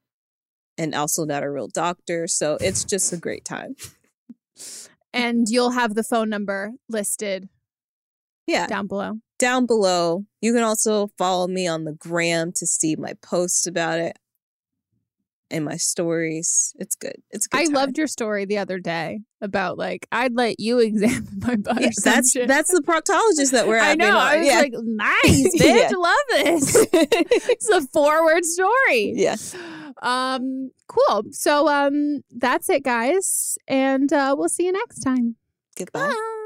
and 0.78 0.94
also 0.94 1.26
not 1.26 1.44
a 1.44 1.50
real 1.50 1.68
doctor 1.68 2.28
so 2.28 2.58
it's 2.60 2.84
just 2.84 3.14
a 3.14 3.18
great 3.18 3.46
time. 3.46 3.76
And 5.14 5.48
you'll 5.50 5.72
have 5.72 5.96
the 5.96 6.04
phone 6.04 6.30
number 6.30 6.72
listed 6.88 7.50
yeah. 8.48 8.68
down 8.68 8.88
below. 8.88 9.20
Down 9.42 9.66
below. 9.66 10.24
You 10.40 10.54
can 10.54 10.62
also 10.62 11.10
follow 11.18 11.48
me 11.48 11.68
on 11.68 11.84
the 11.84 11.94
gram 11.94 12.52
to 12.54 12.68
see 12.68 12.96
my 12.96 13.14
posts 13.24 13.66
about 13.66 14.00
it 14.00 14.18
and 15.50 15.66
my 15.66 15.78
stories. 15.78 16.74
It's 16.78 16.96
good. 16.96 17.16
It's 17.32 17.48
good. 17.48 17.60
I 17.60 17.66
time. 17.66 17.74
loved 17.74 17.98
your 17.98 18.06
story 18.06 18.46
the 18.46 18.60
other 18.60 18.78
day 18.78 19.22
about 19.42 19.80
like 19.80 20.08
I'd 20.12 20.36
let 20.36 20.60
you 20.60 20.78
examine 20.88 21.40
my 21.40 21.56
butt. 21.56 21.82
Yeah, 21.82 21.90
that's 22.04 22.32
shit. 22.32 22.48
that's 22.48 22.72
the 22.72 22.82
proctologist 22.82 23.52
that 23.52 23.68
we're 23.68 23.80
I 23.80 23.96
know. 23.96 24.16
I 24.16 24.38
was 24.38 24.48
yeah. 24.48 24.60
like, 24.60 24.74
nice, 24.76 25.56
bitch. 25.60 25.90
Yeah. 25.90 25.98
Love 25.98 26.16
this. 26.30 26.88
it's 26.94 27.70
a 27.70 27.82
forward 27.88 28.46
story. 28.46 29.14
Yes. 29.16 29.56
Um, 30.04 30.72
cool. 30.88 31.24
So 31.32 31.68
um 31.68 32.22
that's 32.30 32.70
it, 32.70 32.84
guys. 32.84 33.58
And 33.68 34.14
uh 34.14 34.36
we'll 34.38 34.50
see 34.50 34.66
you 34.66 34.72
next 34.72 35.00
time. 35.00 35.36
Goodbye. 35.76 36.10
Bye. 36.10 36.41